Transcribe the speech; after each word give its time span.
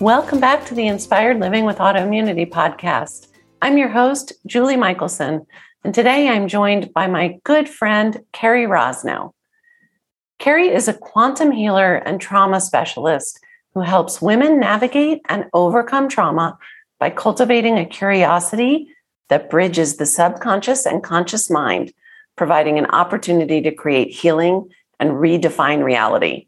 Welcome 0.00 0.40
back 0.40 0.64
to 0.64 0.74
the 0.74 0.86
Inspired 0.86 1.40
Living 1.40 1.66
with 1.66 1.76
Autoimmunity 1.76 2.50
podcast. 2.50 3.26
I'm 3.60 3.76
your 3.76 3.90
host, 3.90 4.32
Julie 4.46 4.74
Michelson, 4.74 5.44
and 5.84 5.94
today 5.94 6.26
I'm 6.26 6.48
joined 6.48 6.94
by 6.94 7.06
my 7.06 7.38
good 7.44 7.68
friend, 7.68 8.18
Carrie 8.32 8.64
Rosnow. 8.64 9.34
Carrie 10.38 10.70
is 10.70 10.88
a 10.88 10.94
quantum 10.94 11.50
healer 11.50 11.96
and 11.96 12.18
trauma 12.18 12.62
specialist 12.62 13.40
who 13.74 13.82
helps 13.82 14.22
women 14.22 14.58
navigate 14.58 15.20
and 15.28 15.44
overcome 15.52 16.08
trauma 16.08 16.56
by 16.98 17.10
cultivating 17.10 17.76
a 17.76 17.84
curiosity 17.84 18.88
that 19.28 19.50
bridges 19.50 19.98
the 19.98 20.06
subconscious 20.06 20.86
and 20.86 21.04
conscious 21.04 21.50
mind, 21.50 21.92
providing 22.36 22.78
an 22.78 22.86
opportunity 22.86 23.60
to 23.60 23.70
create 23.70 24.10
healing 24.14 24.66
and 24.98 25.10
redefine 25.10 25.84
reality. 25.84 26.46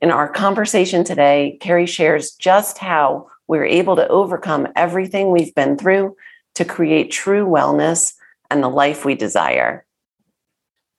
In 0.00 0.10
our 0.10 0.28
conversation 0.28 1.04
today, 1.04 1.58
Carrie 1.60 1.84
shares 1.84 2.32
just 2.32 2.78
how 2.78 3.28
we're 3.48 3.66
able 3.66 3.96
to 3.96 4.08
overcome 4.08 4.66
everything 4.74 5.30
we've 5.30 5.54
been 5.54 5.76
through 5.76 6.16
to 6.54 6.64
create 6.64 7.10
true 7.10 7.44
wellness 7.44 8.14
and 8.50 8.62
the 8.62 8.68
life 8.68 9.04
we 9.04 9.14
desire. 9.14 9.84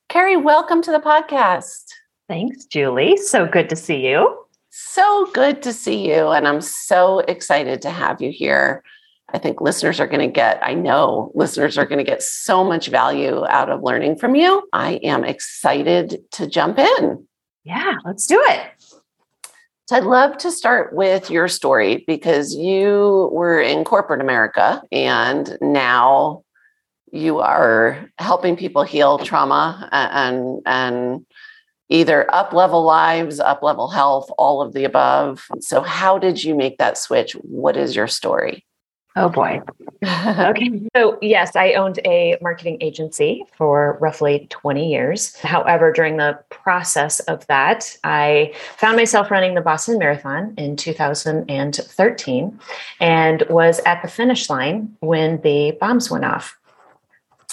Carrie, 0.08 0.36
welcome 0.36 0.82
to 0.82 0.92
the 0.92 1.00
podcast. 1.00 1.82
Thanks, 2.28 2.64
Julie. 2.66 3.16
So 3.16 3.44
good 3.44 3.68
to 3.70 3.76
see 3.76 4.06
you. 4.06 4.38
So 4.70 5.28
good 5.34 5.62
to 5.62 5.72
see 5.72 6.08
you. 6.08 6.28
And 6.28 6.46
I'm 6.46 6.60
so 6.60 7.20
excited 7.20 7.82
to 7.82 7.90
have 7.90 8.22
you 8.22 8.30
here. 8.30 8.84
I 9.34 9.38
think 9.38 9.60
listeners 9.60 9.98
are 9.98 10.06
going 10.06 10.20
to 10.20 10.32
get, 10.32 10.60
I 10.62 10.74
know 10.74 11.32
listeners 11.34 11.76
are 11.76 11.86
going 11.86 11.98
to 11.98 12.04
get 12.04 12.22
so 12.22 12.62
much 12.62 12.86
value 12.86 13.44
out 13.48 13.68
of 13.68 13.82
learning 13.82 14.18
from 14.18 14.36
you. 14.36 14.62
I 14.72 15.00
am 15.02 15.24
excited 15.24 16.22
to 16.32 16.46
jump 16.46 16.78
in. 16.78 17.26
Yeah, 17.64 17.94
let's 18.04 18.26
do 18.26 18.42
it. 18.48 18.60
So 19.88 19.96
I'd 19.96 20.04
love 20.04 20.38
to 20.38 20.50
start 20.50 20.94
with 20.94 21.30
your 21.30 21.48
story 21.48 22.04
because 22.06 22.54
you 22.54 23.28
were 23.32 23.60
in 23.60 23.84
corporate 23.84 24.20
America 24.20 24.82
and 24.90 25.58
now 25.60 26.44
you 27.12 27.40
are 27.40 28.08
helping 28.18 28.56
people 28.56 28.84
heal 28.84 29.18
trauma 29.18 29.88
and 29.92 30.60
and 30.64 31.26
either 31.90 32.32
up 32.34 32.54
level 32.54 32.84
lives, 32.84 33.38
up 33.38 33.62
level 33.62 33.88
health, 33.88 34.30
all 34.38 34.62
of 34.62 34.72
the 34.72 34.84
above. 34.84 35.44
So 35.60 35.82
how 35.82 36.16
did 36.16 36.42
you 36.42 36.54
make 36.54 36.78
that 36.78 36.96
switch? 36.96 37.34
What 37.34 37.76
is 37.76 37.94
your 37.94 38.08
story? 38.08 38.64
Oh 39.14 39.28
boy. 39.28 39.60
okay. 40.02 40.80
So, 40.96 41.18
yes, 41.22 41.56
I 41.56 41.72
owned 41.74 42.00
a 42.04 42.36
marketing 42.40 42.78
agency 42.80 43.44
for 43.56 43.98
roughly 44.00 44.46
20 44.50 44.90
years. 44.90 45.36
However, 45.36 45.92
during 45.92 46.16
the 46.16 46.38
process 46.50 47.20
of 47.20 47.46
that, 47.46 47.96
I 48.04 48.52
found 48.76 48.96
myself 48.96 49.30
running 49.30 49.54
the 49.54 49.60
Boston 49.60 49.98
Marathon 49.98 50.54
in 50.56 50.76
2013 50.76 52.60
and 53.00 53.42
was 53.48 53.80
at 53.86 54.02
the 54.02 54.08
finish 54.08 54.50
line 54.50 54.94
when 55.00 55.40
the 55.42 55.76
bombs 55.80 56.10
went 56.10 56.24
off. 56.24 56.58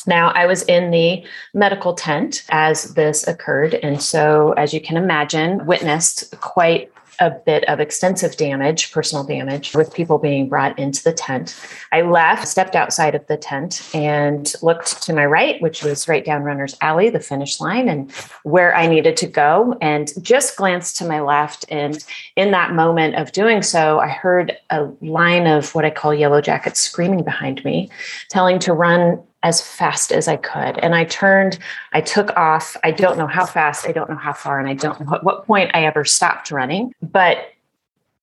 Now, 0.07 0.29
I 0.29 0.45
was 0.45 0.63
in 0.63 0.91
the 0.91 1.23
medical 1.53 1.93
tent 1.93 2.45
as 2.49 2.93
this 2.93 3.27
occurred. 3.27 3.75
And 3.75 4.01
so, 4.01 4.53
as 4.53 4.73
you 4.73 4.81
can 4.81 4.97
imagine, 4.97 5.65
witnessed 5.65 6.39
quite 6.39 6.91
a 7.19 7.31
bit 7.31 7.67
of 7.67 7.79
extensive 7.79 8.37
damage, 8.37 8.91
personal 8.91 9.23
damage, 9.23 9.75
with 9.75 9.93
people 9.93 10.17
being 10.17 10.47
brought 10.47 10.77
into 10.79 11.03
the 11.03 11.13
tent. 11.13 11.55
I 11.91 12.01
left, 12.01 12.47
stepped 12.47 12.75
outside 12.75 13.15
of 13.15 13.25
the 13.27 13.37
tent, 13.37 13.89
and 13.93 14.53
looked 14.61 15.01
to 15.03 15.13
my 15.13 15.25
right, 15.25 15.61
which 15.61 15.83
was 15.83 16.07
right 16.07 16.23
down 16.23 16.43
Runner's 16.43 16.75
Alley, 16.81 17.09
the 17.09 17.19
finish 17.19 17.59
line, 17.59 17.89
and 17.89 18.11
where 18.43 18.75
I 18.75 18.87
needed 18.87 19.17
to 19.17 19.27
go, 19.27 19.77
and 19.81 20.11
just 20.21 20.55
glanced 20.55 20.97
to 20.97 21.05
my 21.05 21.19
left. 21.19 21.65
And 21.69 22.03
in 22.35 22.51
that 22.51 22.73
moment 22.73 23.15
of 23.15 23.31
doing 23.31 23.61
so, 23.61 23.99
I 23.99 24.07
heard 24.07 24.57
a 24.69 24.83
line 25.01 25.47
of 25.47 25.75
what 25.75 25.85
I 25.85 25.89
call 25.89 26.13
yellow 26.13 26.41
jackets 26.41 26.79
screaming 26.79 27.23
behind 27.23 27.63
me, 27.63 27.89
telling 28.29 28.59
to 28.59 28.73
run 28.73 29.23
as 29.43 29.61
fast 29.61 30.11
as 30.11 30.27
I 30.27 30.35
could. 30.35 30.77
And 30.79 30.93
I 30.93 31.05
turned, 31.05 31.59
I 31.93 32.01
took 32.01 32.35
off. 32.35 32.75
I 32.83 32.91
don't 32.91 33.17
know 33.17 33.27
how 33.27 33.45
fast, 33.45 33.87
I 33.87 33.91
don't 33.91 34.09
know 34.09 34.17
how 34.17 34.33
far, 34.33 34.59
and 34.59 34.67
I 34.67 34.73
don't 34.73 34.99
know 34.99 35.15
at 35.15 35.23
what 35.23 35.45
point 35.45 35.71
I 35.73 35.85
ever 35.85 36.03
stopped 36.03 36.51
running. 36.51 36.93
But 37.01 37.49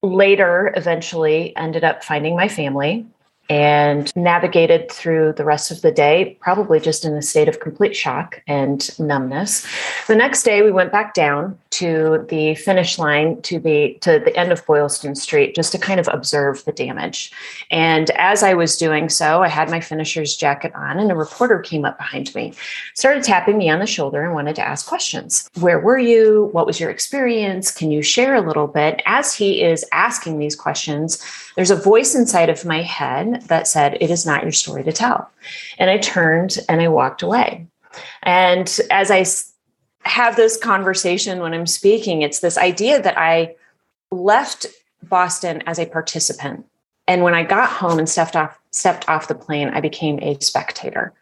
later, 0.02 0.72
eventually, 0.76 1.56
ended 1.56 1.84
up 1.84 2.04
finding 2.04 2.36
my 2.36 2.48
family 2.48 3.06
and 3.48 4.14
navigated 4.16 4.90
through 4.90 5.32
the 5.34 5.44
rest 5.44 5.70
of 5.70 5.82
the 5.82 5.92
day, 5.92 6.36
probably 6.40 6.80
just 6.80 7.04
in 7.04 7.14
a 7.14 7.22
state 7.22 7.48
of 7.48 7.60
complete 7.60 7.94
shock 7.94 8.42
and 8.46 8.98
numbness. 8.98 9.66
The 10.06 10.16
next 10.16 10.42
day, 10.42 10.62
we 10.62 10.70
went 10.70 10.92
back 10.92 11.14
down 11.14 11.58
to 11.70 12.24
the 12.28 12.54
finish 12.54 12.98
line 12.98 13.40
to 13.42 13.60
be 13.60 13.98
to 14.00 14.18
the 14.18 14.34
end 14.36 14.50
of 14.50 14.64
Boylston 14.66 15.14
Street 15.14 15.54
just 15.54 15.72
to 15.72 15.78
kind 15.78 16.00
of 16.00 16.08
observe 16.10 16.64
the 16.64 16.72
damage. 16.72 17.32
And 17.70 18.10
as 18.10 18.42
I 18.42 18.54
was 18.54 18.78
doing 18.78 19.08
so, 19.08 19.42
I 19.42 19.48
had 19.48 19.70
my 19.70 19.80
finisher's 19.80 20.36
jacket 20.36 20.74
on, 20.74 20.98
and 20.98 21.12
a 21.12 21.14
reporter 21.14 21.58
came 21.58 21.84
up 21.84 21.98
behind 21.98 22.34
me, 22.34 22.54
started 22.94 23.22
tapping 23.22 23.58
me 23.58 23.68
on 23.68 23.78
the 23.78 23.86
shoulder, 23.86 24.24
and 24.24 24.34
wanted 24.34 24.56
to 24.56 24.66
ask 24.66 24.86
questions. 24.86 25.50
Where 25.60 25.78
were 25.78 25.98
you? 25.98 26.48
What 26.52 26.66
was 26.66 26.80
your 26.80 26.90
experience? 26.90 27.70
Can 27.70 27.90
you 27.90 28.02
share 28.02 28.34
a 28.34 28.40
little 28.40 28.66
bit? 28.66 29.02
As 29.06 29.34
he 29.34 29.62
is 29.62 29.84
asking 29.92 30.38
these 30.38 30.56
questions, 30.56 31.22
there's 31.56 31.70
a 31.70 31.76
voice 31.76 32.14
inside 32.14 32.50
of 32.50 32.64
my 32.64 32.82
head 32.82 33.42
that 33.48 33.66
said, 33.66 33.98
It 34.00 34.10
is 34.10 34.24
not 34.24 34.42
your 34.42 34.52
story 34.52 34.84
to 34.84 34.92
tell. 34.92 35.30
And 35.78 35.90
I 35.90 35.98
turned 35.98 36.58
and 36.68 36.80
I 36.80 36.88
walked 36.88 37.22
away. 37.22 37.66
And 38.22 38.78
as 38.90 39.10
I 39.10 39.24
have 40.08 40.36
this 40.36 40.56
conversation 40.56 41.40
when 41.40 41.54
I'm 41.54 41.66
speaking, 41.66 42.22
it's 42.22 42.40
this 42.40 42.58
idea 42.58 43.02
that 43.02 43.18
I 43.18 43.56
left 44.10 44.66
Boston 45.02 45.62
as 45.66 45.78
a 45.78 45.86
participant. 45.86 46.66
And 47.08 47.22
when 47.22 47.34
I 47.34 47.42
got 47.42 47.70
home 47.70 47.98
and 47.98 48.08
stepped 48.08 48.36
off 48.36 48.58
stepped 48.70 49.08
off 49.08 49.28
the 49.28 49.34
plane, 49.34 49.70
I 49.70 49.80
became 49.80 50.18
a 50.20 50.38
spectator. 50.40 51.14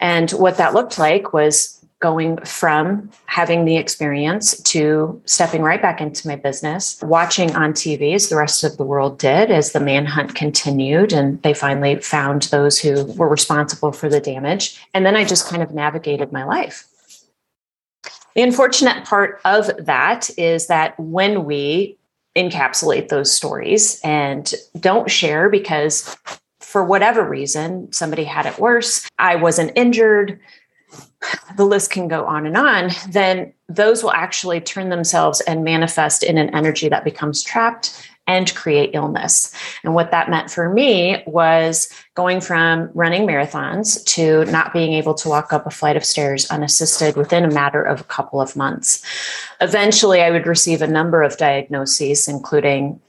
And 0.00 0.30
what 0.30 0.58
that 0.58 0.74
looked 0.74 0.96
like 0.96 1.32
was 1.32 1.79
going 2.00 2.38
from 2.38 3.10
having 3.26 3.66
the 3.66 3.76
experience 3.76 4.60
to 4.62 5.20
stepping 5.26 5.62
right 5.62 5.82
back 5.82 6.00
into 6.00 6.26
my 6.26 6.34
business, 6.34 6.98
watching 7.02 7.54
on 7.54 7.72
TV 7.72 8.14
as 8.14 8.30
the 8.30 8.36
rest 8.36 8.64
of 8.64 8.76
the 8.78 8.84
world 8.84 9.18
did 9.18 9.50
as 9.50 9.72
the 9.72 9.80
manhunt 9.80 10.34
continued 10.34 11.12
and 11.12 11.40
they 11.42 11.52
finally 11.52 11.96
found 11.96 12.44
those 12.44 12.78
who 12.78 13.04
were 13.12 13.28
responsible 13.28 13.92
for 13.92 14.08
the 14.08 14.20
damage. 14.20 14.82
And 14.94 15.04
then 15.04 15.14
I 15.14 15.24
just 15.24 15.48
kind 15.48 15.62
of 15.62 15.74
navigated 15.74 16.32
my 16.32 16.44
life. 16.44 16.86
The 18.34 18.42
unfortunate 18.42 19.04
part 19.04 19.40
of 19.44 19.70
that 19.84 20.30
is 20.38 20.68
that 20.68 20.98
when 20.98 21.44
we 21.44 21.98
encapsulate 22.36 23.08
those 23.08 23.32
stories 23.32 24.00
and 24.02 24.54
don't 24.78 25.10
share 25.10 25.50
because 25.50 26.16
for 26.60 26.84
whatever 26.84 27.28
reason, 27.28 27.92
somebody 27.92 28.24
had 28.24 28.46
it 28.46 28.58
worse, 28.58 29.06
I 29.18 29.34
wasn't 29.34 29.72
injured, 29.74 30.38
the 31.56 31.66
list 31.66 31.90
can 31.90 32.08
go 32.08 32.24
on 32.24 32.46
and 32.46 32.56
on, 32.56 32.90
then 33.08 33.52
those 33.68 34.02
will 34.02 34.12
actually 34.12 34.60
turn 34.60 34.88
themselves 34.88 35.40
and 35.42 35.64
manifest 35.64 36.22
in 36.22 36.38
an 36.38 36.54
energy 36.54 36.88
that 36.88 37.04
becomes 37.04 37.42
trapped 37.42 38.08
and 38.26 38.54
create 38.54 38.90
illness. 38.94 39.52
And 39.82 39.92
what 39.92 40.12
that 40.12 40.30
meant 40.30 40.50
for 40.50 40.72
me 40.72 41.22
was 41.26 41.92
going 42.14 42.40
from 42.40 42.90
running 42.94 43.26
marathons 43.26 44.04
to 44.04 44.44
not 44.52 44.72
being 44.72 44.92
able 44.92 45.14
to 45.14 45.28
walk 45.28 45.52
up 45.52 45.66
a 45.66 45.70
flight 45.70 45.96
of 45.96 46.04
stairs 46.04 46.48
unassisted 46.48 47.16
within 47.16 47.44
a 47.44 47.50
matter 47.50 47.82
of 47.82 48.00
a 48.00 48.04
couple 48.04 48.40
of 48.40 48.54
months. 48.54 49.04
Eventually, 49.60 50.22
I 50.22 50.30
would 50.30 50.46
receive 50.46 50.80
a 50.80 50.86
number 50.86 51.22
of 51.22 51.38
diagnoses, 51.38 52.28
including 52.28 53.00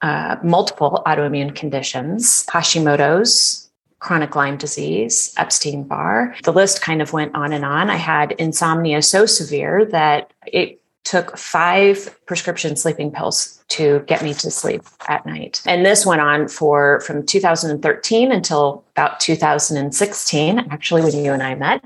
uh, 0.00 0.36
multiple 0.42 1.02
autoimmune 1.06 1.54
conditions, 1.54 2.46
Hashimoto's, 2.46 3.70
chronic 4.02 4.34
Lyme 4.34 4.56
disease, 4.56 5.32
Epstein 5.36 5.84
Barr. 5.84 6.34
The 6.42 6.52
list 6.52 6.82
kind 6.82 7.00
of 7.00 7.12
went 7.12 7.34
on 7.36 7.52
and 7.52 7.64
on. 7.64 7.88
I 7.88 7.96
had 7.96 8.32
insomnia 8.32 9.00
so 9.00 9.26
severe 9.26 9.84
that 9.86 10.32
it 10.44 10.80
took 11.04 11.38
five 11.38 12.18
prescription 12.26 12.74
sleeping 12.74 13.12
pills 13.12 13.62
to 13.68 14.00
get 14.08 14.22
me 14.22 14.34
to 14.34 14.50
sleep 14.50 14.82
at 15.08 15.24
night. 15.24 15.62
And 15.66 15.86
this 15.86 16.04
went 16.04 16.20
on 16.20 16.48
for 16.48 17.00
from 17.00 17.24
2013 17.24 18.32
until 18.32 18.84
about 18.96 19.20
2016, 19.20 20.58
actually, 20.58 21.02
when 21.02 21.24
you 21.24 21.32
and 21.32 21.42
I 21.42 21.54
met. 21.54 21.84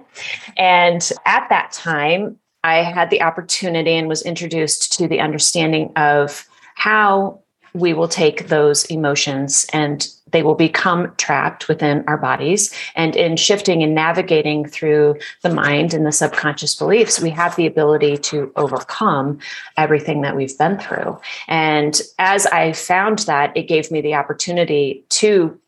And 0.57 1.11
at 1.27 1.47
that 1.51 1.73
time, 1.73 2.39
I 2.65 2.83
had 2.83 3.11
the 3.11 3.23
opportunity 3.23 3.93
and 3.93 4.09
was 4.09 4.23
introduced 4.23 4.93
to 4.95 5.07
the 5.07 5.21
understanding 5.21 5.93
of 5.97 6.47
how 6.77 7.41
we 7.75 7.93
will 7.93 8.09
take 8.09 8.49
those 8.49 8.87
emotions 8.87 9.67
and 9.73 10.09
they 10.33 10.43
will 10.43 10.55
become 10.55 11.15
trapped 11.17 11.69
within 11.69 12.05
our 12.09 12.17
bodies. 12.17 12.73
And 12.95 13.15
in 13.15 13.37
shifting 13.37 13.83
and 13.83 13.95
navigating 13.95 14.67
through 14.67 15.19
the 15.43 15.55
mind 15.55 15.95
and 15.95 16.05
the 16.05 16.13
subconscious 16.13 16.75
beliefs, 16.75 17.21
we 17.21 17.31
have 17.31 17.55
the 17.57 17.67
ability 17.67 18.19
to 18.19 18.53
overcome 18.57 19.39
everything 19.77 20.23
that 20.23 20.37
we've 20.37 20.57
been 20.59 20.79
through. 20.79 21.19
And 21.47 22.01
as 22.19 22.47
I 22.47 22.73
found 22.73 23.21
that, 23.21 23.57
it 23.57 23.69
gave 23.69 23.91
me 23.91 24.01
the 24.01 24.15
opportunity 24.15 25.05
to 25.11 25.59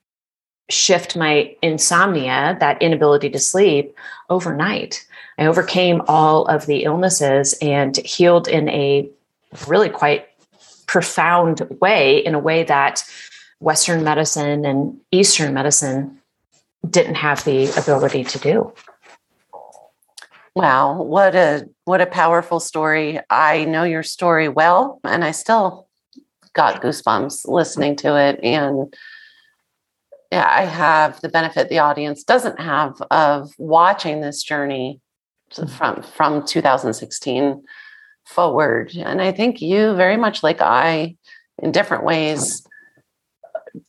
shift 0.71 1.17
my 1.17 1.55
insomnia, 1.63 2.57
that 2.61 2.83
inability 2.83 3.31
to 3.31 3.39
sleep, 3.39 3.97
overnight. 4.29 5.07
I 5.39 5.47
overcame 5.47 6.03
all 6.09 6.47
of 6.47 6.67
the 6.67 6.83
illnesses 6.83 7.55
and 7.63 7.97
healed 7.99 8.49
in 8.49 8.69
a 8.69 9.09
really 9.67 9.89
quite 9.89 10.29
profound 10.87 11.61
way, 11.81 12.19
in 12.19 12.35
a 12.35 12.39
way 12.39 12.65
that 12.65 13.05
Western 13.61 14.05
medicine 14.05 14.65
and 14.65 15.01
Eastern 15.11 15.53
medicine 15.53 16.21
didn't 16.89 17.17
have 17.17 17.45
the 17.45 17.67
ability 17.77 18.25
to 18.25 18.39
do. 18.39 18.73
Wow, 20.55 21.03
what 21.03 21.35
a 21.35 21.69
what 21.85 22.01
a 22.01 22.07
powerful 22.07 22.61
story. 22.61 23.21
I 23.31 23.65
know 23.65 23.85
your 23.85 24.03
story 24.03 24.49
well 24.49 25.01
and 25.05 25.25
I 25.25 25.31
still 25.31 25.89
got 26.53 26.83
goosebumps 26.83 27.47
listening 27.47 27.97
to 27.97 28.17
it 28.17 28.41
and 28.43 28.95
yeah, 30.33 30.49
I 30.51 30.65
have 30.65 31.21
the 31.21 31.29
benefit 31.29 31.69
the 31.69 31.79
audience 31.79 32.23
doesn't 32.23 32.61
have 32.61 33.01
of 33.11 33.51
watching 33.57 34.21
this 34.21 34.43
journey 34.43 35.01
from 35.77 36.03
from 36.03 36.45
2016 36.45 37.63
forward. 38.27 38.93
And 38.95 39.23
I 39.23 39.33
think 39.33 39.63
you 39.63 39.95
very 39.95 40.17
much 40.17 40.43
like 40.43 40.61
I 40.61 41.17
in 41.63 41.73
different 41.73 42.05
ways 42.05 42.68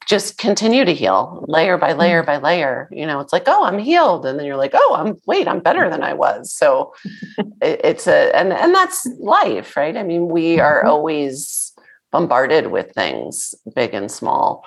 just 0.05 0.37
continue 0.37 0.85
to 0.85 0.93
heal 0.93 1.45
layer 1.47 1.77
by 1.77 1.91
mm-hmm. 1.91 1.99
layer 1.99 2.23
by 2.23 2.37
layer. 2.37 2.89
You 2.91 3.05
know, 3.05 3.19
it's 3.19 3.33
like, 3.33 3.43
oh, 3.47 3.63
I'm 3.63 3.79
healed. 3.79 4.25
And 4.25 4.39
then 4.39 4.45
you're 4.45 4.57
like, 4.57 4.73
oh, 4.73 4.95
I'm 4.97 5.17
wait, 5.25 5.47
I'm 5.47 5.59
better 5.59 5.89
than 5.89 6.03
I 6.03 6.13
was. 6.13 6.53
So 6.53 6.93
it, 7.61 7.81
it's 7.83 8.07
a 8.07 8.35
and 8.35 8.53
and 8.53 8.73
that's 8.73 9.07
life, 9.19 9.75
right? 9.77 9.97
I 9.97 10.03
mean, 10.03 10.29
we 10.29 10.59
are 10.59 10.79
mm-hmm. 10.79 10.89
always 10.89 11.73
bombarded 12.11 12.67
with 12.67 12.91
things, 12.93 13.53
big 13.75 13.93
and 13.93 14.11
small. 14.11 14.65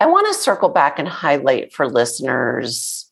I 0.00 0.06
want 0.06 0.26
to 0.26 0.34
circle 0.34 0.68
back 0.68 0.98
and 0.98 1.08
highlight 1.08 1.72
for 1.72 1.88
listeners 1.88 3.02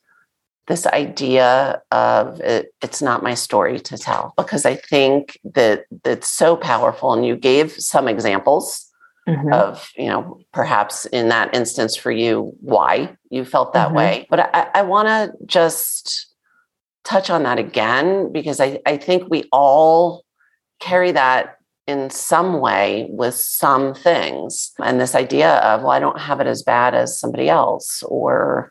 this 0.71 0.87
idea 0.87 1.83
of 1.91 2.41
it, 2.41 2.73
it's 2.81 3.03
not 3.03 3.25
my 3.25 3.35
story 3.35 3.81
to 3.81 3.99
tell 3.99 4.33
because 4.37 4.65
I 4.65 4.77
think 4.77 5.37
that 5.43 5.85
that's 6.05 6.31
so 6.31 6.57
powerful. 6.57 7.13
And 7.13 7.27
you 7.27 7.35
gave 7.35 7.73
some 7.73 8.07
examples 8.07 8.90
mm-hmm. 9.37 9.53
of, 9.53 9.91
you 9.97 10.07
know, 10.07 10.41
perhaps 10.53 11.07
in 11.07 11.29
that 11.29 11.55
instance 11.55 11.97
for 11.97 12.11
you, 12.11 12.53
why 12.61 13.17
you 13.31 13.45
felt 13.45 13.73
that 13.73 13.89
mm-hmm. 13.89 13.97
way. 13.97 14.27
But 14.31 14.55
I, 14.55 14.69
I 14.75 14.83
want 14.83 15.09
to 15.09 15.33
just 15.47 16.27
touch 17.05 17.31
on 17.31 17.43
that 17.45 17.59
again 17.59 18.33
because 18.33 18.61
I, 18.61 18.81
I 18.87 18.97
think 18.97 19.31
we 19.31 19.45
all 19.53 20.25
carry 20.81 21.13
that 21.13 21.57
in 21.87 22.11
some 22.11 22.61
way 22.61 23.09
with 23.11 23.35
some 23.35 23.95
things. 23.95 24.73
And 24.79 25.01
this 25.01 25.15
idea 25.15 25.57
of, 25.57 25.83
well, 25.83 25.91
I 25.91 25.99
don't 25.99 26.21
have 26.21 26.41
it 26.41 26.47
as 26.47 26.63
bad 26.63 26.95
as 26.95 27.19
somebody 27.19 27.49
else, 27.49 28.03
or, 28.05 28.71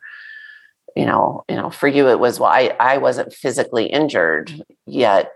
you 0.96 1.06
know, 1.06 1.44
you 1.50 1.56
know, 1.56 1.70
for 1.70 1.88
you 1.88 2.08
it 2.08 2.20
was, 2.20 2.40
well, 2.40 2.50
I, 2.50 2.76
I 2.80 2.98
wasn't 2.98 3.34
physically 3.34 3.88
injured 3.88 4.64
yet. 4.86 5.32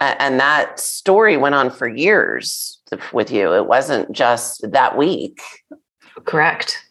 And 0.00 0.38
that 0.38 0.78
story 0.78 1.36
went 1.36 1.54
on 1.54 1.70
for 1.70 1.88
years 1.88 2.77
with 3.12 3.30
you. 3.30 3.54
It 3.54 3.66
wasn't 3.66 4.12
just 4.12 4.70
that 4.70 4.96
week. 4.96 5.40
Correct. 6.24 6.84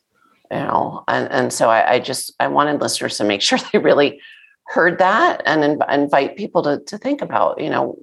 You 0.52 0.60
know, 0.60 1.04
and, 1.08 1.30
and 1.32 1.54
so 1.54 1.70
I, 1.70 1.94
I 1.94 2.00
just 2.00 2.34
I 2.40 2.48
wanted 2.48 2.82
listeners 2.82 3.18
to 3.18 3.24
make 3.24 3.42
sure 3.48 3.60
they 3.72 3.80
really 3.80 4.22
heard 4.68 5.00
that 5.00 5.42
and 5.46 5.64
inv- 5.64 5.94
invite 5.94 6.38
people 6.38 6.64
to 6.64 6.80
to 6.88 6.98
think 6.98 7.22
about, 7.22 7.62
you 7.62 7.70
know, 7.70 7.98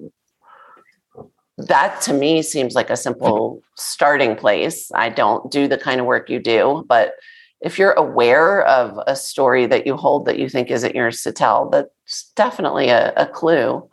that 1.57 2.01
to 2.01 2.13
me 2.13 2.41
seems 2.41 2.75
like 2.75 2.89
a 2.89 2.97
simple 2.97 3.61
starting 3.75 4.35
place. 4.35 4.91
I 4.93 5.09
don't 5.09 5.49
do 5.49 5.67
the 5.67 5.77
kind 5.77 5.99
of 5.99 6.05
work 6.05 6.29
you 6.29 6.39
do, 6.39 6.85
but 6.87 7.13
if 7.61 7.79
you're 7.79 7.93
aware 7.93 8.63
of 8.63 8.99
a 9.07 9.15
story 9.15 9.65
that 9.65 9.87
you 9.87 9.95
hold 9.95 10.25
that 10.25 10.37
you 10.37 10.49
think 10.49 10.69
isn't 10.69 10.93
yours 10.93 11.23
to 11.23 11.31
tell, 11.31 11.69
that's 11.69 12.31
definitely 12.35 12.89
a, 12.89 13.13
a 13.15 13.25
clue. 13.25 13.87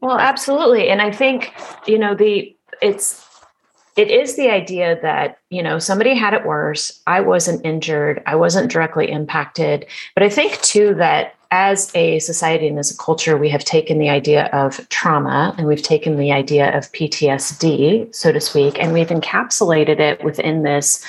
Well, 0.00 0.18
absolutely. 0.18 0.88
And 0.88 1.00
I 1.00 1.12
think, 1.12 1.52
you 1.86 1.98
know, 1.98 2.14
the 2.14 2.56
it's 2.80 3.24
it 3.96 4.10
is 4.10 4.36
the 4.36 4.48
idea 4.48 4.98
that 5.02 5.38
you 5.50 5.62
know 5.62 5.78
somebody 5.78 6.14
had 6.14 6.34
it 6.34 6.46
worse. 6.46 7.00
I 7.06 7.20
wasn't 7.20 7.64
injured. 7.64 8.22
I 8.26 8.36
wasn't 8.36 8.70
directly 8.70 9.10
impacted. 9.10 9.86
But 10.14 10.22
i 10.22 10.28
think 10.28 10.60
too 10.62 10.94
that 10.94 11.34
as 11.52 11.94
a 11.94 12.18
society 12.18 12.66
and 12.66 12.78
as 12.78 12.90
a 12.90 12.96
culture, 12.96 13.36
we 13.36 13.50
have 13.50 13.62
taken 13.62 13.98
the 13.98 14.08
idea 14.08 14.46
of 14.54 14.88
trauma 14.88 15.54
and 15.58 15.66
we've 15.66 15.82
taken 15.82 16.16
the 16.16 16.32
idea 16.32 16.74
of 16.76 16.90
PTSD, 16.92 18.12
so 18.14 18.32
to 18.32 18.40
speak, 18.40 18.82
and 18.82 18.94
we've 18.94 19.08
encapsulated 19.08 20.00
it 20.00 20.24
within 20.24 20.62
this 20.62 21.04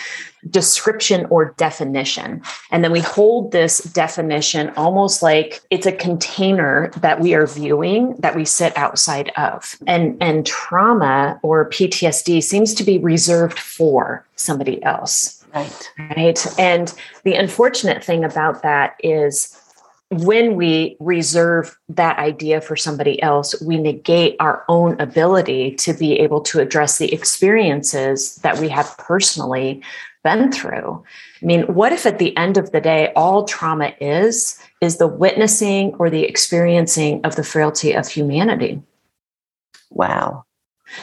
description 0.49 1.25
or 1.29 1.53
definition. 1.57 2.41
And 2.71 2.83
then 2.83 2.91
we 2.91 2.99
hold 2.99 3.51
this 3.51 3.79
definition 3.79 4.71
almost 4.75 5.21
like 5.21 5.61
it's 5.69 5.85
a 5.85 5.91
container 5.91 6.91
that 6.97 7.19
we 7.19 7.33
are 7.33 7.47
viewing 7.47 8.15
that 8.19 8.35
we 8.35 8.45
sit 8.45 8.75
outside 8.77 9.31
of. 9.37 9.77
And, 9.87 10.17
and 10.21 10.45
trauma 10.45 11.39
or 11.43 11.69
PTSD 11.69 12.43
seems 12.43 12.73
to 12.75 12.83
be 12.83 12.97
reserved 12.97 13.59
for 13.59 14.25
somebody 14.35 14.83
else. 14.83 15.43
Right. 15.53 15.91
Right. 16.17 16.59
And 16.59 16.93
the 17.23 17.35
unfortunate 17.35 18.03
thing 18.03 18.23
about 18.23 18.63
that 18.63 18.95
is 19.03 19.59
when 20.21 20.55
we 20.55 20.95
reserve 20.99 21.77
that 21.89 22.17
idea 22.19 22.61
for 22.61 22.75
somebody 22.75 23.21
else, 23.21 23.59
we 23.61 23.77
negate 23.77 24.35
our 24.39 24.63
own 24.67 24.99
ability 24.99 25.75
to 25.75 25.93
be 25.93 26.19
able 26.19 26.41
to 26.41 26.59
address 26.59 26.97
the 26.97 27.11
experiences 27.13 28.35
that 28.37 28.59
we 28.59 28.69
have 28.69 28.95
personally 28.97 29.81
been 30.23 30.51
through. 30.51 31.03
I 31.41 31.45
mean, 31.45 31.63
what 31.63 31.91
if 31.91 32.05
at 32.05 32.19
the 32.19 32.35
end 32.37 32.57
of 32.57 32.71
the 32.71 32.81
day, 32.81 33.11
all 33.15 33.45
trauma 33.45 33.93
is, 33.99 34.59
is 34.81 34.97
the 34.97 35.07
witnessing 35.07 35.93
or 35.95 36.09
the 36.09 36.23
experiencing 36.23 37.25
of 37.25 37.35
the 37.35 37.43
frailty 37.43 37.93
of 37.93 38.07
humanity? 38.07 38.81
Wow. 39.89 40.45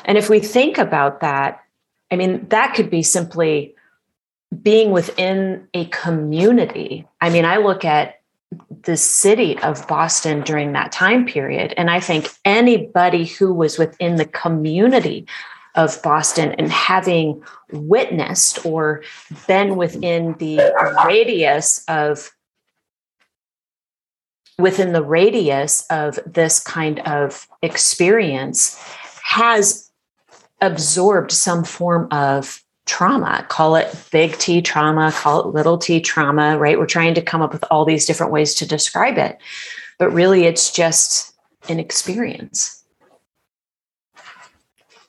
And 0.05 0.19
if 0.19 0.28
we 0.28 0.40
think 0.40 0.78
about 0.78 1.20
that, 1.20 1.62
I 2.11 2.16
mean, 2.16 2.47
that 2.49 2.75
could 2.75 2.90
be 2.90 3.02
simply 3.02 3.75
being 4.62 4.90
within 4.90 5.68
a 5.75 5.85
community. 5.87 7.06
I 7.21 7.30
mean, 7.30 7.44
I 7.44 7.59
look 7.59 7.85
at 7.85 8.21
the 8.83 8.97
city 8.97 9.59
of 9.59 9.87
Boston 9.87 10.42
during 10.42 10.73
that 10.73 10.90
time 10.90 11.25
period. 11.25 11.73
And 11.76 11.90
I 11.90 12.00
think 12.00 12.30
anybody 12.44 13.25
who 13.25 13.54
was 13.54 13.78
within 13.78 14.16
the 14.16 14.25
community 14.25 15.26
of 15.74 16.02
Boston 16.02 16.52
and 16.58 16.70
having 16.70 17.42
witnessed 17.72 18.64
or 18.66 19.02
been 19.46 19.76
within 19.76 20.34
the 20.38 20.60
radius 21.06 21.84
of 21.88 22.30
within 24.58 24.92
the 24.92 25.02
radius 25.02 25.86
of 25.90 26.18
this 26.26 26.60
kind 26.60 27.00
of 27.00 27.46
experience 27.62 28.78
has 29.22 29.90
absorbed 30.60 31.32
some 31.32 31.64
form 31.64 32.08
of 32.10 32.62
trauma. 32.86 33.46
Call 33.48 33.76
it 33.76 33.94
big 34.10 34.36
T 34.38 34.60
trauma, 34.60 35.12
call 35.12 35.40
it 35.40 35.54
little 35.54 35.78
t 35.78 36.00
trauma, 36.00 36.58
right? 36.58 36.78
We're 36.78 36.86
trying 36.86 37.14
to 37.14 37.22
come 37.22 37.40
up 37.40 37.52
with 37.52 37.64
all 37.70 37.84
these 37.84 38.06
different 38.06 38.32
ways 38.32 38.54
to 38.56 38.66
describe 38.66 39.16
it. 39.16 39.38
But 39.98 40.10
really, 40.10 40.44
it's 40.44 40.72
just 40.72 41.34
an 41.68 41.78
experience. 41.78 42.79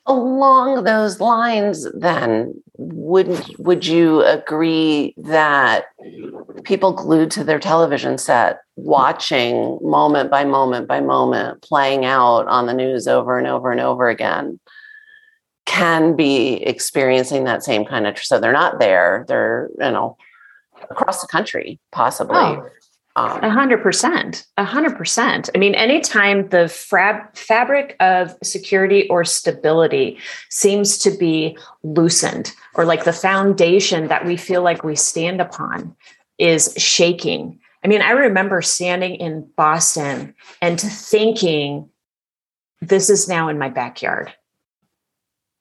Along 0.08 0.84
those 0.84 1.20
lines, 1.20 1.88
then, 1.94 2.56
would 2.78 3.56
would 3.60 3.86
you 3.86 4.24
agree 4.24 5.14
that 5.18 5.86
people 6.64 6.92
glued 6.92 7.30
to 7.32 7.44
their 7.44 7.60
television 7.60 8.18
set, 8.18 8.62
watching 8.76 9.78
moment 9.82 10.32
by 10.32 10.44
moment 10.44 10.88
by 10.88 11.02
moment, 11.02 11.62
playing 11.62 12.04
out 12.04 12.48
on 12.48 12.66
the 12.66 12.74
news 12.74 13.08
over 13.08 13.38
and 13.38 13.48
over 13.48 13.72
and 13.72 13.80
over 13.80 14.10
again, 14.10 14.60
can 15.66 16.16
be 16.16 16.64
experiencing 16.64 17.44
that 17.44 17.64
same 17.64 17.86
kind 17.86 18.08
of 18.08 18.18
so 18.18 18.40
they're 18.40 18.52
not 18.52 18.80
there 18.80 19.24
they're 19.28 19.70
you 19.80 19.92
know 19.92 20.18
across 20.90 21.22
the 21.22 21.28
country 21.28 21.80
possibly. 21.92 22.38
Oh, 22.38 22.68
Um, 23.18 23.44
a 23.44 23.50
hundred 23.50 23.82
percent 23.82 24.46
a 24.58 24.64
hundred 24.64 24.96
percent 24.98 25.50
i 25.54 25.58
mean 25.58 25.76
anytime 25.76 26.48
the 26.48 26.70
fab- 26.70 27.36
fabric 27.36 27.98
of 28.00 28.34
security 28.42 29.10
or 29.10 29.26
stability 29.26 30.18
seems 30.50 30.98
to 31.00 31.12
be 31.12 31.58
loosened 31.84 32.54
or 32.76 32.86
like 32.86 33.04
the 33.04 33.12
foundation 33.12 34.08
that 34.08 34.26
we 34.26 34.38
feel 34.38 34.62
like 34.62 34.86
we 34.86 34.96
stand 34.96 35.42
upon 35.42 35.94
is 36.38 36.74
shaking 36.78 37.60
i 37.84 37.88
mean 37.90 38.02
i 38.02 38.12
remember 38.12 38.62
standing 38.62 39.16
in 39.16 39.46
boston 39.58 40.34
and 40.62 40.80
thinking 40.80 41.90
this 42.82 43.10
is 43.10 43.28
now 43.28 43.48
in 43.48 43.58
my 43.58 43.70
backyard. 43.70 44.34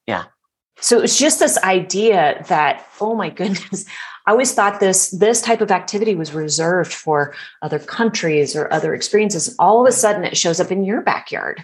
Yeah. 0.07 0.25
So 0.79 0.99
it's 0.99 1.17
just 1.17 1.39
this 1.39 1.57
idea 1.59 2.43
that, 2.49 2.85
oh 2.99 3.15
my 3.15 3.29
goodness, 3.29 3.85
I 4.25 4.31
always 4.31 4.53
thought 4.53 4.79
this 4.79 5.09
this 5.11 5.41
type 5.41 5.61
of 5.61 5.71
activity 5.71 6.15
was 6.15 6.33
reserved 6.33 6.93
for 6.93 7.33
other 7.61 7.79
countries 7.79 8.55
or 8.55 8.71
other 8.71 8.93
experiences. 8.93 9.55
All 9.57 9.81
of 9.81 9.87
a 9.87 9.91
sudden 9.91 10.23
it 10.23 10.37
shows 10.37 10.59
up 10.59 10.71
in 10.71 10.83
your 10.83 11.01
backyard. 11.01 11.63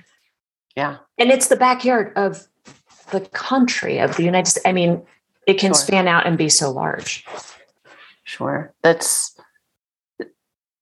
Yeah. 0.76 0.98
And 1.18 1.32
it's 1.32 1.48
the 1.48 1.56
backyard 1.56 2.14
of 2.16 2.48
the 3.12 3.22
country 3.22 4.00
of 4.00 4.16
the 4.18 4.24
United 4.24 4.50
States. 4.50 4.66
I 4.66 4.74
mean, 4.74 5.02
it 5.48 5.60
can 5.60 5.70
sure. 5.70 5.82
span 5.82 6.08
out 6.08 6.28
and 6.28 6.38
be 6.38 6.50
so 6.50 6.72
large. 6.72 7.26
Sure. 8.24 8.74
That's 8.84 9.36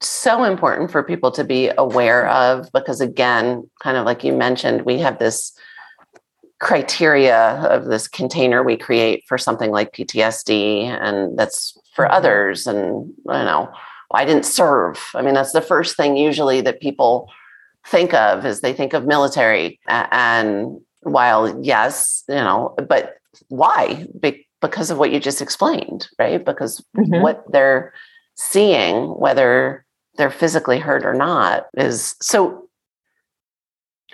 so 0.02 0.44
important 0.44 0.92
for 0.92 1.04
people 1.04 1.32
to 1.32 1.44
be 1.44 1.72
aware 1.78 2.28
of 2.30 2.72
because 2.74 3.02
again, 3.02 3.70
kind 3.82 3.98
of 3.98 4.06
like 4.06 4.24
you 4.24 4.34
mentioned, 4.34 4.84
we 4.84 5.00
have 5.00 5.20
this 5.20 5.58
criteria 6.60 7.56
of 7.70 7.86
this 7.86 8.08
container 8.08 8.64
we 8.64 8.78
create 8.78 9.24
for 9.28 9.38
something 9.38 9.72
like 9.72 9.94
PTSD 9.94 10.84
and 10.84 11.38
that's 11.38 11.78
for 11.94 12.06
mm-hmm. 12.06 12.14
others 12.14 12.66
and 12.68 13.08
you 13.08 13.16
know 13.26 13.70
I 14.14 14.24
didn't 14.24 14.46
serve. 14.46 15.00
I 15.16 15.22
mean 15.22 15.34
that's 15.34 15.52
the 15.52 15.62
first 15.62 15.98
thing 15.98 16.16
usually 16.16 16.62
that 16.62 16.80
people 16.80 17.30
think 17.86 18.14
of 18.14 18.46
is 18.46 18.62
they 18.62 18.74
think 18.74 18.94
of 18.94 19.06
military 19.06 19.80
and 19.88 20.80
while 21.02 21.64
yes, 21.64 22.24
you 22.28 22.36
know, 22.36 22.76
but 22.88 23.18
why? 23.50 24.08
Be- 24.20 24.48
because 24.62 24.90
of 24.90 24.98
what 24.98 25.12
you 25.12 25.20
just 25.20 25.42
explained, 25.42 26.08
right? 26.18 26.44
Because 26.44 26.84
mm-hmm. 26.98 27.22
what 27.22 27.44
they're 27.52 27.94
seeing 28.36 29.08
whether 29.18 29.86
they're 30.18 30.32
physically 30.32 30.80
hurt 30.80 31.06
or 31.06 31.14
not 31.14 31.68
is 31.78 32.16
so 32.22 32.65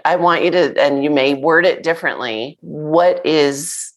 I 0.06 0.16
want 0.16 0.44
you 0.44 0.52
to, 0.52 0.82
and 0.82 1.04
you 1.04 1.10
may 1.10 1.34
word 1.34 1.66
it 1.66 1.84
differently. 1.84 2.58
What 2.62 3.26
is 3.26 3.94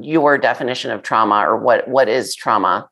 your 0.00 0.38
definition 0.38 0.90
of 0.90 1.02
trauma, 1.02 1.46
or 1.46 1.56
what 1.56 1.88
what 1.88 2.08
is 2.08 2.34
trauma? 2.34 2.88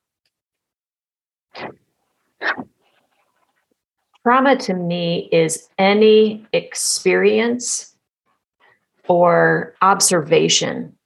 Trauma 4.23 4.57
to 4.57 4.75
me 4.75 5.29
is 5.33 5.69
any 5.79 6.47
experience 6.53 7.95
or 9.07 9.75
observation 9.83 10.97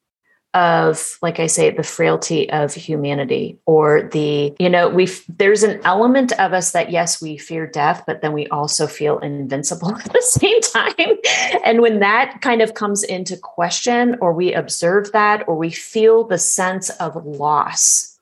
of 0.54 1.18
like 1.20 1.38
i 1.38 1.46
say 1.46 1.70
the 1.70 1.82
frailty 1.82 2.48
of 2.50 2.72
humanity 2.72 3.58
or 3.66 4.08
the 4.12 4.54
you 4.58 4.68
know 4.68 4.88
we 4.88 5.06
there's 5.36 5.62
an 5.62 5.78
element 5.84 6.32
of 6.40 6.54
us 6.54 6.72
that 6.72 6.90
yes 6.90 7.20
we 7.20 7.36
fear 7.36 7.66
death 7.66 8.02
but 8.06 8.22
then 8.22 8.32
we 8.32 8.46
also 8.48 8.86
feel 8.86 9.18
invincible 9.18 9.94
at 10.04 10.12
the 10.12 10.22
same 10.22 10.60
time. 10.60 11.16
And 11.64 11.80
when 11.80 12.00
that 12.00 12.40
kind 12.40 12.62
of 12.62 12.74
comes 12.74 13.02
into 13.02 13.36
question 13.36 14.16
or 14.20 14.32
we 14.32 14.52
observe 14.52 15.12
that 15.12 15.46
or 15.48 15.56
we 15.56 15.70
feel 15.70 16.24
the 16.24 16.38
sense 16.38 16.90
of 16.90 17.24
loss 17.24 18.18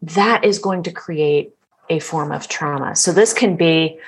that 0.00 0.44
is 0.44 0.58
going 0.58 0.84
to 0.84 0.92
create 0.92 1.52
a 1.90 1.98
form 1.98 2.30
of 2.30 2.48
trauma. 2.48 2.94
So 2.94 3.12
this 3.12 3.32
can 3.32 3.56
be 3.56 3.98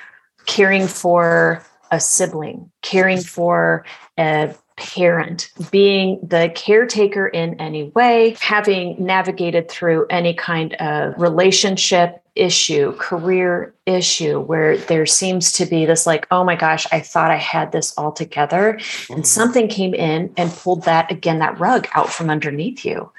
caring 0.45 0.87
for 0.87 1.63
a 1.91 1.99
sibling 1.99 2.71
caring 2.81 3.19
for 3.19 3.85
a 4.17 4.55
parent, 4.77 5.51
being 5.69 6.19
the 6.23 6.51
caretaker 6.55 7.27
in 7.27 7.59
any 7.59 7.83
way, 7.95 8.35
having 8.39 8.95
navigated 9.03 9.69
through 9.69 10.05
any 10.09 10.33
kind 10.33 10.73
of 10.75 11.13
relationship 11.21 12.23
issue, 12.35 12.93
career 12.93 13.73
issue 13.85 14.39
where 14.39 14.77
there 14.77 15.05
seems 15.05 15.51
to 15.51 15.65
be 15.65 15.85
this 15.85 16.07
like, 16.07 16.25
oh 16.31 16.43
my 16.43 16.55
gosh, 16.55 16.87
I 16.91 17.01
thought 17.01 17.31
I 17.31 17.37
had 17.37 17.71
this 17.71 17.93
all 17.97 18.11
together. 18.11 18.77
Mm-hmm. 18.79 19.13
And 19.13 19.27
something 19.27 19.67
came 19.67 19.93
in 19.93 20.33
and 20.37 20.51
pulled 20.51 20.83
that 20.83 21.11
again, 21.11 21.39
that 21.39 21.59
rug 21.59 21.87
out 21.93 22.09
from 22.09 22.29
underneath 22.29 22.85
you. 22.85 23.11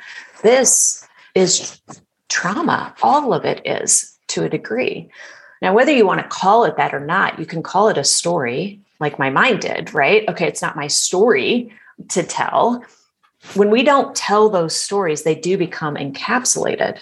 This 0.43 1.07
is 1.35 1.81
trauma. 2.29 2.95
All 3.03 3.35
of 3.35 3.45
it 3.45 3.61
is 3.67 4.19
to 4.29 4.45
a 4.45 4.49
degree. 4.49 5.11
Now, 5.61 5.75
whether 5.75 5.93
you 5.93 6.07
want 6.07 6.21
to 6.21 6.29
call 6.29 6.65
it 6.65 6.77
that 6.77 6.95
or 6.95 7.01
not, 7.01 7.39
you 7.39 7.47
can 7.47 7.63
call 7.63 7.89
it 7.89 7.99
a 7.99 8.05
story 8.05 8.81
like 9.03 9.19
my 9.19 9.29
mind 9.29 9.61
did, 9.61 9.93
right? 9.93 10.27
Okay, 10.29 10.47
it's 10.47 10.63
not 10.63 10.77
my 10.77 10.87
story 10.87 11.71
to 12.09 12.23
tell. 12.23 12.83
When 13.55 13.69
we 13.69 13.83
don't 13.83 14.17
tell 14.17 14.49
those 14.49 14.75
stories, 14.75 15.25
they 15.25 15.35
do 15.35 15.59
become 15.59 15.97
encapsulated 15.97 17.01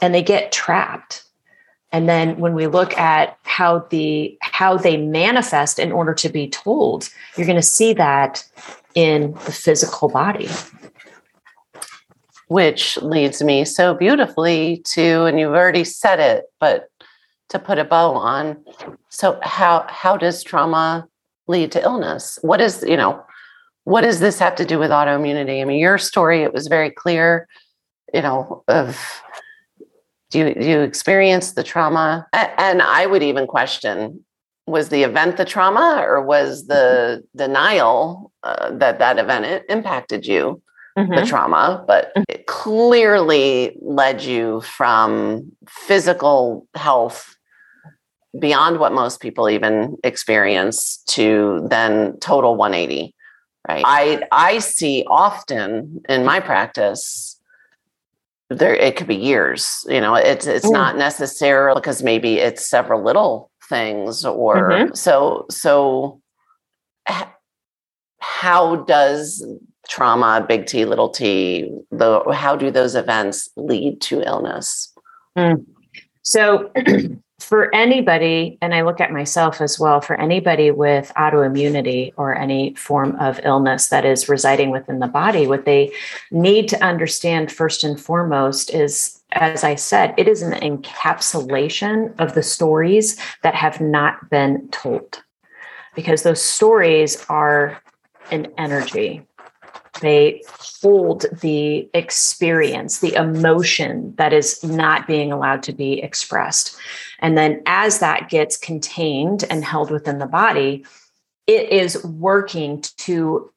and 0.00 0.14
they 0.14 0.22
get 0.22 0.52
trapped. 0.52 1.24
And 1.92 2.08
then 2.08 2.38
when 2.38 2.54
we 2.54 2.66
look 2.66 2.96
at 2.96 3.38
how 3.42 3.80
the 3.90 4.36
how 4.40 4.76
they 4.76 4.96
manifest 4.96 5.78
in 5.78 5.92
order 5.92 6.14
to 6.14 6.28
be 6.28 6.48
told, 6.48 7.08
you're 7.36 7.46
going 7.46 7.56
to 7.56 7.62
see 7.62 7.92
that 7.94 8.44
in 8.94 9.32
the 9.32 9.52
physical 9.52 10.08
body. 10.08 10.48
Which 12.48 12.96
leads 12.98 13.42
me 13.42 13.64
so 13.64 13.94
beautifully 13.94 14.82
to, 14.92 15.24
and 15.24 15.40
you've 15.40 15.54
already 15.54 15.84
said 15.84 16.20
it, 16.20 16.44
but 16.60 16.90
to 17.48 17.58
put 17.58 17.78
a 17.78 17.84
bow 17.84 18.14
on. 18.14 18.64
So 19.08 19.38
how 19.42 19.86
how 19.88 20.16
does 20.16 20.42
trauma 20.42 21.08
lead 21.48 21.72
to 21.72 21.82
illness? 21.82 22.38
What 22.42 22.60
is, 22.60 22.84
you 22.86 22.96
know, 22.96 23.22
what 23.84 24.00
does 24.00 24.20
this 24.20 24.38
have 24.40 24.56
to 24.56 24.64
do 24.64 24.78
with 24.78 24.90
autoimmunity? 24.90 25.60
I 25.60 25.64
mean, 25.64 25.78
your 25.78 25.98
story, 25.98 26.42
it 26.42 26.52
was 26.52 26.66
very 26.66 26.90
clear, 26.90 27.46
you 28.12 28.22
know, 28.22 28.64
of 28.66 29.22
do 30.30 30.40
you, 30.40 30.54
do 30.54 30.66
you 30.66 30.80
experience 30.80 31.52
the 31.52 31.62
trauma? 31.62 32.26
And 32.32 32.82
I 32.82 33.06
would 33.06 33.22
even 33.22 33.46
question 33.46 34.24
was 34.66 34.88
the 34.88 35.04
event 35.04 35.36
the 35.36 35.44
trauma 35.44 36.02
or 36.04 36.20
was 36.20 36.66
the 36.66 37.22
denial 37.36 38.32
uh, 38.42 38.72
that 38.72 38.98
that 38.98 39.18
event 39.18 39.64
impacted 39.68 40.26
you 40.26 40.60
mm-hmm. 40.96 41.14
the 41.14 41.24
trauma 41.24 41.84
but 41.86 42.12
mm-hmm. 42.16 42.22
it 42.28 42.46
clearly 42.46 43.76
led 43.80 44.22
you 44.22 44.60
from 44.62 45.50
physical 45.68 46.66
health 46.74 47.36
beyond 48.38 48.78
what 48.78 48.92
most 48.92 49.20
people 49.20 49.48
even 49.48 49.96
experience 50.04 51.02
to 51.06 51.66
then 51.70 52.18
total 52.20 52.56
180 52.56 53.14
right 53.68 53.82
i 53.86 54.22
i 54.32 54.58
see 54.58 55.04
often 55.08 56.00
in 56.08 56.24
my 56.24 56.40
practice 56.40 57.40
there 58.50 58.74
it 58.74 58.96
could 58.96 59.08
be 59.08 59.16
years 59.16 59.84
you 59.88 60.00
know 60.00 60.14
it's 60.14 60.46
it's 60.46 60.70
not 60.70 60.96
necessarily 60.96 61.80
because 61.80 62.02
maybe 62.02 62.38
it's 62.38 62.68
several 62.68 63.02
little 63.02 63.50
things 63.68 64.24
or 64.24 64.70
mm-hmm. 64.70 64.94
so 64.94 65.46
so 65.50 66.20
how 68.20 68.76
does 68.84 69.44
trauma 69.88 70.44
big 70.48 70.66
t 70.66 70.84
little 70.84 71.08
t 71.08 71.70
the 71.90 72.22
how 72.32 72.56
do 72.56 72.70
those 72.70 72.94
events 72.94 73.50
lead 73.56 74.00
to 74.00 74.22
illness 74.22 74.94
mm. 75.36 75.64
so 76.22 76.70
for 77.38 77.74
anybody, 77.74 78.56
and 78.62 78.74
I 78.74 78.82
look 78.82 79.00
at 79.00 79.12
myself 79.12 79.60
as 79.60 79.78
well, 79.78 80.00
for 80.00 80.18
anybody 80.18 80.70
with 80.70 81.12
autoimmunity 81.16 82.12
or 82.16 82.34
any 82.34 82.74
form 82.74 83.14
of 83.20 83.40
illness 83.44 83.88
that 83.88 84.04
is 84.06 84.28
residing 84.28 84.70
within 84.70 85.00
the 85.00 85.06
body, 85.06 85.46
what 85.46 85.66
they 85.66 85.92
need 86.30 86.68
to 86.70 86.82
understand 86.82 87.52
first 87.52 87.84
and 87.84 88.00
foremost 88.00 88.72
is, 88.72 89.22
as 89.32 89.64
I 89.64 89.74
said, 89.74 90.14
it 90.16 90.28
is 90.28 90.40
an 90.40 90.54
encapsulation 90.54 92.18
of 92.18 92.34
the 92.34 92.42
stories 92.42 93.18
that 93.42 93.54
have 93.54 93.80
not 93.80 94.30
been 94.30 94.68
told. 94.68 95.22
Because 95.94 96.22
those 96.22 96.42
stories 96.42 97.24
are 97.28 97.80
an 98.30 98.48
energy 98.58 99.26
they 100.00 100.42
hold 100.82 101.26
the 101.40 101.88
experience, 101.94 103.00
the 103.00 103.14
emotion 103.14 104.14
that 104.16 104.32
is 104.32 104.62
not 104.62 105.06
being 105.06 105.32
allowed 105.32 105.62
to 105.64 105.72
be 105.72 106.02
expressed. 106.02 106.76
And 107.20 107.36
then 107.36 107.62
as 107.66 107.98
that 108.00 108.28
gets 108.28 108.56
contained 108.56 109.44
and 109.48 109.64
held 109.64 109.90
within 109.90 110.18
the 110.18 110.26
body, 110.26 110.84
it 111.46 111.70
is 111.70 112.02
working 112.04 112.82
to 112.98 113.50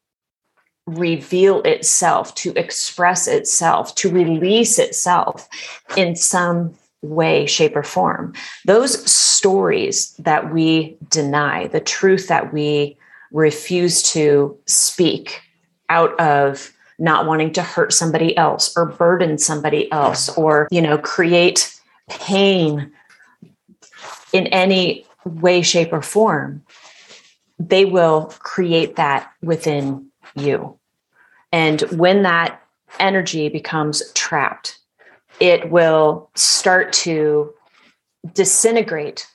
reveal 0.86 1.62
itself, 1.62 2.34
to 2.36 2.52
express 2.58 3.28
itself, 3.28 3.94
to 3.96 4.10
release 4.10 4.78
itself 4.78 5.48
in 5.96 6.16
some 6.16 6.74
way, 7.02 7.46
shape, 7.46 7.76
or 7.76 7.82
form. 7.82 8.34
Those 8.64 9.10
stories 9.10 10.14
that 10.18 10.52
we 10.52 10.96
deny, 11.08 11.68
the 11.68 11.80
truth 11.80 12.28
that 12.28 12.52
we 12.52 12.96
refuse 13.32 14.02
to 14.12 14.58
speak 14.66 15.40
out 15.90 16.18
of 16.18 16.72
not 16.98 17.26
wanting 17.26 17.52
to 17.54 17.62
hurt 17.62 17.92
somebody 17.92 18.36
else 18.36 18.76
or 18.76 18.86
burden 18.86 19.38
somebody 19.38 19.90
else 19.92 20.28
or 20.36 20.68
you 20.70 20.80
know 20.80 20.96
create 20.98 21.78
pain 22.08 22.90
in 24.32 24.46
any 24.48 25.06
way 25.24 25.60
shape 25.62 25.92
or 25.92 26.02
form 26.02 26.62
they 27.58 27.84
will 27.84 28.32
create 28.38 28.96
that 28.96 29.30
within 29.42 30.06
you. 30.34 30.78
And 31.52 31.82
when 31.92 32.22
that 32.22 32.62
energy 32.98 33.50
becomes 33.50 34.02
trapped 34.14 34.78
it 35.40 35.70
will 35.70 36.30
start 36.34 36.92
to 36.92 37.52
disintegrate 38.34 39.26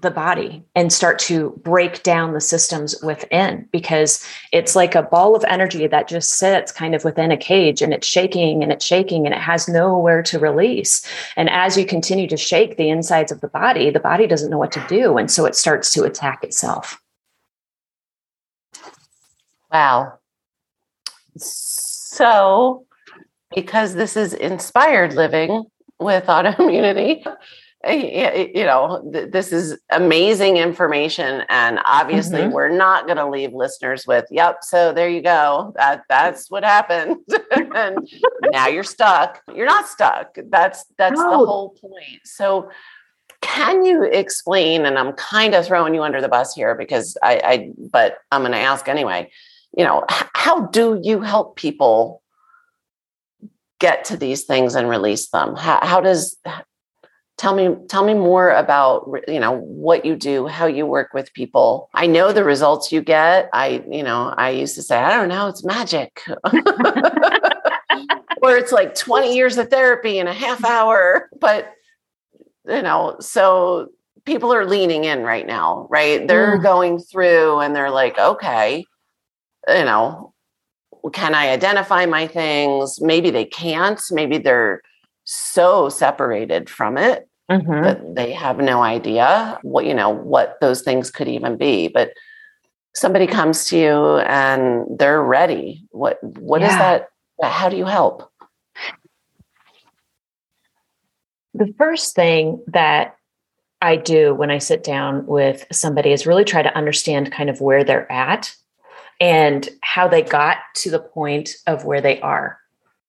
the 0.00 0.10
body 0.10 0.62
and 0.74 0.92
start 0.92 1.18
to 1.18 1.50
break 1.62 2.02
down 2.02 2.32
the 2.32 2.40
systems 2.40 2.94
within 3.02 3.68
because 3.72 4.24
it's 4.52 4.74
like 4.74 4.94
a 4.94 5.02
ball 5.02 5.36
of 5.36 5.44
energy 5.48 5.86
that 5.86 6.08
just 6.08 6.34
sits 6.34 6.72
kind 6.72 6.94
of 6.94 7.04
within 7.04 7.30
a 7.30 7.36
cage 7.36 7.82
and 7.82 7.92
it's 7.92 8.06
shaking 8.06 8.62
and 8.62 8.72
it's 8.72 8.84
shaking 8.84 9.26
and 9.26 9.34
it 9.34 9.40
has 9.40 9.68
nowhere 9.68 10.22
to 10.22 10.38
release. 10.38 11.06
And 11.36 11.50
as 11.50 11.76
you 11.76 11.84
continue 11.84 12.26
to 12.28 12.36
shake 12.36 12.76
the 12.76 12.88
insides 12.88 13.32
of 13.32 13.40
the 13.40 13.48
body, 13.48 13.90
the 13.90 14.00
body 14.00 14.26
doesn't 14.26 14.50
know 14.50 14.58
what 14.58 14.72
to 14.72 14.84
do. 14.88 15.18
And 15.18 15.30
so 15.30 15.44
it 15.44 15.54
starts 15.54 15.92
to 15.94 16.04
attack 16.04 16.44
itself. 16.44 17.00
Wow. 19.72 20.18
So, 21.36 22.86
because 23.54 23.94
this 23.94 24.16
is 24.16 24.34
inspired 24.34 25.14
living 25.14 25.64
with 25.98 26.24
autoimmunity, 26.26 27.24
you 27.88 28.64
know 28.64 29.02
this 29.10 29.52
is 29.52 29.78
amazing 29.90 30.58
information 30.58 31.42
and 31.48 31.78
obviously 31.86 32.40
mm-hmm. 32.40 32.52
we're 32.52 32.68
not 32.68 33.06
going 33.06 33.16
to 33.16 33.26
leave 33.26 33.54
listeners 33.54 34.06
with 34.06 34.26
yep 34.30 34.58
so 34.60 34.92
there 34.92 35.08
you 35.08 35.22
go 35.22 35.72
that 35.76 36.02
that's 36.08 36.50
what 36.50 36.64
happened. 36.64 37.16
And 37.72 38.08
now 38.50 38.66
you're 38.66 38.84
stuck. 38.84 39.42
You're 39.54 39.66
not 39.66 39.86
stuck. 39.86 40.36
That's 40.50 40.84
that's 40.98 41.20
the 41.20 41.28
whole 41.28 41.70
point. 41.80 42.20
So 42.24 42.70
can 43.42 43.84
you 43.84 44.02
explain 44.02 44.84
and 44.84 44.98
i'm 44.98 45.12
kind 45.12 45.54
of 45.54 45.64
throwing 45.64 45.94
you 45.94 46.02
under 46.02 46.20
the 46.20 46.28
bus 46.28 46.54
here 46.54 46.74
because 46.74 47.16
i, 47.22 47.40
I 47.42 47.70
but 47.90 48.18
i'm 48.30 48.42
going 48.42 48.52
to 48.52 48.58
ask 48.58 48.86
anyway 48.86 49.30
you 49.76 49.82
know 49.82 50.04
how 50.08 50.66
do 50.66 51.00
you 51.02 51.22
help 51.22 51.56
people 51.56 52.20
get 53.80 54.04
to 54.04 54.16
these 54.16 54.44
things 54.44 54.76
and 54.76 54.88
release 54.88 55.28
them? 55.30 55.56
How, 55.56 55.80
how 55.82 56.00
does 56.00 56.38
tell 57.40 57.54
me 57.54 57.74
tell 57.88 58.04
me 58.04 58.12
more 58.12 58.50
about 58.50 59.08
you 59.26 59.40
know 59.40 59.52
what 59.60 60.04
you 60.04 60.14
do 60.14 60.46
how 60.46 60.66
you 60.66 60.84
work 60.84 61.14
with 61.14 61.32
people. 61.32 61.88
I 61.94 62.06
know 62.06 62.32
the 62.32 62.44
results 62.44 62.92
you 62.92 63.00
get. 63.00 63.48
I 63.54 63.82
you 63.90 64.02
know 64.02 64.34
i 64.36 64.50
used 64.50 64.74
to 64.74 64.82
say 64.82 64.98
i 64.98 65.10
don't 65.16 65.30
know 65.30 65.48
it's 65.48 65.64
magic. 65.64 66.22
Or 68.42 68.56
it's 68.56 68.72
like 68.72 68.94
20 68.94 69.36
years 69.36 69.58
of 69.58 69.68
therapy 69.68 70.18
in 70.18 70.26
a 70.26 70.32
half 70.32 70.64
hour. 70.64 71.28
But 71.38 71.72
you 72.66 72.82
know 72.82 73.16
so 73.20 73.88
people 74.24 74.52
are 74.52 74.66
leaning 74.66 75.04
in 75.04 75.22
right 75.22 75.46
now 75.46 75.86
right? 75.90 76.26
They're 76.28 76.58
mm. 76.58 76.62
going 76.62 76.98
through 76.98 77.60
and 77.60 77.74
they're 77.74 77.90
like 77.90 78.18
okay 78.18 78.84
you 79.66 79.84
know 79.84 80.34
can 81.14 81.34
i 81.34 81.48
identify 81.48 82.04
my 82.04 82.26
things? 82.26 83.00
Maybe 83.00 83.30
they 83.30 83.46
can't. 83.46 84.00
Maybe 84.10 84.36
they're 84.36 84.82
so 85.24 85.88
separated 85.88 86.68
from 86.68 86.98
it 86.98 87.29
mm-hmm. 87.50 87.82
that 87.82 88.14
they 88.14 88.32
have 88.32 88.58
no 88.58 88.82
idea 88.82 89.58
what 89.62 89.84
you 89.84 89.94
know 89.94 90.08
what 90.08 90.58
those 90.60 90.82
things 90.82 91.10
could 91.10 91.28
even 91.28 91.56
be 91.56 91.88
but 91.88 92.12
somebody 92.94 93.26
comes 93.26 93.66
to 93.66 93.76
you 93.76 94.18
and 94.18 94.86
they're 94.98 95.22
ready 95.22 95.86
what 95.90 96.22
what 96.22 96.60
yeah. 96.60 96.68
is 96.68 96.74
that 96.74 97.08
how 97.42 97.68
do 97.68 97.76
you 97.76 97.86
help 97.86 98.30
the 101.54 101.72
first 101.76 102.14
thing 102.14 102.62
that 102.68 103.16
I 103.82 103.96
do 103.96 104.34
when 104.34 104.50
I 104.50 104.58
sit 104.58 104.84
down 104.84 105.26
with 105.26 105.66
somebody 105.72 106.12
is 106.12 106.26
really 106.26 106.44
try 106.44 106.62
to 106.62 106.76
understand 106.76 107.32
kind 107.32 107.48
of 107.48 107.60
where 107.60 107.82
they're 107.82 108.10
at 108.12 108.54
and 109.20 109.68
how 109.82 110.06
they 110.06 110.22
got 110.22 110.58
to 110.76 110.90
the 110.90 110.98
point 110.98 111.50
of 111.66 111.84
where 111.84 112.00
they 112.00 112.20
are 112.20 112.58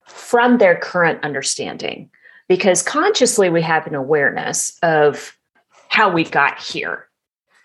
from 0.05 0.57
their 0.57 0.75
current 0.75 1.23
understanding 1.23 2.09
because 2.51 2.83
consciously 2.83 3.49
we 3.49 3.61
have 3.61 3.87
an 3.87 3.95
awareness 3.95 4.77
of 4.83 5.37
how 5.87 6.11
we 6.11 6.25
got 6.25 6.59
here. 6.59 7.07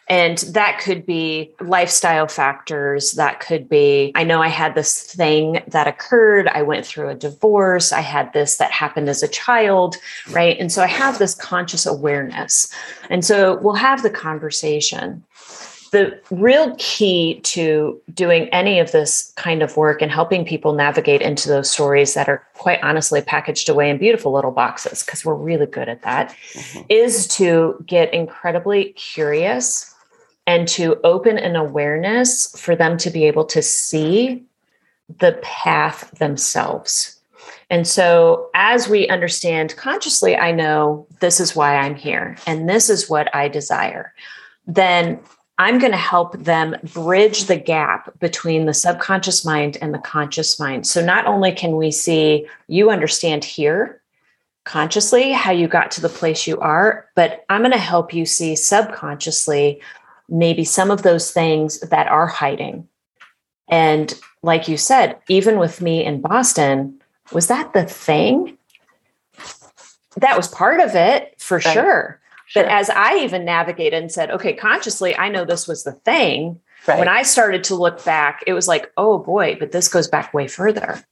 And 0.09 0.39
that 0.39 0.79
could 0.79 1.05
be 1.05 1.51
lifestyle 1.61 2.29
factors. 2.29 3.11
That 3.15 3.41
could 3.41 3.69
be, 3.69 4.13
I 4.15 4.23
know 4.23 4.41
I 4.41 4.47
had 4.47 4.77
this 4.77 5.03
thing 5.03 5.61
that 5.67 5.89
occurred. 5.89 6.47
I 6.47 6.63
went 6.63 6.87
through 6.87 7.09
a 7.09 7.17
divorce. 7.17 7.93
I 7.93 8.01
had 8.01 8.33
this 8.33 8.59
that 8.59 8.71
happened 8.71 9.09
as 9.09 9.25
a 9.25 9.29
child, 9.29 9.97
right? 10.31 10.57
And 10.57 10.71
so 10.71 10.85
I 10.85 10.87
have 10.87 11.19
this 11.19 11.35
conscious 11.35 11.85
awareness. 11.85 12.73
And 13.11 13.25
so 13.25 13.57
we'll 13.57 13.75
have 13.75 14.05
the 14.05 14.11
conversation 14.11 15.25
the 15.91 16.21
real 16.31 16.75
key 16.79 17.41
to 17.41 18.01
doing 18.13 18.49
any 18.49 18.79
of 18.79 18.93
this 18.93 19.33
kind 19.37 19.63
of 19.63 19.77
work 19.77 20.03
and 20.03 20.11
helping 20.11 20.45
people 20.45 20.73
navigate 20.73 21.23
into 21.23 21.49
those 21.49 21.71
stories 21.71 22.15
that 22.15 22.29
are 22.29 22.47
quite 22.55 22.83
honestly 22.83 23.21
packaged 23.21 23.69
away 23.69 23.91
in 23.91 23.99
beautiful 23.99 24.33
little 24.33 24.51
boxes, 24.51 25.03
because 25.03 25.25
we're 25.25 25.35
really 25.35 25.67
good 25.67 25.89
at 25.89 26.03
that, 26.03 26.35
mm-hmm. 26.53 26.83
is 26.89 27.27
to 27.29 27.83
get 27.87 28.13
incredibly 28.13 28.93
curious 28.93 29.95
and 30.47 30.69
to 30.69 31.01
open 31.03 31.39
an 31.39 31.57
awareness 31.57 32.59
for 32.59 32.77
them 32.77 32.97
to 32.99 33.11
be 33.11 33.25
able 33.25 33.45
to 33.45 33.63
see 33.63 34.45
the 35.19 35.39
path 35.43 36.11
themselves. 36.19 37.19
And 37.69 37.87
so, 37.87 38.49
as 38.55 38.89
we 38.89 39.09
understand 39.09 39.77
consciously, 39.77 40.37
I 40.37 40.53
know 40.53 41.07
this 41.21 41.41
is 41.41 41.57
why 41.57 41.77
I'm 41.77 41.97
here 41.97 42.37
and 42.47 42.69
this 42.69 42.89
is 42.89 43.11
what 43.11 43.35
I 43.35 43.49
desire, 43.49 44.13
then 44.67 45.19
I'm 45.59 45.79
going 45.79 45.93
to 45.93 45.99
help 45.99 46.37
them 46.39 46.77
bridge 46.93 47.45
the 47.45 47.57
gap 47.57 48.19
between 48.19 48.67
the 48.67 48.75
subconscious 48.75 49.45
mind 49.45 49.79
and 49.81 49.95
the 49.95 49.99
conscious 49.99 50.61
mind. 50.61 50.87
So 50.87 51.05
not 51.05 51.27
only 51.27 51.53
can 51.53 51.77
we 51.77 51.91
see 51.91 52.47
you 52.69 52.91
understand 52.91 53.45
here 53.45 54.03
consciously 54.65 55.33
how 55.33 55.53
you 55.53 55.69
got 55.69 55.91
to 55.93 56.01
the 56.01 56.09
place 56.09 56.47
you 56.47 56.59
are, 56.59 57.07
but 57.15 57.45
I'm 57.49 57.63
going 57.63 57.73
to 57.73 57.79
help 57.79 58.13
you 58.13 58.27
see 58.27 58.55
subconsciously 58.55 59.81
maybe 60.29 60.65
some 60.65 60.91
of 60.91 61.03
those 61.03 61.31
things 61.31 61.81
that 61.81 62.09
are 62.09 62.27
hiding. 62.27 62.89
And 63.69 64.13
like 64.43 64.69
you 64.69 64.77
said, 64.77 65.19
even 65.29 65.59
with 65.59 65.81
me 65.81 66.05
in 66.05 66.21
Boston, 66.21 67.01
was 67.33 67.47
that 67.47 67.73
the 67.73 67.85
thing? 67.85 68.59
That 70.17 70.37
was 70.37 70.49
part 70.49 70.81
of 70.81 70.95
it 70.95 71.35
for 71.39 71.59
right. 71.59 71.73
sure. 71.73 72.21
Sure. 72.47 72.63
But 72.63 72.73
as 72.73 72.91
I 72.91 73.17
even 73.19 73.45
navigated 73.45 74.01
and 74.01 74.11
said, 74.11 74.31
okay, 74.31 74.53
consciously, 74.53 75.17
I 75.17 75.29
know 75.29 75.45
this 75.45 75.67
was 75.67 75.85
the 75.85 75.93
thing. 75.93 76.61
Right. 76.87 76.99
When 76.99 77.09
I 77.09 77.23
started 77.23 77.65
to 77.65 77.75
look 77.75 78.05
back, 78.05 78.45
it 78.47 78.53
was 78.53 78.69
like, 78.69 78.93
oh 78.97 79.19
boy, 79.19 79.57
but 79.59 79.73
this 79.73 79.89
goes 79.89 80.07
back 80.07 80.33
way 80.33 80.47
further. 80.47 81.05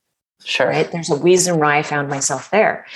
Sure. 0.45 0.69
Right. 0.69 0.91
There's 0.91 1.11
a 1.11 1.17
reason 1.17 1.59
why 1.59 1.79
I 1.79 1.83
found 1.83 2.09
myself 2.09 2.51
there. 2.51 2.87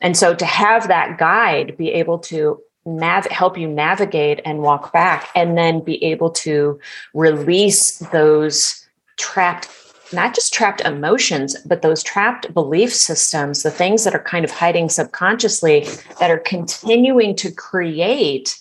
And 0.00 0.16
so 0.16 0.34
to 0.34 0.44
have 0.44 0.88
that 0.88 1.18
guide 1.18 1.76
be 1.76 1.90
able 1.92 2.18
to 2.20 2.60
nav- 2.86 3.26
help 3.26 3.58
you 3.58 3.66
navigate 3.66 4.40
and 4.44 4.60
walk 4.62 4.92
back 4.92 5.28
and 5.34 5.58
then 5.58 5.80
be 5.80 6.02
able 6.04 6.30
to 6.30 6.78
release 7.14 7.98
those 8.12 8.86
trapped 9.16 9.66
not 10.12 10.34
just 10.34 10.52
trapped 10.52 10.80
emotions, 10.80 11.56
but 11.66 11.82
those 11.82 12.02
trapped 12.02 12.52
belief 12.54 12.94
systems, 12.94 13.62
the 13.62 13.70
things 13.70 14.04
that 14.04 14.14
are 14.14 14.22
kind 14.22 14.44
of 14.44 14.50
hiding 14.50 14.88
subconsciously 14.88 15.86
that 16.20 16.30
are 16.30 16.38
continuing 16.38 17.34
to 17.36 17.50
create 17.50 18.58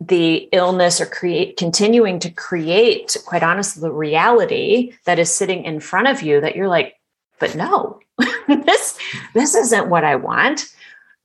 the 0.00 0.48
illness 0.52 1.00
or 1.00 1.06
create 1.06 1.56
continuing 1.56 2.18
to 2.18 2.30
create 2.30 3.16
quite 3.26 3.44
honestly 3.44 3.80
the 3.80 3.92
reality 3.92 4.92
that 5.06 5.20
is 5.20 5.32
sitting 5.32 5.64
in 5.64 5.78
front 5.78 6.08
of 6.08 6.20
you 6.20 6.40
that 6.40 6.56
you're 6.56 6.68
like 6.68 6.96
but 7.38 7.54
no 7.54 8.00
this 8.48 8.98
this 9.34 9.54
isn't 9.54 9.88
what 9.88 10.02
i 10.02 10.16
want 10.16 10.74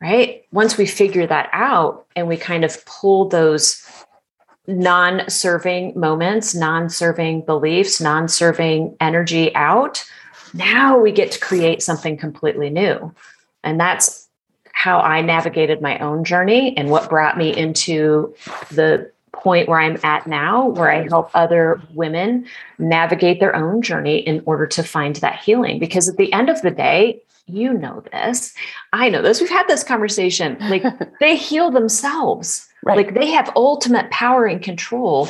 right? 0.01 0.45
Once 0.51 0.77
we 0.77 0.85
figure 0.85 1.27
that 1.27 1.49
out 1.51 2.05
and 2.15 2.27
we 2.27 2.37
kind 2.37 2.63
of 2.63 2.83
pull 2.85 3.27
those 3.27 3.83
non 4.69 5.27
serving 5.29 5.99
moments, 5.99 6.55
non 6.55 6.89
serving 6.89 7.41
beliefs, 7.41 7.99
non 7.99 8.27
serving 8.27 8.95
energy 9.01 9.53
out, 9.55 10.05
now 10.53 10.97
we 10.97 11.11
get 11.11 11.31
to 11.31 11.39
create 11.39 11.81
something 11.81 12.17
completely 12.17 12.69
new. 12.69 13.13
And 13.63 13.79
that's 13.79 14.27
how 14.71 14.99
I 14.99 15.21
navigated 15.21 15.81
my 15.81 15.99
own 15.99 16.23
journey 16.23 16.75
and 16.77 16.89
what 16.89 17.09
brought 17.09 17.37
me 17.37 17.55
into 17.55 18.33
the 18.71 19.11
point 19.33 19.67
where 19.67 19.79
I'm 19.79 19.97
at 20.03 20.27
now, 20.27 20.67
where 20.69 20.91
I 20.91 21.07
help 21.07 21.31
other 21.33 21.81
women 21.93 22.45
navigate 22.77 23.39
their 23.39 23.55
own 23.55 23.81
journey 23.81 24.19
in 24.19 24.41
order 24.45 24.67
to 24.67 24.83
find 24.83 25.15
that 25.17 25.39
healing. 25.39 25.79
Because 25.79 26.07
at 26.07 26.17
the 26.17 26.31
end 26.31 26.49
of 26.49 26.61
the 26.61 26.71
day, 26.71 27.21
you 27.45 27.73
know 27.73 28.03
this, 28.11 28.53
I 28.93 29.09
know 29.09 29.21
this, 29.21 29.41
we've 29.41 29.49
had 29.49 29.67
this 29.67 29.83
conversation. 29.83 30.57
Like 30.61 30.83
they 31.19 31.35
heal 31.35 31.71
themselves 31.71 32.68
Right. 32.83 32.97
Like 32.97 33.13
they 33.13 33.29
have 33.31 33.51
ultimate 33.55 34.09
power 34.09 34.45
and 34.45 34.61
control 34.61 35.27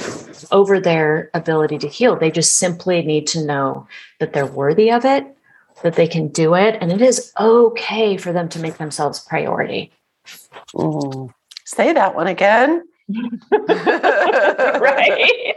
over 0.51 0.79
their 0.79 1.31
ability 1.33 1.79
to 1.79 1.87
heal. 1.87 2.15
They 2.15 2.29
just 2.29 2.57
simply 2.57 3.01
need 3.01 3.25
to 3.27 3.43
know 3.43 3.87
that 4.19 4.33
they're 4.33 4.45
worthy 4.45 4.91
of 4.91 5.03
it, 5.03 5.25
that 5.81 5.95
they 5.95 6.07
can 6.07 6.27
do 6.27 6.53
it, 6.53 6.77
and 6.79 6.91
it 6.91 7.01
is 7.01 7.33
okay 7.39 8.17
for 8.17 8.31
them 8.31 8.49
to 8.49 8.59
make 8.59 8.77
themselves 8.77 9.21
priority. 9.21 9.91
Ooh. 10.75 11.33
Say 11.65 11.93
that 11.93 12.15
one 12.15 12.27
again. 12.27 12.83
right. 13.51 15.55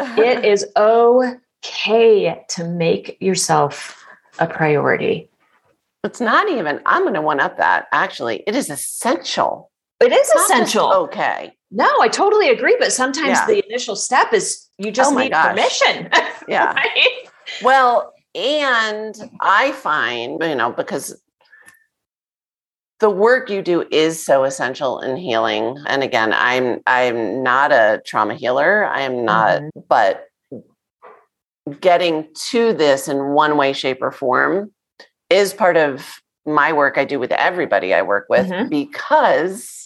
It 0.00 0.44
is 0.44 0.66
okay 0.76 2.44
to 2.48 2.64
make 2.64 3.16
yourself 3.20 4.04
a 4.38 4.46
priority. 4.46 5.28
It's 6.04 6.20
not 6.20 6.48
even, 6.48 6.80
I'm 6.86 7.02
going 7.02 7.14
to 7.14 7.22
one 7.22 7.40
up 7.40 7.58
that 7.58 7.86
actually. 7.92 8.42
It 8.46 8.56
is 8.56 8.70
essential 8.70 9.70
it 10.02 10.12
is 10.12 10.30
essential. 10.30 10.92
okay. 10.92 11.52
No, 11.70 11.88
I 12.00 12.08
totally 12.08 12.50
agree. 12.50 12.76
But 12.78 12.92
sometimes 12.92 13.38
Yeah. 13.38 13.46
the 13.46 13.66
initial 13.66 13.96
step 13.96 14.32
is 14.32 14.68
you 14.78 14.90
just 14.90 15.12
Oh 15.12 15.16
need 15.18 15.30
gosh. 15.30 15.48
permission. 15.48 16.10
Yeah. 16.48 16.72
right? 16.74 17.28
Well, 17.62 18.12
and 18.34 19.14
I 19.40 19.72
find, 19.72 20.42
you 20.42 20.54
know, 20.54 20.72
because 20.72 21.20
the 23.00 23.10
work 23.10 23.48
you 23.50 23.62
do 23.62 23.84
is 23.90 24.24
so 24.24 24.44
essential 24.44 25.00
in 25.00 25.16
healing. 25.16 25.76
And 25.86 26.02
again, 26.02 26.32
I'm 26.32 26.80
I'm 26.86 27.42
not 27.42 27.72
a 27.72 28.00
trauma 28.06 28.34
healer. 28.34 28.84
I 28.84 29.02
am 29.02 29.24
not, 29.24 29.62
Mhm. 29.62 29.70
but 29.88 30.26
getting 31.80 32.28
to 32.50 32.72
this 32.72 33.08
in 33.08 33.34
one 33.34 33.56
way, 33.56 33.72
shape, 33.72 33.98
or 34.02 34.10
form 34.12 34.72
is 35.30 35.54
part 35.54 35.76
of 35.76 36.20
my 36.44 36.72
work 36.72 36.98
I 36.98 37.04
do 37.04 37.18
with 37.20 37.32
everybody 37.32 37.94
I 37.94 38.02
work 38.02 38.26
with 38.28 38.46
Mhm. 38.48 38.68
because 38.68 39.81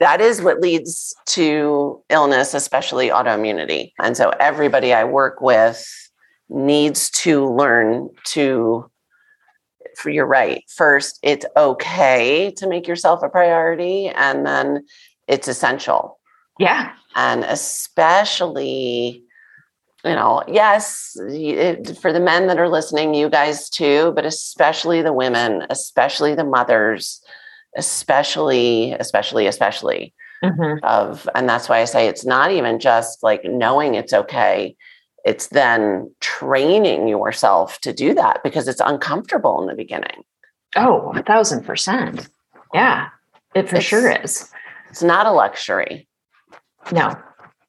that 0.00 0.20
is 0.20 0.42
what 0.42 0.60
leads 0.60 1.14
to 1.26 2.02
illness, 2.10 2.54
especially 2.54 3.08
autoimmunity. 3.08 3.92
And 3.98 4.16
so 4.16 4.30
everybody 4.40 4.92
I 4.92 5.04
work 5.04 5.40
with 5.40 5.86
needs 6.48 7.10
to 7.10 7.46
learn 7.46 8.10
to, 8.28 8.90
for 9.96 10.10
you're 10.10 10.26
right. 10.26 10.62
First, 10.68 11.18
it's 11.22 11.46
okay 11.56 12.52
to 12.58 12.68
make 12.68 12.86
yourself 12.86 13.22
a 13.22 13.28
priority, 13.28 14.08
and 14.08 14.46
then 14.46 14.84
it's 15.26 15.48
essential. 15.48 16.18
Yeah. 16.58 16.92
And 17.14 17.44
especially, 17.44 19.24
you 20.04 20.14
know, 20.14 20.44
yes, 20.46 21.16
it, 21.20 21.96
for 21.98 22.12
the 22.12 22.20
men 22.20 22.46
that 22.46 22.58
are 22.58 22.68
listening, 22.68 23.14
you 23.14 23.28
guys 23.28 23.68
too, 23.70 24.12
but 24.14 24.26
especially 24.26 25.02
the 25.02 25.12
women, 25.12 25.66
especially 25.70 26.34
the 26.34 26.44
mothers, 26.44 27.22
especially, 27.76 28.92
especially, 28.92 29.46
especially 29.46 30.14
Mhm. 30.44 30.80
of 30.82 31.26
and 31.34 31.48
that's 31.48 31.66
why 31.66 31.78
i 31.80 31.86
say 31.86 32.06
it's 32.08 32.26
not 32.26 32.50
even 32.52 32.78
just 32.78 33.22
like 33.22 33.42
knowing 33.46 33.94
it's 33.94 34.12
okay 34.12 34.76
it's 35.24 35.46
then 35.48 36.14
training 36.20 37.08
yourself 37.08 37.80
to 37.80 37.90
do 37.90 38.12
that 38.12 38.42
because 38.44 38.68
it's 38.68 38.82
uncomfortable 38.84 39.62
in 39.62 39.66
the 39.66 39.74
beginning 39.74 40.22
Oh, 40.76 41.10
a 41.16 41.22
thousand 41.22 41.64
percent. 41.64 42.28
Yeah. 42.74 43.08
It 43.54 43.62
for 43.70 43.76
It's- 43.76 43.84
sure 43.84 44.10
is. 44.10 44.52
it's 44.90 45.02
not 45.02 45.24
a 45.26 45.30
luxury 45.32 46.06
No, 46.92 47.16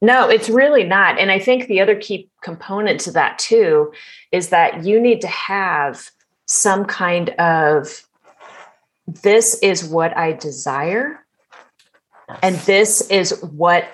no, 0.02 0.28
it's 0.30 0.50
really 0.50 0.84
not. 0.84 1.18
And 1.18 1.32
I 1.32 1.40
think 1.40 1.68
the 1.68 1.80
other 1.80 1.96
key 1.96 2.30
component 2.44 3.00
to 3.02 3.12
that 3.14 3.40
too 3.40 3.94
is 4.34 4.50
that 4.50 4.84
you 4.84 5.00
need 5.00 5.22
to 5.22 5.28
have 5.30 6.10
some 6.48 6.84
kind 6.84 7.30
of 7.40 8.04
this 9.08 9.60
is 9.60 9.86
what 9.86 10.16
I 10.18 10.34
desire, 10.34 11.26
and 12.44 12.56
this 12.58 13.10
is 13.10 13.42
what 13.42 13.88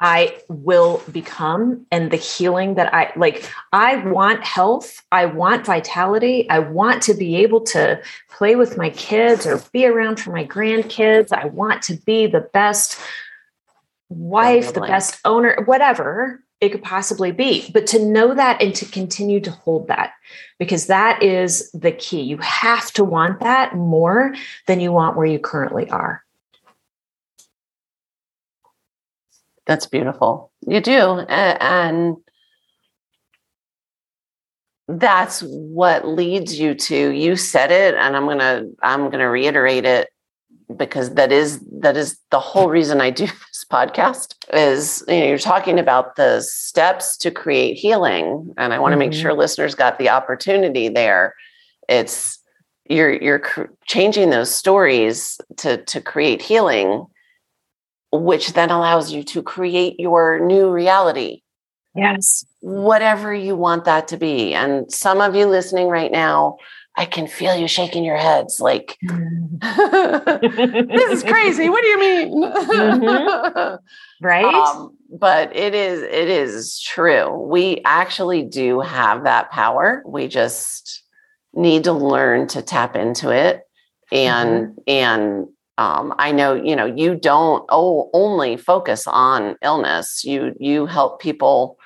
I 0.00 0.42
will 0.48 1.00
become, 1.12 1.86
and 1.90 2.10
the 2.10 2.16
healing 2.16 2.74
that 2.74 2.92
I 2.92 3.12
like. 3.16 3.48
I 3.72 3.96
want 3.96 4.44
health, 4.44 5.02
I 5.12 5.26
want 5.26 5.64
vitality, 5.64 6.48
I 6.50 6.58
want 6.58 7.02
to 7.04 7.14
be 7.14 7.36
able 7.36 7.60
to 7.66 8.02
play 8.28 8.56
with 8.56 8.76
my 8.76 8.90
kids 8.90 9.46
or 9.46 9.62
be 9.72 9.86
around 9.86 10.20
for 10.20 10.32
my 10.32 10.44
grandkids. 10.44 11.32
I 11.32 11.46
want 11.46 11.82
to 11.82 11.94
be 11.94 12.26
the 12.26 12.40
best 12.40 12.98
wife, 14.08 14.74
the 14.74 14.80
best 14.80 15.20
owner, 15.24 15.62
whatever 15.64 16.42
it 16.62 16.70
could 16.70 16.82
possibly 16.82 17.32
be. 17.32 17.68
But 17.72 17.86
to 17.88 17.98
know 18.02 18.34
that 18.34 18.62
and 18.62 18.74
to 18.76 18.86
continue 18.86 19.40
to 19.40 19.50
hold 19.50 19.88
that, 19.88 20.12
because 20.58 20.86
that 20.86 21.22
is 21.22 21.70
the 21.72 21.92
key. 21.92 22.22
You 22.22 22.38
have 22.38 22.90
to 22.92 23.04
want 23.04 23.40
that 23.40 23.76
more 23.76 24.34
than 24.66 24.80
you 24.80 24.92
want 24.92 25.16
where 25.16 25.26
you 25.26 25.38
currently 25.38 25.90
are. 25.90 26.22
that's 29.66 29.86
beautiful 29.86 30.50
you 30.66 30.80
do 30.80 31.20
and 31.20 32.16
that's 34.88 35.40
what 35.40 36.06
leads 36.06 36.58
you 36.58 36.74
to 36.74 37.10
you 37.10 37.36
said 37.36 37.70
it 37.70 37.94
and 37.94 38.16
i'm 38.16 38.26
gonna 38.26 38.64
i'm 38.82 39.10
gonna 39.10 39.30
reiterate 39.30 39.84
it 39.84 40.08
because 40.76 41.14
that 41.14 41.32
is 41.32 41.60
that 41.80 41.96
is 41.96 42.18
the 42.30 42.40
whole 42.40 42.68
reason 42.68 43.00
i 43.00 43.10
do 43.10 43.26
podcast 43.72 44.34
is 44.52 45.02
you 45.08 45.18
know 45.20 45.26
you're 45.26 45.38
talking 45.38 45.78
about 45.78 46.16
the 46.16 46.40
steps 46.42 47.16
to 47.16 47.30
create 47.30 47.74
healing 47.78 48.52
and 48.58 48.74
i 48.74 48.78
want 48.78 48.92
to 48.92 48.98
make 48.98 49.12
Mhm. 49.12 49.20
sure 49.22 49.32
listeners 49.34 49.74
got 49.74 49.98
the 49.98 50.10
opportunity 50.10 50.88
there 50.90 51.34
it's 51.88 52.38
you're 52.88 53.12
you're 53.12 53.38
cr- 53.38 53.72
changing 53.86 54.28
those 54.30 54.54
stories 54.54 55.40
to 55.56 55.78
to 55.84 56.00
create 56.00 56.42
healing 56.42 57.06
which 58.12 58.52
then 58.52 58.70
allows 58.70 59.10
you 59.12 59.22
to 59.24 59.42
create 59.42 59.98
your 59.98 60.38
new 60.38 60.70
reality 60.70 61.40
Yes. 61.94 62.44
whatever 62.60 63.34
you 63.34 63.54
want 63.54 63.84
that 63.84 64.08
to 64.08 64.16
be. 64.16 64.54
And 64.54 64.90
some 64.90 65.20
of 65.20 65.34
you 65.34 65.44
listening 65.44 65.88
right 65.88 66.10
now, 66.10 66.56
I 66.96 67.04
can 67.06 67.26
feel 67.26 67.56
you 67.56 67.66
shaking 67.68 68.04
your 68.04 68.18
heads 68.18 68.60
like, 68.60 68.98
this 69.02 69.62
is 71.10 71.22
crazy. 71.22 71.70
What 71.70 71.80
do 71.82 71.88
you 71.88 71.98
mean? 71.98 72.42
Mhm. 72.42 73.78
right? 74.20 74.44
Um, 74.44 74.94
but 75.18 75.56
it 75.56 75.74
is 75.74 76.02
it 76.02 76.28
is 76.28 76.78
true. 76.80 77.30
We 77.30 77.80
actually 77.84 78.42
do 78.42 78.80
have 78.80 79.24
that 79.24 79.50
power. 79.50 80.02
We 80.06 80.28
just 80.28 81.02
need 81.54 81.84
to 81.84 81.92
learn 81.92 82.46
to 82.48 82.60
tap 82.62 82.96
into 82.96 83.30
it. 83.30 83.62
And 84.10 84.78
and 84.86 85.46
um, 85.78 86.14
I 86.18 86.32
know 86.32 86.54
you 86.54 86.76
know 86.76 86.84
you 86.84 87.14
don't 87.14 87.64
oh, 87.70 88.10
only 88.12 88.58
focus 88.58 89.06
on 89.06 89.56
illness. 89.62 90.24
You 90.24 90.54
you 90.60 90.84
help 90.86 91.22
people. 91.22 91.78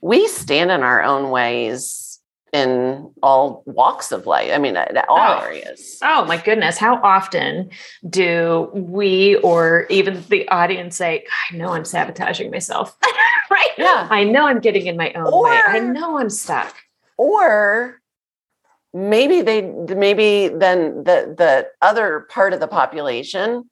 We 0.00 0.26
stand 0.28 0.70
in 0.70 0.82
our 0.82 1.02
own 1.02 1.28
ways 1.30 2.05
in 2.52 3.10
all 3.22 3.62
walks 3.66 4.12
of 4.12 4.26
life. 4.26 4.50
I 4.52 4.58
mean, 4.58 4.76
in 4.76 4.98
all 5.08 5.18
Oh. 5.18 5.44
areas. 5.44 5.98
Oh 6.02 6.24
my 6.24 6.36
goodness. 6.36 6.78
How 6.78 6.96
often 7.02 7.70
do 8.08 8.70
we 8.72 9.36
or 9.36 9.86
even 9.90 10.22
the 10.28 10.48
audience 10.48 10.96
say, 10.96 11.24
I 11.52 11.56
know 11.56 11.70
I'm 11.70 11.84
sabotaging 11.84 12.50
myself? 12.50 12.96
right? 13.50 13.70
Yeah. 13.76 14.06
I 14.10 14.24
know 14.24 14.46
I'm 14.46 14.60
getting 14.60 14.86
in 14.86 14.96
my 14.96 15.12
own 15.12 15.42
way. 15.42 15.60
I 15.66 15.80
know 15.80 16.18
I'm 16.18 16.30
stuck. 16.30 16.74
or 17.18 18.00
maybe 18.94 19.42
they 19.42 19.62
maybe 19.62 20.48
then 20.48 21.04
the 21.04 21.34
the 21.36 21.66
other 21.82 22.26
part 22.30 22.52
of 22.54 22.60
the 22.60 22.68
population 22.68 23.68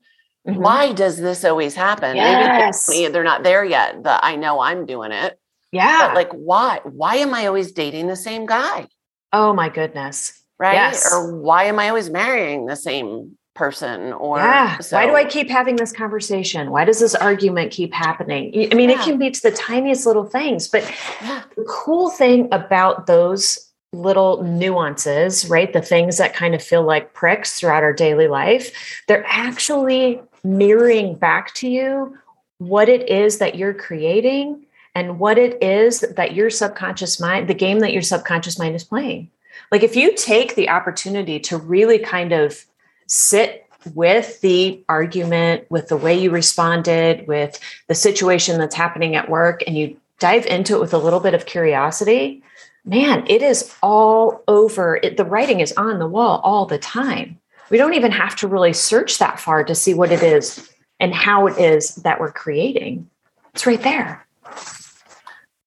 Mhm. 0.47 0.57
why 0.57 0.93
does 0.93 1.17
this 1.19 1.45
always 1.47 1.75
happen 1.75 2.17
Yes. 2.17 2.87
maybe 2.89 3.07
they- 3.07 3.13
they're 3.13 3.23
not 3.25 3.43
there 3.43 3.65
yet 3.65 4.03
the 4.03 4.23
i 4.25 4.37
know 4.37 4.61
i'm 4.61 4.85
doing 4.85 5.13
it 5.13 5.39
Yeah. 5.75 6.07
but 6.09 6.15
like 6.15 6.33
why 6.33 6.81
why 6.85 7.17
am 7.17 7.35
i 7.35 7.47
always 7.47 7.73
dating 7.73 8.07
the 8.07 8.17
same 8.17 8.47
guy 8.47 8.87
oh 9.33 9.53
my 9.53 9.69
goodness. 9.69 10.43
right 10.59 10.75
Yes. 10.75 11.13
or 11.13 11.35
why 11.37 11.65
am 11.65 11.79
i 11.79 11.89
always 11.89 12.11
marrying 12.11 12.67
the 12.67 12.77
same 12.77 13.37
person 13.55 14.13
or 14.15 14.39
yeah. 14.39 14.77
Why 14.91 15.07
do 15.07 15.15
I 15.15 15.25
keep 15.25 15.49
having 15.49 15.77
this 15.77 15.93
conversation? 15.93 16.73
Why 16.73 16.85
does 16.85 16.99
this 16.99 17.15
argument 17.15 17.71
keep 17.71 17.95
happening? 17.95 18.53
i 18.73 18.75
mean, 18.75 18.91
it 18.91 18.99
can 18.99 19.17
be 19.17 19.31
to 19.31 19.43
the 19.43 19.53
tiniest 19.53 20.07
little 20.07 20.25
things, 20.27 20.67
but 20.67 20.83
Yeah. 21.23 21.43
the 21.57 21.65
cool 21.69 22.11
thing 22.11 22.49
about 22.51 23.07
those 23.07 23.71
little 23.93 24.43
nuances, 24.43 25.49
right? 25.49 25.73
The 25.73 25.81
things 25.83 26.19
that 26.19 26.35
kind 26.35 26.57
of 26.57 26.63
feel 26.65 26.83
like 26.83 27.15
pricks 27.15 27.61
throughout 27.61 27.85
our 27.85 27.93
daily 27.93 28.27
life, 28.27 28.73
they're 29.07 29.25
actually 29.29 30.21
mirroring 30.43 31.15
back 31.15 31.55
to 31.55 31.69
you 31.69 32.19
what 32.59 32.89
it 32.89 33.09
is 33.09 33.39
that 33.39 33.55
you're 33.55 33.73
creating 33.75 34.64
and 34.95 35.19
what 35.19 35.39
it 35.39 35.63
is 35.63 36.01
that 36.01 36.35
your 36.35 36.51
subconscious 36.51 37.19
mind, 37.19 37.49
the 37.49 37.55
game 37.55 37.81
that 37.81 37.93
your 37.93 38.03
subconscious 38.03 38.59
mind 38.59 38.75
is 38.75 38.85
playing. 38.85 39.31
Like 39.71 39.83
if 39.83 39.97
you 39.97 40.15
take 40.17 40.55
the 40.55 40.69
opportunity 40.69 41.41
to 41.41 41.57
really 41.57 41.99
kind 41.99 42.33
of 42.33 42.65
sit 43.07 43.67
with 43.95 44.41
the 44.41 44.83
argument, 44.89 45.71
with 45.71 45.89
the 45.89 45.97
way 45.97 46.19
you 46.19 46.31
responded, 46.31 47.27
with 47.27 47.61
the 47.89 47.95
situation 47.95 48.59
that's 48.59 48.75
happening 48.75 49.15
at 49.15 49.29
work, 49.29 49.63
and 49.67 49.77
you 49.77 49.97
dive 50.19 50.47
into 50.47 50.77
it 50.77 50.81
with 50.81 50.95
a 50.95 50.99
little 50.99 51.21
bit 51.21 51.35
of 51.35 51.47
curiosity, 51.47 52.43
man, 52.85 53.25
it 53.29 53.43
is 53.43 53.75
all 53.83 54.43
over. 54.49 54.97
It, 55.03 55.17
the 55.17 55.25
writing 55.25 55.61
is 55.61 55.73
on 55.73 55.99
the 55.99 56.07
wall 56.07 56.41
all 56.45 56.67
the 56.67 56.79
time. 56.79 57.39
We 57.71 57.79
don't 57.79 57.95
even 57.95 58.13
have 58.13 58.37
to 58.37 58.49
really 58.49 58.73
search 58.73 59.19
that 59.19 59.41
far 59.41 59.65
to 59.65 59.75
see 59.75 59.95
what 59.95 60.13
it 60.13 60.23
is 60.23 60.71
and 61.01 61.15
how 61.15 61.47
it 61.47 61.59
is 61.59 61.97
that 61.97 62.21
we're 62.21 62.33
creating. 62.33 63.09
It's 63.55 63.67
right 63.67 63.83
there. 63.83 64.25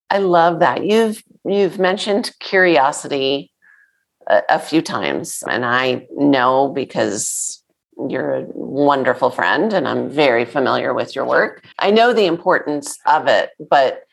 I 0.10 0.17
love 0.17 0.60
that 0.60 0.86
you've 0.86 1.24
you've 1.46 1.80
mentioned 1.80 2.32
curiosity 2.39 3.52
a, 4.28 4.41
a 4.50 4.60
few 4.60 4.82
times 4.82 5.43
and 5.48 5.65
i 5.65 6.06
know 6.15 6.70
because 6.70 7.63
you're 8.10 8.36
a 8.36 8.46
wonderful 8.54 9.30
friend 9.32 9.74
and 9.74 9.88
I'm 9.88 10.08
very 10.10 10.46
familiar 10.46 10.93
with 10.93 11.15
your 11.15 11.26
work. 11.26 11.65
I 11.80 11.89
know 11.89 12.13
the 12.13 12.28
importance 12.28 12.98
of 13.08 13.28
it, 13.28 13.52
but 13.70 14.04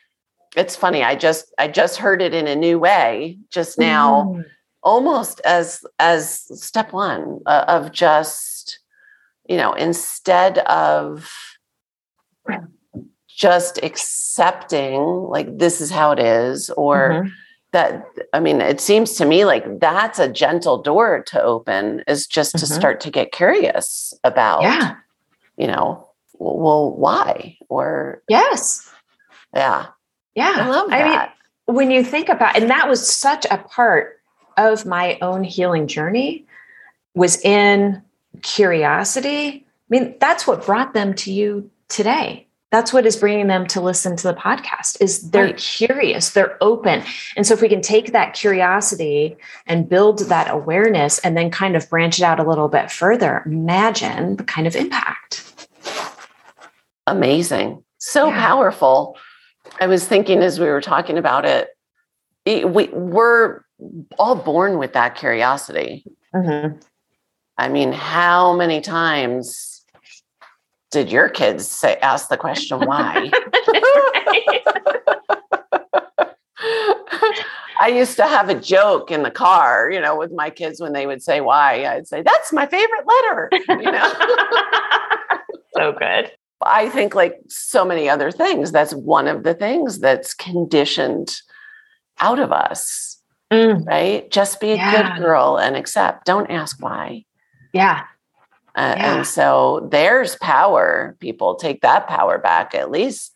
it's 0.55 0.75
funny. 0.75 1.03
I 1.03 1.15
just 1.15 1.53
I 1.59 1.67
just 1.67 1.97
heard 1.97 2.21
it 2.21 2.33
in 2.33 2.47
a 2.47 2.55
new 2.55 2.79
way 2.79 3.37
just 3.51 3.77
now, 3.77 4.23
Mm. 4.23 4.45
almost 4.81 5.39
as 5.45 5.85
as 5.99 6.47
step 6.61 6.93
one 6.93 7.41
uh, 7.45 7.65
of 7.67 7.91
just 7.91 8.79
you 9.47 9.57
know 9.57 9.73
instead 9.73 10.57
of 10.59 11.29
just 13.35 13.79
accepting 13.83 15.01
like 15.01 15.57
this 15.57 15.81
is 15.81 15.91
how 15.91 16.11
it 16.11 16.19
is 16.19 16.69
or 16.71 17.09
mm-hmm. 17.09 17.29
that 17.71 18.05
i 18.33 18.39
mean 18.39 18.61
it 18.61 18.79
seems 18.79 19.13
to 19.13 19.25
me 19.25 19.43
like 19.43 19.79
that's 19.79 20.19
a 20.19 20.31
gentle 20.31 20.81
door 20.81 21.23
to 21.27 21.41
open 21.41 22.03
is 22.07 22.25
just 22.27 22.53
to 22.53 22.65
mm-hmm. 22.65 22.75
start 22.75 23.01
to 23.01 23.11
get 23.11 23.31
curious 23.31 24.13
about 24.23 24.61
yeah. 24.61 24.95
you 25.57 25.67
know 25.67 26.05
well 26.39 26.91
why? 26.91 27.57
Or 27.69 28.21
yes. 28.27 28.89
Yeah. 29.53 29.87
Yeah. 30.35 30.53
I 30.57 30.67
love 30.67 30.89
that 30.89 31.01
I 31.01 31.19
mean, 31.71 31.75
when 31.75 31.91
you 31.91 32.03
think 32.03 32.29
about 32.29 32.55
and 32.55 32.69
that 32.69 32.89
was 32.89 33.09
such 33.09 33.45
a 33.49 33.57
part 33.57 34.19
of 34.57 34.85
my 34.85 35.17
own 35.21 35.43
healing 35.43 35.87
journey 35.87 36.45
was 37.13 37.41
in 37.41 38.01
curiosity. 38.41 39.65
I 39.65 39.89
mean 39.89 40.15
that's 40.19 40.47
what 40.47 40.65
brought 40.65 40.93
them 40.93 41.13
to 41.15 41.31
you 41.31 41.69
today 41.87 42.44
that's 42.75 42.91
what 42.91 43.05
is 43.05 43.15
bringing 43.15 43.47
them 43.47 43.65
to 43.65 43.79
listen 43.79 44.17
to 44.17 44.27
the 44.27 44.33
podcast 44.33 45.01
is 45.01 45.31
they're 45.31 45.45
right. 45.45 45.57
curious 45.57 46.31
they're 46.31 46.61
open 46.61 47.01
and 47.37 47.47
so 47.47 47.53
if 47.53 47.61
we 47.61 47.69
can 47.69 47.81
take 47.81 48.11
that 48.11 48.33
curiosity 48.33 49.37
and 49.65 49.87
build 49.87 50.19
that 50.27 50.51
awareness 50.51 51.17
and 51.19 51.37
then 51.37 51.49
kind 51.49 51.77
of 51.77 51.89
branch 51.89 52.19
it 52.19 52.23
out 52.23 52.37
a 52.37 52.43
little 52.43 52.67
bit 52.67 52.91
further 52.91 53.41
imagine 53.45 54.35
the 54.35 54.43
kind 54.43 54.67
of 54.67 54.75
impact 54.75 55.67
amazing 57.07 57.81
so 57.97 58.27
yeah. 58.27 58.45
powerful 58.45 59.17
i 59.79 59.87
was 59.87 60.05
thinking 60.05 60.39
as 60.39 60.59
we 60.59 60.65
were 60.65 60.81
talking 60.81 61.17
about 61.17 61.45
it 61.45 61.69
we, 62.45 62.89
we're 62.89 63.61
all 64.19 64.35
born 64.35 64.77
with 64.77 64.91
that 64.91 65.15
curiosity 65.15 66.03
mm-hmm. 66.35 66.77
i 67.57 67.69
mean 67.69 67.93
how 67.93 68.53
many 68.53 68.81
times 68.81 69.74
did 70.91 71.11
your 71.11 71.29
kids 71.29 71.67
say 71.67 71.95
ask 71.97 72.29
the 72.29 72.37
question 72.37 72.79
why? 72.79 73.31
I 77.79 77.89
used 77.89 78.15
to 78.17 78.23
have 78.23 78.49
a 78.49 78.55
joke 78.55 79.11
in 79.11 79.23
the 79.23 79.31
car, 79.31 79.91
you 79.91 79.99
know, 79.99 80.17
with 80.17 80.31
my 80.31 80.49
kids 80.49 80.79
when 80.79 80.93
they 80.93 81.05
would 81.05 81.21
say 81.21 81.41
why. 81.41 81.85
I'd 81.85 82.07
say, 82.07 82.21
that's 82.21 82.53
my 82.53 82.65
favorite 82.65 83.05
letter, 83.05 83.49
you 83.51 83.91
know. 83.91 84.13
so 85.75 85.91
good. 85.91 86.31
I 86.61 86.89
think, 86.89 87.13
like 87.13 87.37
so 87.47 87.83
many 87.85 88.09
other 88.09 88.31
things, 88.31 88.71
that's 88.71 88.93
one 88.93 89.27
of 89.27 89.43
the 89.43 89.53
things 89.53 89.99
that's 89.99 90.33
conditioned 90.33 91.35
out 92.19 92.39
of 92.39 92.51
us, 92.51 93.21
mm. 93.51 93.85
right? 93.85 94.31
Just 94.31 94.61
be 94.61 94.71
a 94.71 94.75
yeah. 94.75 95.15
good 95.15 95.21
girl 95.21 95.57
and 95.57 95.75
accept. 95.75 96.25
Don't 96.25 96.49
ask 96.49 96.81
why. 96.81 97.25
Yeah. 97.73 98.05
Uh, 98.75 98.95
yeah. 98.97 99.17
And 99.17 99.27
so 99.27 99.87
there's 99.91 100.35
power. 100.37 101.15
People 101.19 101.55
take 101.55 101.81
that 101.81 102.07
power 102.07 102.37
back, 102.37 102.75
at 102.75 102.91
least 102.91 103.33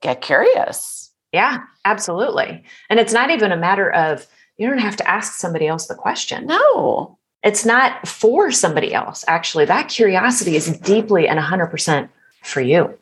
get 0.00 0.20
curious. 0.20 1.10
Yeah, 1.32 1.60
absolutely. 1.84 2.62
And 2.90 3.00
it's 3.00 3.12
not 3.12 3.30
even 3.30 3.52
a 3.52 3.56
matter 3.56 3.90
of 3.90 4.26
you 4.56 4.68
don't 4.68 4.78
have 4.78 4.96
to 4.96 5.10
ask 5.10 5.32
somebody 5.34 5.66
else 5.66 5.86
the 5.86 5.94
question. 5.94 6.46
No, 6.46 7.18
it's 7.42 7.64
not 7.64 8.06
for 8.06 8.52
somebody 8.52 8.94
else. 8.94 9.24
Actually, 9.26 9.64
that 9.64 9.88
curiosity 9.88 10.56
is 10.56 10.78
deeply 10.78 11.26
and 11.26 11.40
100% 11.40 12.08
for 12.42 12.60
you. 12.60 12.96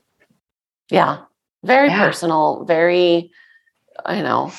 Yeah, 0.88 1.18
very 1.62 1.88
yeah. 1.88 2.04
personal, 2.04 2.64
very, 2.64 3.30
you 4.08 4.22
know, 4.22 4.52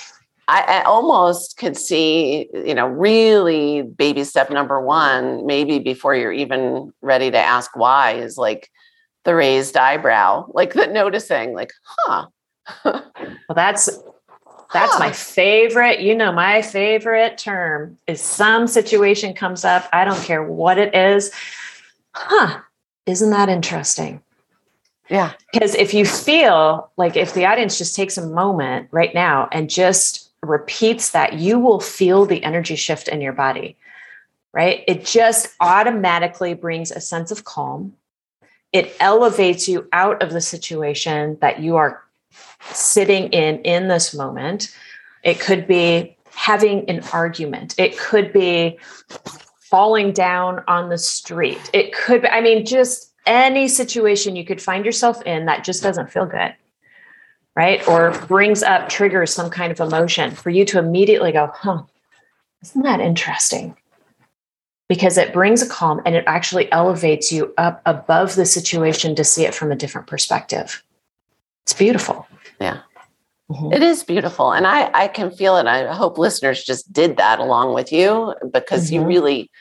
I, 0.48 0.62
I, 0.62 0.82
almost 0.84 1.58
could 1.58 1.78
see, 1.78 2.50
you 2.54 2.76
know, 2.76 2.88
really 2.88 3.82
baby 3.82 4.24
step 4.24 4.50
number 4.50 4.82
one, 4.82 5.46
maybe 5.46 5.80
before 5.80 6.16
you're 6.16 6.34
even 6.34 6.92
ready 7.02 7.32
to 7.32 7.38
ask 7.38 7.76
why, 7.76 8.14
is 8.14 8.38
like 8.38 8.70
the 9.24 9.36
raised 9.36 9.78
eyebrow, 9.78 10.46
like 10.54 10.74
the 10.74 10.88
noticing, 10.88 11.54
like, 11.54 11.72
huh. 11.86 12.28
well, 12.84 13.04
that's 13.56 13.90
that's 14.74 14.94
huh. 14.94 15.00
my 15.00 15.12
favorite. 15.12 16.02
You 16.02 16.16
know, 16.16 16.32
my 16.32 16.62
favorite 16.62 17.38
term 17.38 17.98
is 18.08 18.22
some 18.22 18.68
situation 18.68 19.34
comes 19.34 19.64
up. 19.64 19.88
I 19.94 20.04
don't 20.04 20.22
care 20.24 20.44
what 20.44 20.78
it 20.78 20.94
is. 20.96 21.32
Huh. 22.14 22.62
Isn't 23.06 23.32
that 23.32 23.50
interesting? 23.50 24.22
Yeah. 25.10 25.34
Because 25.52 25.76
if 25.76 25.94
you 25.94 26.06
feel 26.06 26.90
like 26.98 27.16
if 27.16 27.34
the 27.34 27.46
audience 27.46 27.78
just 27.78 27.96
takes 27.96 28.18
a 28.18 28.26
moment 28.26 28.88
right 28.92 29.14
now 29.14 29.48
and 29.52 29.70
just 29.70 30.23
repeats 30.44 31.12
that, 31.12 31.34
you 31.34 31.60
will 31.60 31.80
feel 31.80 32.26
the 32.26 32.44
energy 32.44 32.76
shift 32.76 33.08
in 33.08 33.22
your 33.22 33.34
body, 33.34 33.78
right? 34.52 34.84
It 34.88 35.06
just 35.06 35.54
automatically 35.60 36.54
brings 36.54 36.92
a 36.92 37.02
sense 37.02 37.32
of 37.32 37.46
calm. 37.46 37.94
It 38.72 38.96
elevates 39.00 39.68
you 39.68 39.88
out 39.94 40.22
of 40.22 40.32
the 40.32 40.42
situation 40.42 41.38
that 41.42 41.62
you 41.62 41.78
are 41.78 42.04
sitting 42.72 43.30
in 43.30 43.60
in 43.62 43.88
this 43.88 44.14
moment. 44.14 44.76
It 45.24 45.40
could 45.40 45.68
be 45.68 46.18
having 46.32 46.90
an 46.90 47.04
argument, 47.14 47.76
it 47.78 47.98
could 47.98 48.34
be 48.34 48.78
falling 49.60 50.12
down 50.12 50.64
on 50.68 50.90
the 50.90 50.98
street. 50.98 51.70
It 51.74 51.94
could 51.94 52.24
be, 52.24 52.28
I 52.28 52.42
mean, 52.42 52.66
just 52.66 53.12
any 53.26 53.68
situation 53.68 54.36
you 54.36 54.46
could 54.46 54.62
find 54.62 54.86
yourself 54.86 55.22
in 55.24 55.46
that 55.46 55.64
just 55.64 55.82
doesn't 55.82 56.12
feel 56.12 56.26
good 56.26 56.54
right? 57.56 57.88
Or 57.88 58.12
brings 58.28 58.64
up, 58.64 58.90
triggers 58.90 59.34
some 59.34 59.50
kind 59.50 59.72
of 59.72 59.80
emotion 59.80 60.32
for 60.32 60.50
you 60.50 60.66
to 60.66 60.80
immediately 60.80 61.32
go, 61.32 61.52
huh, 61.54 61.84
isn't 62.64 62.82
that 62.84 63.00
interesting? 63.00 63.78
Because 64.90 65.18
it 65.18 65.34
brings 65.34 65.62
a 65.62 65.70
calm 65.70 66.02
and 66.06 66.16
it 66.16 66.24
actually 66.28 66.72
elevates 66.72 67.32
you 67.32 67.54
up 67.58 67.82
above 67.86 68.36
the 68.36 68.46
situation 68.46 69.16
to 69.16 69.24
see 69.24 69.46
it 69.46 69.56
from 69.56 69.72
a 69.72 69.76
different 69.76 70.08
perspective. 70.08 70.84
It's 71.64 71.74
beautiful. 71.74 72.28
Yeah. 72.60 72.80
Mm-hmm. 73.50 73.74
It 73.74 73.84
is 73.84 74.04
beautiful. 74.04 74.52
And 74.52 74.66
I, 74.66 74.90
I 74.94 75.08
can 75.08 75.32
feel 75.32 75.58
it. 75.58 75.68
I 75.68 75.94
hope 75.94 76.18
listeners 76.18 76.64
just 76.64 76.92
did 76.92 77.18
that 77.18 77.40
along 77.40 77.74
with 77.74 77.92
you 77.92 78.36
because 78.52 78.86
mm-hmm. 78.86 78.96
you 78.96 79.08
really 79.08 79.52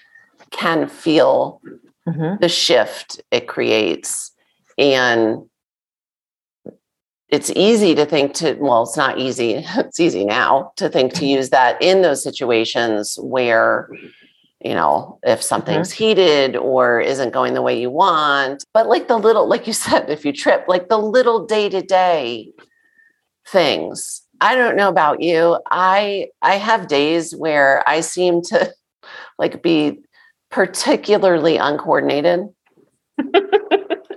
can 0.51 0.89
feel 0.89 1.61
mm-hmm. 2.09 2.37
the 2.41 2.49
shift 2.49 3.21
it 3.31 3.49
creates. 3.49 4.33
And 4.79 5.49
it's 7.33 7.51
easy 7.57 7.95
to 7.95 8.05
think 8.05 8.35
to 8.35 8.55
well 8.61 8.83
it's 8.83 8.97
not 8.97 9.19
easy 9.19 9.55
it's 9.77 9.99
easy 9.99 10.25
now 10.25 10.71
to 10.77 10.89
think 10.89 11.15
to 11.15 11.27
use 11.27 11.49
that 11.51 11.81
in 11.83 12.03
those 12.03 12.23
situations 12.23 13.19
where 13.21 13.89
you 14.61 14.75
know 14.75 15.19
if 15.25 15.43
something's 15.43 15.89
mm-hmm. 15.89 16.05
heated 16.05 16.57
or 16.57 17.01
isn't 17.01 17.33
going 17.33 17.55
the 17.55 17.63
way 17.63 17.81
you 17.81 17.91
want. 17.91 18.65
But 18.73 18.87
like 18.87 19.09
the 19.09 19.19
little 19.19 19.49
like 19.49 19.67
you 19.67 19.73
said 19.87 20.09
if 20.09 20.25
you 20.25 20.33
trip 20.33 20.67
like 20.69 20.89
the 20.89 20.99
little 20.99 21.47
day 21.47 21.69
to 21.69 21.83
day 21.83 22.53
things. 23.49 24.23
I 24.41 24.57
don't 24.57 24.77
know 24.77 24.89
about 24.89 25.23
you. 25.23 25.59
I 25.71 26.29
i 26.43 26.57
have 26.57 26.87
days 26.87 27.35
where 27.35 27.83
i 27.89 28.01
seem 28.01 28.43
to 28.43 28.73
like 29.39 29.63
be 29.63 29.99
particularly 30.51 31.57
uncoordinated 31.57 32.41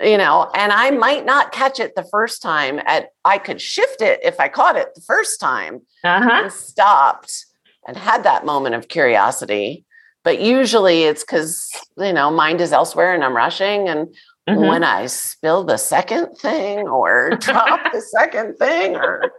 you 0.01 0.17
know, 0.17 0.49
and 0.55 0.71
I 0.71 0.91
might 0.91 1.25
not 1.25 1.51
catch 1.51 1.79
it 1.79 1.95
the 1.95 2.07
first 2.11 2.41
time. 2.41 2.79
At 2.85 3.09
I 3.23 3.37
could 3.37 3.61
shift 3.61 4.01
it 4.01 4.19
if 4.23 4.39
I 4.39 4.47
caught 4.47 4.75
it 4.75 4.93
the 4.95 5.01
first 5.01 5.39
time 5.39 5.81
uh-huh. 6.03 6.29
and 6.43 6.51
stopped 6.51 7.45
and 7.87 7.97
had 7.97 8.23
that 8.23 8.45
moment 8.45 8.75
of 8.75 8.87
curiosity. 8.87 9.85
But 10.23 10.41
usually 10.41 11.03
it's 11.03 11.23
because 11.23 11.69
you 11.97 12.13
know 12.13 12.31
mind 12.31 12.61
is 12.61 12.71
elsewhere 12.73 13.13
and 13.13 13.23
I'm 13.23 13.35
rushing. 13.35 13.87
And 13.87 14.07
mm-hmm. 14.49 14.67
when 14.67 14.83
I 14.83 15.05
spill 15.05 15.63
the 15.63 15.77
second 15.77 16.35
thing 16.35 16.87
or 16.87 17.29
drop 17.39 17.91
the 17.93 18.01
second 18.01 18.57
thing 18.57 18.95
or 18.95 19.31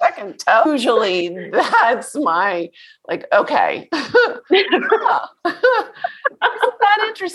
second 0.00 0.38
toe, 0.40 0.64
usually 0.66 1.50
that's 1.50 2.14
my 2.16 2.70
like 3.08 3.26
okay. 3.32 3.88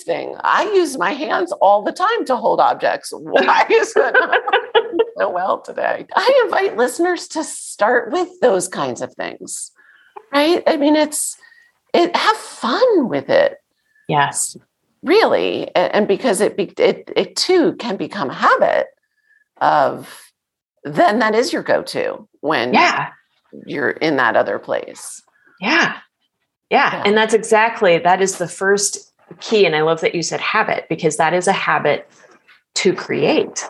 That 0.07 0.13
interesting? 0.13 0.35
I 0.43 0.63
use 0.73 0.97
my 0.97 1.11
hands 1.11 1.51
all 1.53 1.83
the 1.83 1.91
time 1.91 2.25
to 2.25 2.35
hold 2.35 2.59
objects. 2.59 3.11
Why 3.11 3.65
is 3.69 3.93
it 3.95 4.15
so 5.17 5.29
well 5.29 5.61
today? 5.61 6.05
I 6.15 6.41
invite 6.45 6.77
listeners 6.77 7.27
to 7.29 7.43
start 7.43 8.11
with 8.11 8.29
those 8.41 8.67
kinds 8.67 9.01
of 9.01 9.13
things. 9.13 9.71
Right? 10.33 10.63
I 10.67 10.77
mean, 10.77 10.95
it's 10.95 11.37
it 11.93 12.15
have 12.15 12.37
fun 12.37 13.09
with 13.09 13.29
it. 13.29 13.57
Yes. 14.07 14.57
Really. 15.03 15.73
And 15.75 16.07
because 16.07 16.41
it 16.41 16.55
it 16.79 17.11
it 17.15 17.35
too 17.35 17.73
can 17.75 17.97
become 17.97 18.29
a 18.29 18.33
habit 18.33 18.87
of 19.57 20.31
then 20.83 21.19
that 21.19 21.35
is 21.35 21.51
your 21.51 21.63
go-to 21.63 22.27
when 22.41 22.73
yeah 22.73 23.09
you're 23.65 23.91
in 23.91 24.17
that 24.17 24.35
other 24.35 24.59
place. 24.59 25.21
Yeah. 25.61 25.97
Yeah. 26.69 26.93
yeah. 26.93 27.03
And 27.05 27.15
that's 27.15 27.33
exactly 27.33 27.97
that 27.99 28.21
is 28.21 28.37
the 28.37 28.47
first 28.47 29.06
key. 29.35 29.65
And 29.65 29.75
I 29.75 29.81
love 29.81 30.01
that 30.01 30.15
you 30.15 30.23
said 30.23 30.41
habit 30.41 30.87
because 30.89 31.17
that 31.17 31.33
is 31.33 31.47
a 31.47 31.53
habit 31.53 32.09
to 32.75 32.93
create 32.93 33.67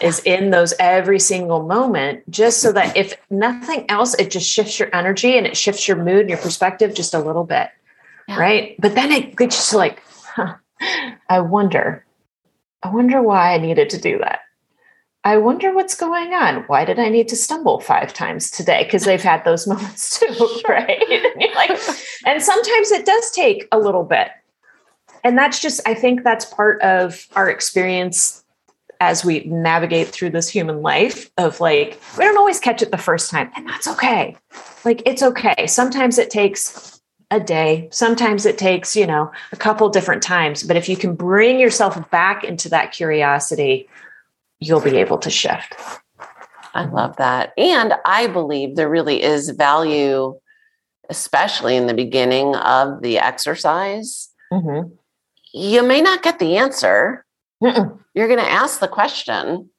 is 0.00 0.20
in 0.20 0.50
those 0.50 0.74
every 0.78 1.18
single 1.18 1.62
moment, 1.62 2.28
just 2.30 2.60
so 2.60 2.70
that 2.72 2.96
if 2.96 3.14
nothing 3.30 3.86
else, 3.88 4.14
it 4.14 4.30
just 4.30 4.48
shifts 4.48 4.78
your 4.78 4.94
energy 4.94 5.38
and 5.38 5.46
it 5.46 5.56
shifts 5.56 5.88
your 5.88 5.96
mood 5.96 6.20
and 6.20 6.30
your 6.30 6.38
perspective 6.38 6.94
just 6.94 7.14
a 7.14 7.18
little 7.18 7.44
bit. 7.44 7.70
Yeah. 8.28 8.38
Right. 8.38 8.76
But 8.78 8.94
then 8.94 9.10
it 9.10 9.36
gets 9.36 9.72
you 9.72 9.78
like, 9.78 10.02
huh, 10.34 10.56
I 11.28 11.40
wonder, 11.40 12.04
I 12.82 12.90
wonder 12.90 13.22
why 13.22 13.54
I 13.54 13.58
needed 13.58 13.88
to 13.90 14.00
do 14.00 14.18
that. 14.18 14.40
I 15.24 15.38
wonder 15.38 15.74
what's 15.74 15.96
going 15.96 16.34
on. 16.34 16.62
Why 16.68 16.84
did 16.84 17.00
I 17.00 17.08
need 17.08 17.26
to 17.28 17.36
stumble 17.36 17.80
five 17.80 18.12
times 18.12 18.50
today? 18.50 18.84
Because 18.84 19.04
they've 19.04 19.22
had 19.22 19.44
those 19.44 19.66
moments 19.66 20.20
too, 20.20 20.60
right? 20.68 21.02
and, 21.10 21.24
like, 21.54 21.70
and 22.26 22.42
sometimes 22.42 22.90
it 22.90 23.06
does 23.06 23.30
take 23.30 23.66
a 23.72 23.78
little 23.78 24.04
bit. 24.04 24.28
And 25.26 25.36
that's 25.36 25.58
just, 25.58 25.80
I 25.88 25.94
think 25.94 26.22
that's 26.22 26.44
part 26.44 26.80
of 26.82 27.26
our 27.34 27.50
experience 27.50 28.44
as 29.00 29.24
we 29.24 29.40
navigate 29.40 30.06
through 30.06 30.30
this 30.30 30.48
human 30.48 30.82
life 30.82 31.32
of 31.36 31.58
like, 31.58 32.00
we 32.16 32.24
don't 32.24 32.38
always 32.38 32.60
catch 32.60 32.80
it 32.80 32.92
the 32.92 32.96
first 32.96 33.28
time, 33.28 33.50
and 33.56 33.68
that's 33.68 33.88
okay. 33.88 34.36
Like, 34.84 35.02
it's 35.04 35.24
okay. 35.24 35.66
Sometimes 35.66 36.18
it 36.18 36.30
takes 36.30 37.00
a 37.32 37.40
day, 37.40 37.88
sometimes 37.90 38.46
it 38.46 38.56
takes, 38.56 38.94
you 38.94 39.04
know, 39.04 39.32
a 39.50 39.56
couple 39.56 39.88
different 39.88 40.22
times. 40.22 40.62
But 40.62 40.76
if 40.76 40.88
you 40.88 40.96
can 40.96 41.16
bring 41.16 41.58
yourself 41.58 42.08
back 42.12 42.44
into 42.44 42.68
that 42.68 42.92
curiosity, 42.92 43.88
you'll 44.60 44.80
be 44.80 44.96
able 44.96 45.18
to 45.18 45.28
shift. 45.28 45.74
I 46.72 46.84
love 46.84 47.16
that. 47.16 47.52
And 47.58 47.94
I 48.04 48.28
believe 48.28 48.76
there 48.76 48.88
really 48.88 49.24
is 49.24 49.50
value, 49.50 50.38
especially 51.10 51.74
in 51.74 51.88
the 51.88 51.94
beginning 51.94 52.54
of 52.54 53.02
the 53.02 53.18
exercise. 53.18 54.28
Mm-hmm. 54.52 54.94
You 55.56 55.82
may 55.82 56.02
not 56.02 56.22
get 56.22 56.38
the 56.38 56.58
answer. 56.58 57.24
Mm-mm. 57.62 57.98
You're 58.14 58.28
going 58.28 58.38
to 58.38 58.50
ask 58.50 58.78
the 58.78 58.88
question. 58.88 59.70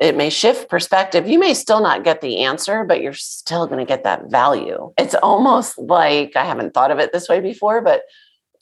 It 0.00 0.16
may 0.16 0.30
shift 0.30 0.70
perspective. 0.70 1.28
You 1.28 1.38
may 1.38 1.52
still 1.52 1.82
not 1.82 2.04
get 2.04 2.22
the 2.22 2.38
answer, 2.38 2.82
but 2.82 3.02
you're 3.02 3.12
still 3.12 3.66
going 3.66 3.80
to 3.80 3.84
get 3.84 4.04
that 4.04 4.30
value. 4.30 4.90
It's 4.96 5.14
almost 5.16 5.78
like 5.78 6.32
I 6.36 6.46
haven't 6.46 6.72
thought 6.72 6.90
of 6.90 6.98
it 6.98 7.12
this 7.12 7.28
way 7.28 7.40
before, 7.40 7.82
but 7.82 8.00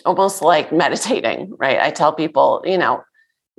almost 0.05 0.42
like 0.42 0.73
meditating, 0.73 1.53
right? 1.59 1.79
I 1.79 1.92
tell 1.92 2.12
people, 2.12 2.62
you 2.64 2.77
know, 2.77 3.05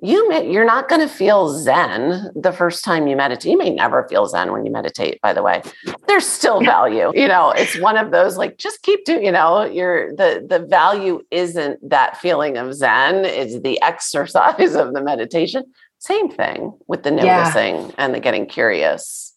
you 0.02 0.28
may, 0.30 0.52
you're 0.52 0.66
not 0.66 0.90
going 0.90 1.02
to 1.02 1.08
feel 1.08 1.50
zen 1.50 2.32
the 2.36 2.52
first 2.52 2.84
time 2.84 3.08
you 3.08 3.16
meditate. 3.16 3.52
You 3.52 3.58
may 3.58 3.70
never 3.70 4.08
feel 4.08 4.26
zen 4.26 4.52
when 4.52 4.66
you 4.66 4.72
meditate, 4.72 5.22
by 5.22 5.32
the 5.32 5.44
way. 5.44 5.62
There's 6.08 6.26
still 6.26 6.60
value. 6.60 7.12
You 7.14 7.28
know, 7.28 7.52
it's 7.52 7.80
one 7.80 7.98
of 7.98 8.10
those 8.10 8.36
like 8.36 8.58
just 8.58 8.82
keep 8.82 9.06
doing, 9.06 9.24
you 9.24 9.32
know, 9.32 9.64
your 9.64 10.16
the 10.16 10.46
the 10.48 10.60
value 10.60 11.22
isn't 11.30 11.88
that 11.88 12.18
feeling 12.18 12.58
of 12.58 12.74
zen, 12.74 13.26
it's 13.26 13.60
the 13.62 13.80
exercise 13.82 14.76
of 14.76 14.94
the 14.94 15.04
meditation. 15.04 15.66
Same 16.00 16.32
thing 16.32 16.74
with 16.88 17.04
the 17.04 17.12
noticing 17.12 17.76
yeah. 17.76 17.92
and 18.00 18.16
the 18.16 18.20
getting 18.20 18.48
curious. 18.48 19.32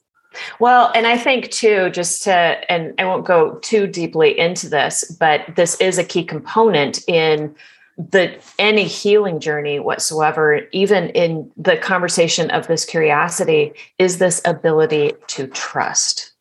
Well, 0.58 0.90
and 0.94 1.06
I 1.06 1.16
think 1.16 1.50
too, 1.50 1.90
just 1.90 2.24
to, 2.24 2.32
and 2.32 2.94
I 2.98 3.04
won't 3.04 3.24
go 3.24 3.58
too 3.58 3.86
deeply 3.86 4.36
into 4.36 4.68
this, 4.68 5.04
but 5.20 5.42
this 5.54 5.80
is 5.80 5.98
a 5.98 6.04
key 6.04 6.24
component 6.24 7.06
in 7.08 7.54
the 7.96 8.36
any 8.58 8.84
healing 8.84 9.38
journey 9.38 9.78
whatsoever 9.78 10.62
even 10.72 11.10
in 11.10 11.50
the 11.56 11.76
conversation 11.76 12.50
of 12.50 12.66
this 12.66 12.84
curiosity 12.84 13.72
is 13.98 14.18
this 14.18 14.42
ability 14.44 15.12
to 15.28 15.46
trust. 15.46 16.32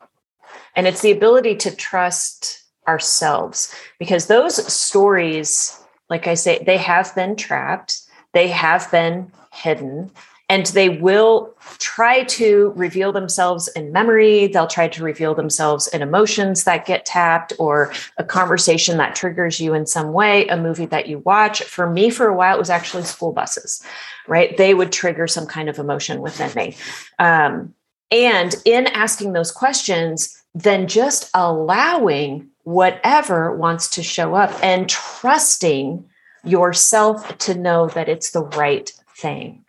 And 0.76 0.88
it's 0.88 1.02
the 1.02 1.12
ability 1.12 1.56
to 1.58 1.76
trust 1.76 2.64
ourselves 2.88 3.74
because 4.00 4.28
those 4.28 4.56
stories 4.74 5.80
like 6.10 6.28
i 6.28 6.34
say 6.34 6.62
they 6.66 6.78
have 6.78 7.14
been 7.16 7.36
trapped. 7.36 8.02
They 8.34 8.48
have 8.50 8.90
been 8.92 9.32
hidden 9.52 10.12
and 10.54 10.68
they 10.68 10.90
will 10.90 11.56
try 11.80 12.24
to 12.26 12.74
reveal 12.76 13.12
themselves 13.12 13.68
in 13.70 13.92
memory. 13.92 14.46
They'll 14.46 14.68
try 14.68 14.88
to 14.88 15.04
reveal 15.04 15.34
themselves 15.34 15.88
in 15.88 16.04
emotions 16.04 16.64
that 16.66 16.86
get 16.86 17.08
tapped 17.08 17.54
or 17.58 17.92
a 18.18 18.24
conversation 18.24 18.98
that 18.98 19.16
triggers 19.16 19.60
you 19.60 19.74
in 19.74 19.88
some 19.88 20.14
way 20.14 20.46
a 20.48 20.56
movie 20.58 20.86
that 20.86 21.08
you 21.08 21.18
watch. 21.20 21.64
For 21.64 21.90
me 21.90 22.12
for 22.12 22.28
a 22.28 22.36
while 22.36 22.56
it 22.56 22.60
was 22.60 22.70
actually 22.70 23.04
school 23.04 23.34
buses 23.34 23.84
right? 24.28 24.56
They 24.56 24.74
would 24.74 24.92
trigger 24.92 25.28
some 25.28 25.46
kind 25.46 25.68
of 25.68 25.80
emotion 25.80 26.22
within 26.22 26.52
me. 26.56 26.78
Um, 27.20 27.74
and 28.10 28.56
in 28.64 28.88
asking 28.88 29.34
those 29.34 29.52
questions 29.52 30.40
then 30.56 30.88
just 30.88 31.32
allowing 31.34 32.48
whatever 32.64 33.58
wants 33.58 33.90
to 33.90 34.04
show 34.04 34.36
up 34.36 34.52
and 34.64 34.88
trusting 34.88 36.06
yourself 36.46 37.36
to 37.40 37.56
know 37.56 37.88
that 37.90 38.08
it's 38.08 38.32
the 38.32 38.44
right 38.44 38.92
thing 39.18 39.66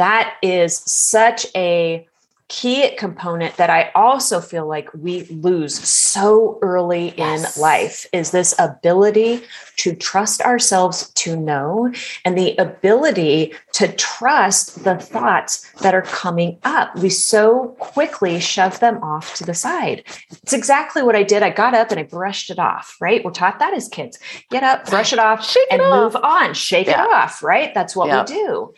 that 0.00 0.36
is 0.40 0.78
such 0.78 1.44
a 1.54 2.06
key 2.48 2.90
component 2.96 3.54
that 3.58 3.68
I 3.68 3.92
also 3.94 4.40
feel 4.40 4.66
like 4.66 4.88
we 4.94 5.24
lose 5.24 5.78
so 5.78 6.58
early 6.62 7.12
yes. 7.18 7.56
in 7.56 7.62
life 7.62 8.06
is 8.14 8.30
this 8.30 8.54
ability 8.58 9.42
to 9.76 9.94
trust 9.94 10.40
ourselves 10.40 11.10
to 11.10 11.36
know 11.36 11.92
and 12.24 12.36
the 12.36 12.56
ability 12.56 13.52
to 13.74 13.92
trust 13.92 14.84
the 14.84 14.96
thoughts 14.96 15.70
that 15.82 15.94
are 15.94 16.02
coming 16.02 16.58
up. 16.64 16.96
We 16.96 17.10
so 17.10 17.76
quickly 17.78 18.40
shove 18.40 18.80
them 18.80 19.04
off 19.04 19.34
to 19.34 19.44
the 19.44 19.54
side. 19.54 20.04
It's 20.30 20.54
exactly 20.54 21.02
what 21.02 21.14
I 21.14 21.22
did. 21.22 21.42
I 21.42 21.50
got 21.50 21.74
up 21.74 21.90
and 21.90 22.00
I 22.00 22.04
brushed 22.04 22.48
it 22.48 22.58
off, 22.58 22.96
right? 23.02 23.22
We're 23.22 23.32
taught 23.32 23.58
that 23.58 23.74
as 23.74 23.86
kids. 23.86 24.18
Get 24.50 24.62
up, 24.62 24.86
brush 24.88 25.12
it 25.12 25.18
off, 25.18 25.46
Shake 25.46 25.70
and 25.70 25.82
it 25.82 25.90
move 25.90 26.16
on. 26.16 26.54
Shake 26.54 26.86
yeah. 26.86 27.04
it 27.04 27.10
off, 27.10 27.42
right? 27.42 27.74
That's 27.74 27.94
what 27.94 28.08
we 28.08 28.34
do 28.34 28.72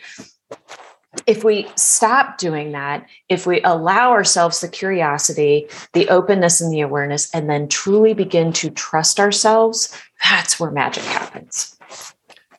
if 1.27 1.45
we 1.45 1.69
stop 1.77 2.39
doing 2.39 2.73
that, 2.73 3.07
if 3.29 3.47
we 3.47 3.61
allow 3.63 4.11
ourselves 4.11 4.61
the 4.61 4.69
curiosity, 4.69 5.69
the 5.93 6.09
openness, 6.09 6.61
and 6.61 6.73
the 6.73 6.81
awareness, 6.81 7.33
and 7.35 7.51
then 7.51 7.69
truly 7.69 8.15
begin 8.15 8.53
to 8.55 8.71
trust 8.71 9.21
ourselves, 9.21 9.97
that's 10.25 10.59
where 10.59 10.71
magic 10.71 11.05
happens. 11.05 11.77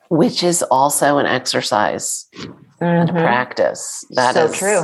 Which 0.08 0.42
is 0.42 0.62
also 0.64 1.18
an 1.18 1.26
exercise 1.26 2.26
mm-hmm. 2.36 2.84
and 2.84 3.10
a 3.10 3.12
practice. 3.12 4.04
That 4.10 4.34
so 4.34 4.44
is 4.44 4.56
true. 4.56 4.82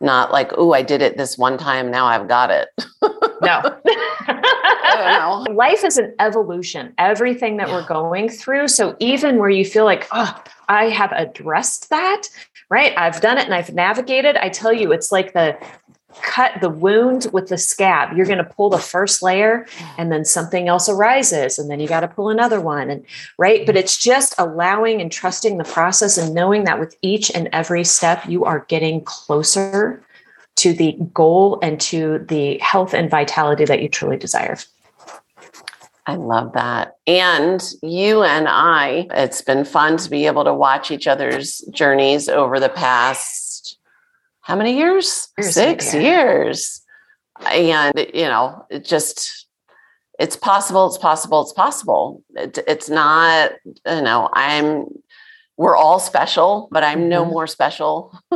Not 0.00 0.30
like, 0.30 0.52
oh, 0.58 0.74
I 0.74 0.82
did 0.82 1.00
it 1.00 1.16
this 1.16 1.38
one 1.38 1.56
time. 1.56 1.90
Now 1.90 2.04
I've 2.04 2.28
got 2.28 2.50
it. 2.50 2.68
no. 3.40 3.78
Life 5.54 5.84
is 5.84 5.96
an 5.96 6.14
evolution, 6.18 6.92
everything 6.98 7.56
that 7.56 7.68
yeah. 7.68 7.76
we're 7.76 7.86
going 7.86 8.28
through. 8.28 8.68
So 8.68 8.94
even 9.00 9.38
where 9.38 9.48
you 9.48 9.64
feel 9.64 9.86
like, 9.86 10.06
oh, 10.12 10.38
I 10.68 10.86
have 10.86 11.12
addressed 11.12 11.90
that, 11.90 12.28
right? 12.70 12.92
I've 12.96 13.20
done 13.20 13.38
it 13.38 13.44
and 13.44 13.54
I've 13.54 13.72
navigated. 13.72 14.36
I 14.36 14.48
tell 14.48 14.72
you, 14.72 14.92
it's 14.92 15.12
like 15.12 15.32
the 15.32 15.58
cut 16.22 16.52
the 16.60 16.70
wound 16.70 17.26
with 17.32 17.48
the 17.48 17.58
scab. 17.58 18.16
You're 18.16 18.26
going 18.26 18.38
to 18.38 18.44
pull 18.44 18.70
the 18.70 18.78
first 18.78 19.22
layer 19.22 19.66
and 19.98 20.10
then 20.10 20.24
something 20.24 20.68
else 20.68 20.88
arises 20.88 21.58
and 21.58 21.70
then 21.70 21.80
you 21.80 21.88
got 21.88 22.00
to 22.00 22.08
pull 22.08 22.30
another 22.30 22.60
one 22.60 22.90
and 22.90 23.04
right? 23.38 23.66
But 23.66 23.76
it's 23.76 23.98
just 23.98 24.34
allowing 24.38 25.00
and 25.00 25.12
trusting 25.12 25.58
the 25.58 25.64
process 25.64 26.16
and 26.16 26.34
knowing 26.34 26.64
that 26.64 26.80
with 26.80 26.96
each 27.02 27.30
and 27.30 27.48
every 27.52 27.84
step 27.84 28.24
you 28.26 28.44
are 28.44 28.64
getting 28.68 29.02
closer 29.02 30.02
to 30.56 30.72
the 30.72 30.96
goal 31.12 31.58
and 31.62 31.80
to 31.82 32.24
the 32.28 32.58
health 32.58 32.94
and 32.94 33.10
vitality 33.10 33.66
that 33.66 33.82
you 33.82 33.88
truly 33.88 34.16
desire. 34.16 34.56
I 36.06 36.14
love 36.14 36.52
that. 36.52 36.96
And 37.06 37.60
you 37.82 38.22
and 38.22 38.46
I, 38.48 39.08
it's 39.10 39.42
been 39.42 39.64
fun 39.64 39.96
to 39.98 40.08
be 40.08 40.26
able 40.26 40.44
to 40.44 40.54
watch 40.54 40.92
each 40.92 41.08
other's 41.08 41.58
journeys 41.72 42.28
over 42.28 42.60
the 42.60 42.68
past, 42.68 43.78
how 44.40 44.54
many 44.54 44.76
years? 44.76 45.28
years 45.36 45.54
Six 45.54 45.92
years. 45.92 46.80
And, 47.50 48.06
you 48.14 48.26
know, 48.26 48.64
it 48.70 48.84
just, 48.84 49.48
it's 50.20 50.36
possible, 50.36 50.86
it's 50.86 50.98
possible, 50.98 51.42
it's 51.42 51.52
possible. 51.52 52.22
It, 52.36 52.58
it's 52.68 52.88
not, 52.88 53.50
you 53.64 54.02
know, 54.02 54.30
I'm, 54.32 54.86
we're 55.56 55.76
all 55.76 55.98
special, 55.98 56.68
but 56.70 56.84
I'm 56.84 57.00
mm-hmm. 57.00 57.08
no 57.08 57.24
more 57.24 57.48
special 57.48 58.16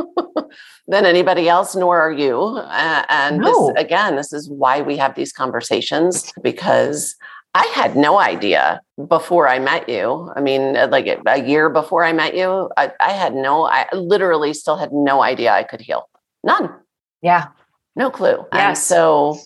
than 0.87 1.05
anybody 1.05 1.47
else, 1.47 1.73
nor 1.73 2.01
are 2.01 2.11
you. 2.11 2.37
Uh, 2.37 3.05
and 3.07 3.37
no. 3.37 3.67
this, 3.67 3.81
again, 3.81 4.17
this 4.17 4.33
is 4.33 4.49
why 4.49 4.81
we 4.81 4.97
have 4.97 5.15
these 5.15 5.31
conversations 5.31 6.33
because 6.41 7.15
I 7.53 7.65
had 7.75 7.97
no 7.97 8.17
idea 8.17 8.81
before 9.07 9.47
I 9.47 9.59
met 9.59 9.89
you. 9.89 10.31
I 10.35 10.41
mean, 10.41 10.77
uh, 10.77 10.87
like 10.89 11.07
a 11.25 11.43
year 11.43 11.69
before 11.69 12.03
I 12.03 12.13
met 12.13 12.35
you, 12.35 12.69
I, 12.77 12.91
I, 12.99 13.11
had 13.11 13.33
no, 13.33 13.65
I 13.65 13.87
literally 13.93 14.53
still 14.53 14.77
had 14.77 14.93
no 14.93 15.21
idea 15.21 15.51
I 15.51 15.63
could 15.63 15.81
heal. 15.81 16.09
None. 16.43 16.73
Yeah. 17.21 17.47
No 17.95 18.09
clue. 18.09 18.45
Yes. 18.53 18.53
And 18.53 18.77
so, 18.77 19.37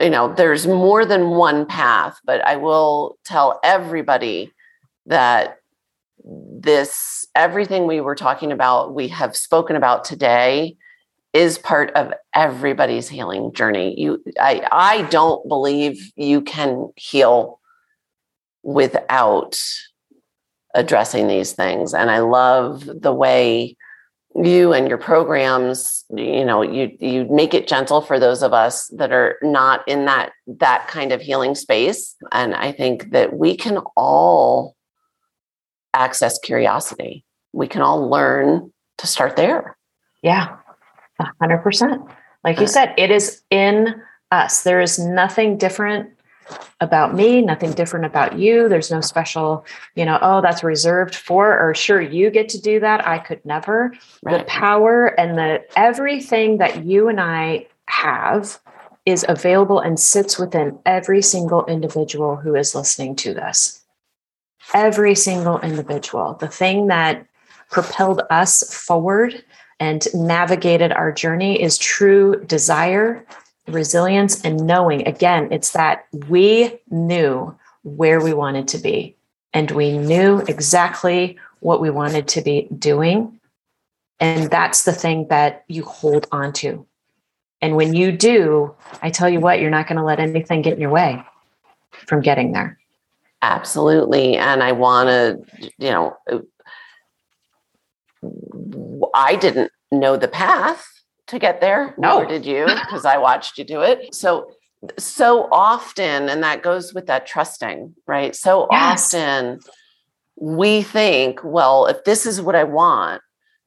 you 0.00 0.10
know, 0.10 0.32
there's 0.32 0.66
more 0.66 1.04
than 1.04 1.30
one 1.30 1.66
path, 1.66 2.18
but 2.24 2.40
I 2.46 2.54
will 2.54 3.18
tell 3.24 3.58
everybody 3.64 4.52
that 5.06 5.58
this, 6.24 7.26
everything 7.34 7.88
we 7.88 8.00
were 8.00 8.14
talking 8.14 8.52
about, 8.52 8.94
we 8.94 9.08
have 9.08 9.36
spoken 9.36 9.74
about 9.74 10.04
today 10.04 10.76
is 11.32 11.58
part 11.58 11.90
of 11.92 12.12
everybody's 12.34 13.08
healing 13.08 13.52
journey. 13.52 13.98
You 14.00 14.22
I 14.38 14.66
I 14.70 15.02
don't 15.10 15.46
believe 15.48 16.10
you 16.16 16.40
can 16.40 16.90
heal 16.96 17.60
without 18.62 19.60
addressing 20.74 21.26
these 21.28 21.52
things 21.52 21.94
and 21.94 22.10
I 22.10 22.20
love 22.20 22.84
the 22.86 23.12
way 23.12 23.76
you 24.36 24.72
and 24.72 24.86
your 24.86 24.98
programs 24.98 26.04
you 26.14 26.44
know 26.44 26.62
you 26.62 26.96
you 27.00 27.24
make 27.24 27.52
it 27.52 27.66
gentle 27.66 28.00
for 28.00 28.20
those 28.20 28.44
of 28.44 28.52
us 28.52 28.86
that 28.96 29.10
are 29.10 29.36
not 29.42 29.82
in 29.88 30.04
that 30.04 30.30
that 30.46 30.86
kind 30.86 31.10
of 31.10 31.20
healing 31.20 31.56
space 31.56 32.14
and 32.30 32.54
I 32.54 32.70
think 32.70 33.10
that 33.10 33.32
we 33.32 33.56
can 33.56 33.78
all 33.96 34.76
access 35.94 36.38
curiosity. 36.38 37.24
We 37.52 37.66
can 37.66 37.82
all 37.82 38.08
learn 38.08 38.72
to 38.98 39.06
start 39.06 39.36
there. 39.36 39.76
Yeah. 40.22 40.56
100%. 41.42 42.10
Like 42.44 42.60
you 42.60 42.66
said, 42.66 42.94
it 42.96 43.10
is 43.10 43.42
in 43.50 44.00
us. 44.30 44.62
There 44.62 44.80
is 44.80 44.98
nothing 44.98 45.58
different 45.58 46.10
about 46.80 47.14
me, 47.14 47.42
nothing 47.42 47.72
different 47.72 48.06
about 48.06 48.38
you. 48.38 48.68
There's 48.68 48.90
no 48.90 49.00
special, 49.00 49.64
you 49.94 50.04
know, 50.04 50.18
oh, 50.20 50.40
that's 50.40 50.64
reserved 50.64 51.14
for, 51.14 51.56
or 51.58 51.74
sure, 51.74 52.00
you 52.00 52.30
get 52.30 52.48
to 52.50 52.60
do 52.60 52.80
that. 52.80 53.06
I 53.06 53.18
could 53.18 53.44
never. 53.44 53.94
Right. 54.22 54.38
The 54.38 54.44
power 54.44 55.06
and 55.06 55.38
the 55.38 55.64
everything 55.76 56.58
that 56.58 56.84
you 56.84 57.08
and 57.08 57.20
I 57.20 57.66
have 57.86 58.58
is 59.06 59.24
available 59.28 59.80
and 59.80 59.98
sits 59.98 60.38
within 60.38 60.78
every 60.86 61.22
single 61.22 61.64
individual 61.66 62.36
who 62.36 62.54
is 62.54 62.74
listening 62.74 63.16
to 63.16 63.34
this. 63.34 63.84
Every 64.74 65.14
single 65.14 65.58
individual. 65.60 66.34
The 66.34 66.48
thing 66.48 66.88
that 66.88 67.26
propelled 67.70 68.22
us 68.30 68.74
forward 68.74 69.44
and 69.80 70.06
navigated 70.14 70.92
our 70.92 71.10
journey 71.10 71.60
is 71.60 71.78
true 71.78 72.44
desire, 72.44 73.24
resilience, 73.66 74.40
and 74.42 74.66
knowing. 74.66 75.08
Again, 75.08 75.48
it's 75.50 75.72
that 75.72 76.06
we 76.28 76.78
knew 76.90 77.56
where 77.82 78.20
we 78.20 78.34
wanted 78.34 78.68
to 78.68 78.78
be 78.78 79.16
and 79.54 79.70
we 79.70 79.96
knew 79.96 80.40
exactly 80.46 81.38
what 81.60 81.80
we 81.80 81.90
wanted 81.90 82.28
to 82.28 82.42
be 82.42 82.68
doing. 82.78 83.40
And 84.20 84.50
that's 84.50 84.84
the 84.84 84.92
thing 84.92 85.28
that 85.28 85.64
you 85.66 85.82
hold 85.82 86.28
on 86.30 86.52
to. 86.54 86.86
And 87.62 87.74
when 87.74 87.94
you 87.94 88.12
do, 88.12 88.74
I 89.02 89.10
tell 89.10 89.28
you 89.28 89.40
what, 89.40 89.60
you're 89.60 89.70
not 89.70 89.86
going 89.86 89.96
to 89.96 90.04
let 90.04 90.20
anything 90.20 90.62
get 90.62 90.74
in 90.74 90.80
your 90.80 90.90
way 90.90 91.22
from 92.06 92.20
getting 92.20 92.52
there. 92.52 92.78
Absolutely. 93.42 94.36
And 94.36 94.62
I 94.62 94.72
want 94.72 95.08
to, 95.08 95.70
you 95.78 95.90
know, 95.90 96.16
I 99.14 99.36
didn't 99.36 99.72
know 99.90 100.16
the 100.16 100.28
path 100.28 100.86
to 101.28 101.38
get 101.38 101.60
there. 101.60 101.94
No, 101.98 102.24
did 102.24 102.44
you? 102.44 102.66
Because 102.66 103.04
I 103.04 103.18
watched 103.18 103.58
you 103.58 103.64
do 103.64 103.82
it. 103.82 104.14
So, 104.14 104.52
so 104.98 105.48
often, 105.52 106.28
and 106.28 106.42
that 106.42 106.62
goes 106.62 106.92
with 106.94 107.06
that 107.06 107.26
trusting, 107.26 107.94
right? 108.06 108.34
So 108.34 108.66
yes. 108.70 109.14
often 109.14 109.60
we 110.36 110.82
think, 110.82 111.40
well, 111.44 111.86
if 111.86 112.04
this 112.04 112.26
is 112.26 112.40
what 112.40 112.54
I 112.54 112.64
want, 112.64 113.22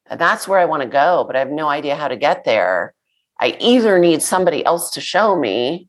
and 0.07 0.19
that's 0.19 0.47
where 0.47 0.59
I 0.59 0.65
want 0.65 0.83
to 0.83 0.89
go, 0.89 1.23
but 1.25 1.35
I 1.35 1.39
have 1.39 1.51
no 1.51 1.69
idea 1.69 1.95
how 1.95 2.07
to 2.07 2.17
get 2.17 2.43
there. 2.43 2.93
I 3.39 3.55
either 3.59 3.97
need 3.99 4.21
somebody 4.21 4.65
else 4.65 4.91
to 4.91 5.01
show 5.01 5.35
me 5.35 5.87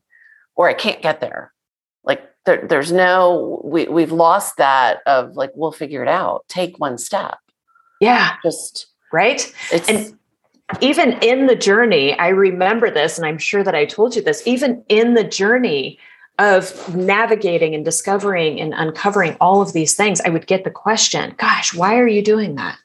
or 0.55 0.69
I 0.69 0.73
can't 0.73 1.01
get 1.01 1.19
there. 1.19 1.53
Like 2.03 2.21
there, 2.45 2.65
there's 2.67 2.91
no, 2.91 3.61
we, 3.63 3.87
we've 3.87 4.11
lost 4.11 4.57
that 4.57 4.99
of 5.05 5.35
like, 5.35 5.51
we'll 5.55 5.71
figure 5.71 6.01
it 6.01 6.07
out. 6.07 6.45
Take 6.47 6.79
one 6.79 6.97
step. 6.97 7.37
Yeah. 7.99 8.35
Just 8.43 8.87
right. 9.11 9.53
It's, 9.71 9.89
and 9.89 10.17
even 10.81 11.13
in 11.21 11.47
the 11.47 11.55
journey, 11.55 12.17
I 12.17 12.29
remember 12.29 12.89
this, 12.89 13.17
and 13.17 13.25
I'm 13.25 13.37
sure 13.37 13.63
that 13.63 13.75
I 13.75 13.85
told 13.85 14.15
you 14.15 14.21
this, 14.21 14.45
even 14.45 14.83
in 14.89 15.13
the 15.13 15.23
journey 15.23 15.99
of 16.39 16.95
navigating 16.95 17.73
and 17.75 17.85
discovering 17.85 18.59
and 18.59 18.73
uncovering 18.73 19.37
all 19.39 19.61
of 19.61 19.73
these 19.73 19.93
things, 19.93 20.19
I 20.21 20.29
would 20.29 20.47
get 20.47 20.63
the 20.63 20.71
question, 20.71 21.33
gosh, 21.37 21.73
why 21.73 21.97
are 21.97 22.07
you 22.07 22.21
doing 22.21 22.55
that? 22.55 22.77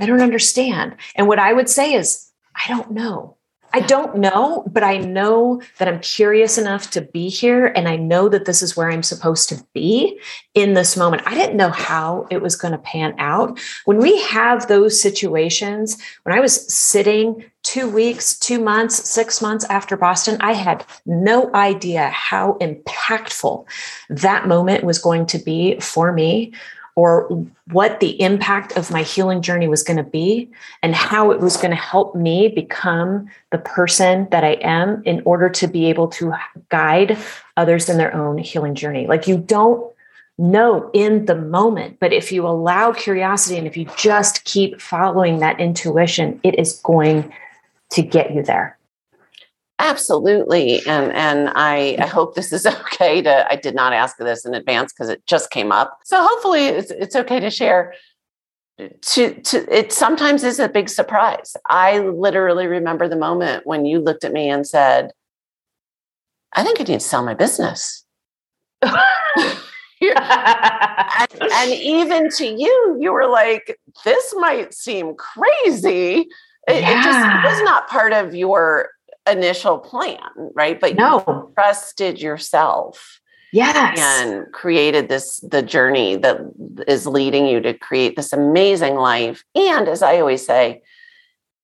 I 0.00 0.06
don't 0.06 0.22
understand. 0.22 0.96
And 1.14 1.28
what 1.28 1.38
I 1.38 1.52
would 1.52 1.68
say 1.68 1.92
is, 1.92 2.30
I 2.54 2.68
don't 2.68 2.90
know. 2.90 3.36
I 3.72 3.80
don't 3.80 4.16
know, 4.16 4.64
but 4.72 4.82
I 4.82 4.98
know 4.98 5.62
that 5.78 5.86
I'm 5.86 6.00
curious 6.00 6.58
enough 6.58 6.90
to 6.90 7.00
be 7.00 7.28
here. 7.28 7.66
And 7.66 7.88
I 7.88 7.96
know 7.96 8.28
that 8.28 8.44
this 8.44 8.62
is 8.62 8.76
where 8.76 8.90
I'm 8.90 9.02
supposed 9.02 9.48
to 9.50 9.64
be 9.72 10.18
in 10.54 10.74
this 10.74 10.96
moment. 10.96 11.22
I 11.26 11.34
didn't 11.34 11.56
know 11.56 11.70
how 11.70 12.26
it 12.30 12.42
was 12.42 12.56
going 12.56 12.72
to 12.72 12.78
pan 12.78 13.14
out. 13.18 13.60
When 13.84 13.98
we 13.98 14.20
have 14.22 14.66
those 14.66 15.00
situations, 15.00 15.96
when 16.24 16.36
I 16.36 16.40
was 16.40 16.72
sitting 16.72 17.44
two 17.62 17.88
weeks, 17.88 18.38
two 18.38 18.58
months, 18.58 19.08
six 19.08 19.40
months 19.40 19.64
after 19.66 19.96
Boston, 19.96 20.38
I 20.40 20.52
had 20.52 20.84
no 21.06 21.54
idea 21.54 22.08
how 22.08 22.54
impactful 22.60 23.66
that 24.08 24.48
moment 24.48 24.84
was 24.84 24.98
going 24.98 25.26
to 25.26 25.38
be 25.38 25.78
for 25.78 26.12
me 26.12 26.52
or 27.00 27.26
what 27.72 27.98
the 28.00 28.20
impact 28.20 28.76
of 28.76 28.90
my 28.90 29.02
healing 29.02 29.40
journey 29.40 29.66
was 29.66 29.82
going 29.82 29.96
to 29.96 30.02
be 30.02 30.50
and 30.82 30.94
how 30.94 31.30
it 31.30 31.40
was 31.40 31.56
going 31.56 31.70
to 31.70 31.76
help 31.76 32.14
me 32.14 32.46
become 32.48 33.26
the 33.52 33.56
person 33.56 34.28
that 34.30 34.44
I 34.44 34.58
am 34.60 35.02
in 35.06 35.22
order 35.24 35.48
to 35.48 35.66
be 35.66 35.86
able 35.86 36.08
to 36.08 36.34
guide 36.68 37.16
others 37.56 37.88
in 37.88 37.96
their 37.96 38.14
own 38.14 38.36
healing 38.36 38.74
journey. 38.74 39.06
Like 39.06 39.26
you 39.26 39.38
don't 39.38 39.90
know 40.36 40.90
in 40.92 41.24
the 41.24 41.36
moment, 41.36 41.96
but 42.00 42.12
if 42.12 42.30
you 42.30 42.46
allow 42.46 42.92
curiosity 42.92 43.56
and 43.56 43.66
if 43.66 43.78
you 43.78 43.86
just 43.96 44.44
keep 44.44 44.78
following 44.78 45.38
that 45.38 45.58
intuition, 45.58 46.38
it 46.42 46.58
is 46.58 46.80
going 46.80 47.32
to 47.92 48.02
get 48.02 48.34
you 48.34 48.42
there. 48.42 48.76
Absolutely. 49.80 50.86
And 50.86 51.10
and 51.12 51.50
I, 51.54 51.96
I 51.98 52.06
hope 52.06 52.34
this 52.34 52.52
is 52.52 52.66
okay 52.66 53.22
to 53.22 53.50
I 53.50 53.56
did 53.56 53.74
not 53.74 53.94
ask 53.94 54.18
this 54.18 54.44
in 54.44 54.54
advance 54.54 54.92
because 54.92 55.08
it 55.08 55.26
just 55.26 55.50
came 55.50 55.72
up. 55.72 55.98
So 56.04 56.22
hopefully 56.22 56.66
it's 56.66 56.90
it's 56.90 57.16
okay 57.16 57.40
to 57.40 57.50
share. 57.50 57.94
To 58.78 59.34
to 59.34 59.76
it 59.76 59.92
sometimes 59.92 60.44
is 60.44 60.58
a 60.58 60.68
big 60.68 60.88
surprise. 60.90 61.56
I 61.68 61.98
literally 62.00 62.66
remember 62.66 63.08
the 63.08 63.16
moment 63.16 63.66
when 63.66 63.86
you 63.86 64.00
looked 64.00 64.24
at 64.24 64.32
me 64.32 64.50
and 64.50 64.66
said, 64.66 65.12
I 66.54 66.62
think 66.62 66.78
I 66.78 66.84
need 66.84 66.94
to 66.94 67.00
sell 67.00 67.24
my 67.24 67.34
business. 67.34 68.04
and, 68.82 68.92
and 71.52 71.70
even 71.72 72.30
to 72.30 72.46
you, 72.46 72.96
you 73.00 73.12
were 73.12 73.28
like, 73.28 73.78
this 74.04 74.34
might 74.38 74.72
seem 74.72 75.14
crazy. 75.14 76.26
It, 76.68 76.80
yeah. 76.80 77.00
it 77.00 77.04
just 77.04 77.44
was 77.44 77.62
not 77.64 77.88
part 77.88 78.12
of 78.12 78.34
your 78.34 78.88
initial 79.28 79.78
plan, 79.78 80.18
right? 80.54 80.78
But 80.78 80.96
no. 80.96 81.24
you 81.26 81.52
trusted 81.54 82.20
yourself. 82.20 83.20
Yes. 83.52 83.98
And 83.98 84.50
created 84.52 85.08
this 85.08 85.40
the 85.40 85.62
journey 85.62 86.16
that 86.16 86.40
is 86.86 87.06
leading 87.06 87.46
you 87.46 87.60
to 87.60 87.74
create 87.74 88.14
this 88.14 88.32
amazing 88.32 88.94
life. 88.94 89.44
And 89.56 89.88
as 89.88 90.02
I 90.02 90.20
always 90.20 90.46
say, 90.46 90.82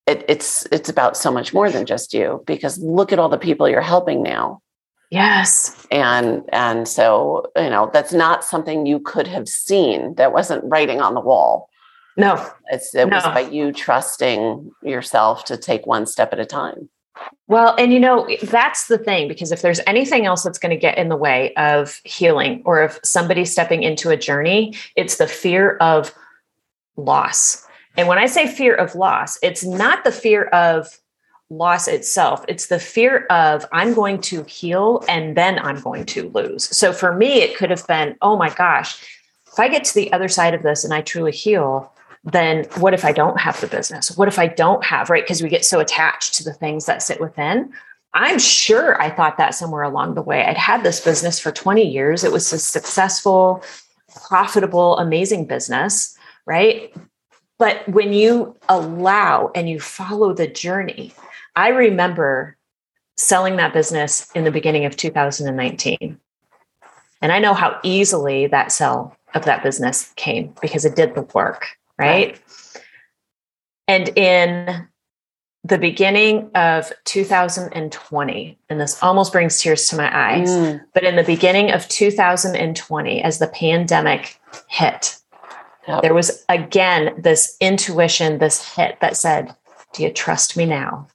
it, 0.07 0.25
it's 0.29 0.67
it's 0.73 0.89
about 0.89 1.17
so 1.17 1.31
much 1.31 1.55
more 1.55 1.71
than 1.71 1.87
just 1.87 2.13
you 2.13 2.43
because 2.47 2.79
look 2.79 3.13
at 3.13 3.19
all 3.19 3.29
the 3.29 3.39
people 3.39 3.69
you're 3.69 3.81
helping 3.81 4.23
now. 4.23 4.63
Yes. 5.11 5.87
And 5.91 6.43
and 6.53 6.89
so, 6.89 7.51
you 7.57 7.71
know, 7.71 7.91
that's 7.93 8.13
not 8.13 8.45
something 8.45 8.87
you 8.87 8.99
could 9.01 9.29
have 9.29 9.49
seen. 9.49 10.15
That 10.17 10.33
wasn't 10.33 10.65
writing 10.65 11.01
on 11.01 11.15
the 11.15 11.21
wall. 11.21 11.69
No. 12.17 12.45
It's 12.71 12.95
it 12.95 13.07
no. 13.07 13.17
was 13.17 13.25
by 13.25 13.41
you 13.41 13.73
trusting 13.73 14.73
yourself 14.83 15.45
to 15.45 15.57
take 15.57 15.87
one 15.87 16.07
step 16.07 16.33
at 16.33 16.41
a 16.41 16.47
time. 16.47 16.89
Well, 17.49 17.77
and 17.79 17.93
you 17.93 18.01
know, 18.01 18.29
that's 18.43 18.89
the 18.89 18.99
thing, 18.99 19.29
because 19.29 19.53
if 19.53 19.63
there's 19.63 19.81
anything 19.87 20.27
else 20.27 20.43
that's 20.43 20.59
going 20.59 20.71
to 20.71 20.77
get 20.77 20.99
in 20.99 21.09
the 21.09 21.17
way 21.17 21.55
of 21.55 22.01
healing 22.05 22.63
or 22.65 22.83
of 22.83 22.99
somebody 23.05 23.45
stepping 23.45 23.83
into 23.83 24.11
a 24.11 24.17
journey, 24.17 24.75
it's 24.97 25.17
the 25.17 25.29
fear 25.29 25.77
of 25.77 26.13
loss. 26.97 27.67
And 27.97 28.09
when 28.09 28.19
I 28.19 28.27
say 28.27 28.47
fear 28.47 28.75
of 28.75 28.95
loss, 28.95 29.39
it's 29.43 29.65
not 29.65 30.05
the 30.05 30.13
fear 30.13 30.45
of 30.47 30.99
loss 31.49 31.87
itself, 31.87 32.45
it's 32.49 32.67
the 32.67 32.81
fear 32.81 33.27
of 33.31 33.65
I'm 33.73 33.95
going 33.95 34.21
to 34.23 34.43
heal 34.43 35.05
and 35.09 35.37
then 35.37 35.61
I'm 35.61 35.81
going 35.81 36.05
to 36.07 36.29
lose. 36.31 36.77
So 36.77 36.93
for 36.93 37.15
me, 37.15 37.43
it 37.43 37.57
could 37.57 37.71
have 37.71 37.87
been, 37.87 38.17
oh 38.21 38.37
my 38.37 38.51
gosh, 38.51 39.01
if 39.47 39.61
I 39.61 39.69
get 39.69 39.85
to 39.85 39.95
the 39.95 40.13
other 40.13 40.29
side 40.29 40.55
of 40.55 40.65
this 40.65 40.85
and 40.85 40.93
I 40.93 41.03
truly 41.03 41.31
heal, 41.31 41.93
then 42.27 42.65
what 42.79 42.93
if 42.93 43.05
I 43.05 43.13
don't 43.13 43.39
have 43.39 43.61
the 43.61 43.69
business? 43.69 44.17
What 44.17 44.27
if 44.27 44.39
I 44.39 44.49
don't 44.49 44.85
have, 44.85 45.09
right? 45.11 45.23
Because 45.23 45.43
we 45.43 45.49
get 45.49 45.65
so 45.65 45.79
attached 45.79 46.35
to 46.35 46.45
the 46.45 46.53
things 46.53 46.87
that 46.87 47.03
sit 47.03 47.21
within. 47.21 47.73
I'm 48.15 48.41
sure 48.41 49.01
I 49.01 49.11
thought 49.11 49.39
that 49.39 49.55
somewhere 49.55 49.83
along 49.83 50.15
the 50.15 50.23
way. 50.23 50.45
I'd 50.45 50.57
had 50.57 50.83
this 50.83 51.01
business 51.01 51.39
for 51.39 51.53
20 51.53 51.87
years. 51.87 52.25
It 52.25 52.33
was 52.33 52.53
a 52.53 52.59
successful, 52.59 53.63
profitable, 54.29 54.99
amazing 54.99 55.47
business, 55.47 56.17
right? 56.47 56.93
But 57.59 57.89
when 57.89 58.13
you 58.13 58.57
allow 58.69 59.53
and 59.55 59.69
you 59.71 59.79
follow 59.79 60.35
the 60.35 60.49
journey, 60.49 61.13
I 61.55 61.69
remember 61.69 62.57
selling 63.17 63.57
that 63.57 63.73
business 63.73 64.31
in 64.35 64.45
the 64.45 64.51
beginning 64.51 64.85
of 64.85 64.97
2019. 64.97 66.19
And 67.23 67.33
I 67.33 67.39
know 67.39 67.55
how 67.55 67.79
easily 67.83 68.49
that 68.49 68.73
sell 68.73 69.17
of 69.35 69.45
that 69.45 69.63
business 69.63 70.13
came 70.17 70.55
because 70.61 70.85
it 70.85 70.97
did 70.97 71.15
the 71.15 71.23
work 71.23 71.67
right? 71.99 72.29
right. 72.29 72.43
And 73.89 74.09
in 74.17 74.89
the 75.65 75.79
beginning 75.79 76.51
of 76.55 76.93
2020, 77.05 78.59
and 78.69 78.81
this 78.81 79.03
almost 79.03 79.33
brings 79.33 79.59
tears 79.59 79.89
to 79.89 79.97
my 79.97 80.17
eyes, 80.17 80.49
mm. 80.49 80.81
but 80.95 81.05
in 81.05 81.17
the 81.17 81.25
beginning 81.25 81.73
of 81.73 81.89
2020, 81.89 83.23
as 83.23 83.39
the 83.39 83.49
pandemic 83.49 84.41
hit, 84.69 85.19
yep. 85.89 86.03
there 86.03 86.15
was 86.15 86.45
again 86.49 87.15
this 87.19 87.57
intuition, 87.61 88.39
this 88.39 88.75
hit 88.75 88.99
that 89.01 89.17
said, 89.17 89.55
Do 89.93 90.03
you 90.03 90.13
trust 90.13 90.57
me 90.57 90.67
now? 90.67 91.09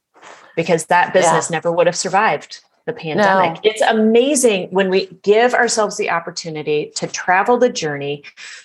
Because 0.55 0.87
that 0.87 1.13
business 1.13 1.49
yeah. 1.49 1.57
never 1.57 1.71
would 1.71 1.87
have 1.87 1.95
survived 1.95 2.61
the 2.85 2.93
pandemic. 2.93 3.63
No. 3.63 3.69
It's 3.69 3.81
amazing 3.81 4.69
when 4.71 4.89
we 4.89 5.07
give 5.23 5.53
ourselves 5.53 5.97
the 5.97 6.09
opportunity 6.09 6.91
to 6.95 7.07
travel 7.07 7.57
the 7.57 7.69
journey, 7.69 8.23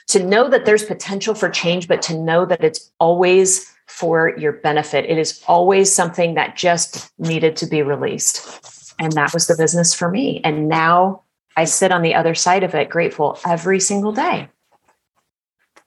to 0.08 0.22
know 0.24 0.48
that 0.48 0.64
there's 0.64 0.84
potential 0.84 1.34
for 1.34 1.48
change, 1.48 1.88
but 1.88 2.02
to 2.02 2.16
know 2.16 2.44
that 2.46 2.64
it's 2.64 2.90
always 2.98 3.72
for 3.86 4.36
your 4.36 4.52
benefit. 4.52 5.04
It 5.06 5.18
is 5.18 5.42
always 5.46 5.92
something 5.92 6.34
that 6.34 6.56
just 6.56 7.12
needed 7.18 7.56
to 7.56 7.66
be 7.66 7.82
released. 7.82 8.94
And 8.98 9.12
that 9.12 9.32
was 9.32 9.46
the 9.46 9.56
business 9.56 9.94
for 9.94 10.10
me. 10.10 10.40
And 10.42 10.68
now 10.68 11.22
I 11.56 11.64
sit 11.64 11.92
on 11.92 12.02
the 12.02 12.14
other 12.14 12.34
side 12.34 12.62
of 12.62 12.74
it, 12.74 12.90
grateful 12.90 13.38
every 13.46 13.80
single 13.80 14.12
day 14.12 14.48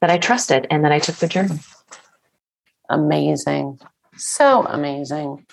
that 0.02 0.10
I 0.10 0.18
trusted 0.18 0.68
and 0.70 0.86
that 0.86 0.92
I 0.92 1.00
took 1.00 1.16
the 1.16 1.28
journey. 1.28 1.60
Amazing. 2.90 3.80
So 4.16 4.66
amazing. 4.66 5.46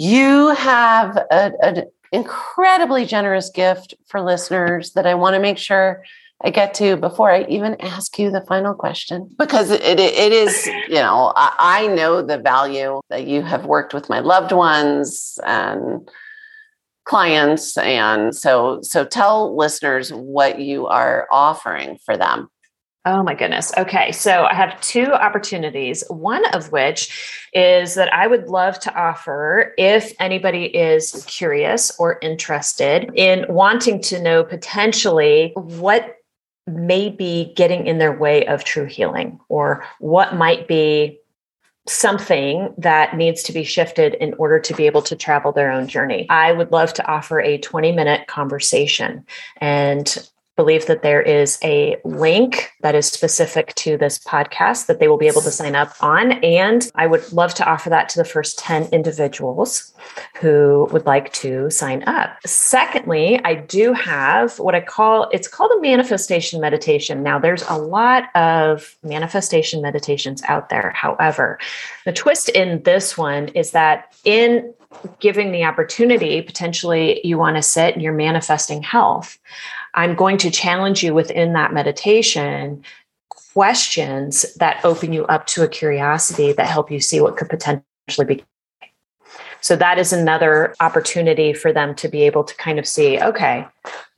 You 0.00 0.50
have 0.50 1.18
an 1.32 1.86
incredibly 2.12 3.04
generous 3.04 3.50
gift 3.50 3.94
for 4.06 4.20
listeners 4.20 4.92
that 4.92 5.08
I 5.08 5.14
want 5.14 5.34
to 5.34 5.40
make 5.40 5.58
sure 5.58 6.04
I 6.40 6.50
get 6.50 6.72
to 6.74 6.96
before 6.96 7.32
I 7.32 7.42
even 7.48 7.74
ask 7.80 8.16
you 8.16 8.30
the 8.30 8.42
final 8.42 8.74
question. 8.74 9.28
Because 9.36 9.72
it, 9.72 9.82
it, 9.82 9.98
it 9.98 10.32
is, 10.32 10.66
you 10.66 10.94
know, 10.94 11.32
I, 11.34 11.52
I 11.58 11.86
know 11.88 12.22
the 12.22 12.38
value 12.38 13.00
that 13.10 13.26
you 13.26 13.42
have 13.42 13.66
worked 13.66 13.92
with 13.92 14.08
my 14.08 14.20
loved 14.20 14.52
ones 14.52 15.36
and 15.44 16.08
clients 17.04 17.76
and 17.78 18.36
so 18.36 18.80
so 18.82 19.02
tell 19.02 19.56
listeners 19.56 20.12
what 20.12 20.60
you 20.60 20.86
are 20.86 21.26
offering 21.32 21.96
for 22.04 22.18
them 22.18 22.50
Oh 23.10 23.22
my 23.22 23.32
goodness. 23.32 23.72
Okay. 23.78 24.12
So 24.12 24.44
I 24.44 24.52
have 24.52 24.78
two 24.82 25.06
opportunities. 25.06 26.04
One 26.10 26.44
of 26.54 26.70
which 26.70 27.48
is 27.54 27.94
that 27.94 28.12
I 28.12 28.26
would 28.26 28.48
love 28.48 28.78
to 28.80 28.94
offer 28.94 29.72
if 29.78 30.12
anybody 30.20 30.64
is 30.64 31.24
curious 31.26 31.90
or 31.98 32.18
interested 32.20 33.10
in 33.14 33.46
wanting 33.48 34.02
to 34.02 34.20
know 34.20 34.44
potentially 34.44 35.52
what 35.54 36.16
may 36.66 37.08
be 37.08 37.54
getting 37.56 37.86
in 37.86 37.96
their 37.96 38.12
way 38.12 38.44
of 38.44 38.64
true 38.64 38.84
healing 38.84 39.40
or 39.48 39.82
what 40.00 40.36
might 40.36 40.68
be 40.68 41.18
something 41.86 42.74
that 42.76 43.16
needs 43.16 43.42
to 43.44 43.54
be 43.54 43.64
shifted 43.64 44.12
in 44.16 44.34
order 44.34 44.60
to 44.60 44.74
be 44.74 44.84
able 44.84 45.00
to 45.00 45.16
travel 45.16 45.50
their 45.50 45.72
own 45.72 45.88
journey. 45.88 46.26
I 46.28 46.52
would 46.52 46.72
love 46.72 46.92
to 46.92 47.06
offer 47.06 47.40
a 47.40 47.56
20 47.56 47.90
minute 47.92 48.26
conversation. 48.26 49.24
And 49.62 50.28
believe 50.58 50.86
that 50.86 51.02
there 51.02 51.22
is 51.22 51.56
a 51.62 51.96
link 52.04 52.72
that 52.80 52.96
is 52.96 53.06
specific 53.06 53.72
to 53.76 53.96
this 53.96 54.18
podcast 54.18 54.86
that 54.86 54.98
they 54.98 55.06
will 55.06 55.16
be 55.16 55.28
able 55.28 55.40
to 55.40 55.52
sign 55.52 55.76
up 55.76 55.94
on. 56.00 56.32
And 56.42 56.90
I 56.96 57.06
would 57.06 57.32
love 57.32 57.54
to 57.54 57.64
offer 57.64 57.88
that 57.90 58.08
to 58.08 58.18
the 58.18 58.24
first 58.24 58.58
10 58.58 58.88
individuals 58.90 59.94
who 60.40 60.88
would 60.90 61.06
like 61.06 61.32
to 61.34 61.70
sign 61.70 62.02
up. 62.08 62.36
Secondly, 62.44 63.40
I 63.44 63.54
do 63.54 63.92
have 63.92 64.58
what 64.58 64.74
I 64.74 64.80
call 64.80 65.28
it's 65.30 65.46
called 65.46 65.70
a 65.78 65.80
manifestation 65.80 66.60
meditation. 66.60 67.22
Now, 67.22 67.38
there's 67.38 67.62
a 67.68 67.78
lot 67.78 68.24
of 68.34 68.96
manifestation 69.04 69.80
meditations 69.80 70.42
out 70.48 70.70
there. 70.70 70.90
However, 70.90 71.60
the 72.04 72.12
twist 72.12 72.48
in 72.48 72.82
this 72.82 73.16
one 73.16 73.46
is 73.48 73.70
that 73.70 74.12
in 74.24 74.74
giving 75.20 75.52
the 75.52 75.64
opportunity, 75.64 76.42
potentially 76.42 77.20
you 77.24 77.38
want 77.38 77.56
to 77.56 77.62
sit 77.62 77.94
and 77.94 78.02
you're 78.02 78.12
manifesting 78.12 78.82
health. 78.82 79.38
I'm 79.94 80.14
going 80.14 80.38
to 80.38 80.50
challenge 80.50 81.02
you 81.02 81.14
within 81.14 81.52
that 81.54 81.72
meditation 81.72 82.84
questions 83.54 84.54
that 84.54 84.84
open 84.84 85.12
you 85.12 85.24
up 85.26 85.46
to 85.48 85.62
a 85.62 85.68
curiosity 85.68 86.52
that 86.52 86.66
help 86.66 86.90
you 86.90 87.00
see 87.00 87.20
what 87.20 87.36
could 87.36 87.48
potentially 87.48 88.24
be. 88.26 88.44
So 89.60 89.74
that 89.76 89.98
is 89.98 90.12
another 90.12 90.74
opportunity 90.80 91.52
for 91.52 91.72
them 91.72 91.94
to 91.96 92.08
be 92.08 92.22
able 92.22 92.44
to 92.44 92.54
kind 92.56 92.78
of 92.78 92.86
see, 92.86 93.20
okay, 93.20 93.66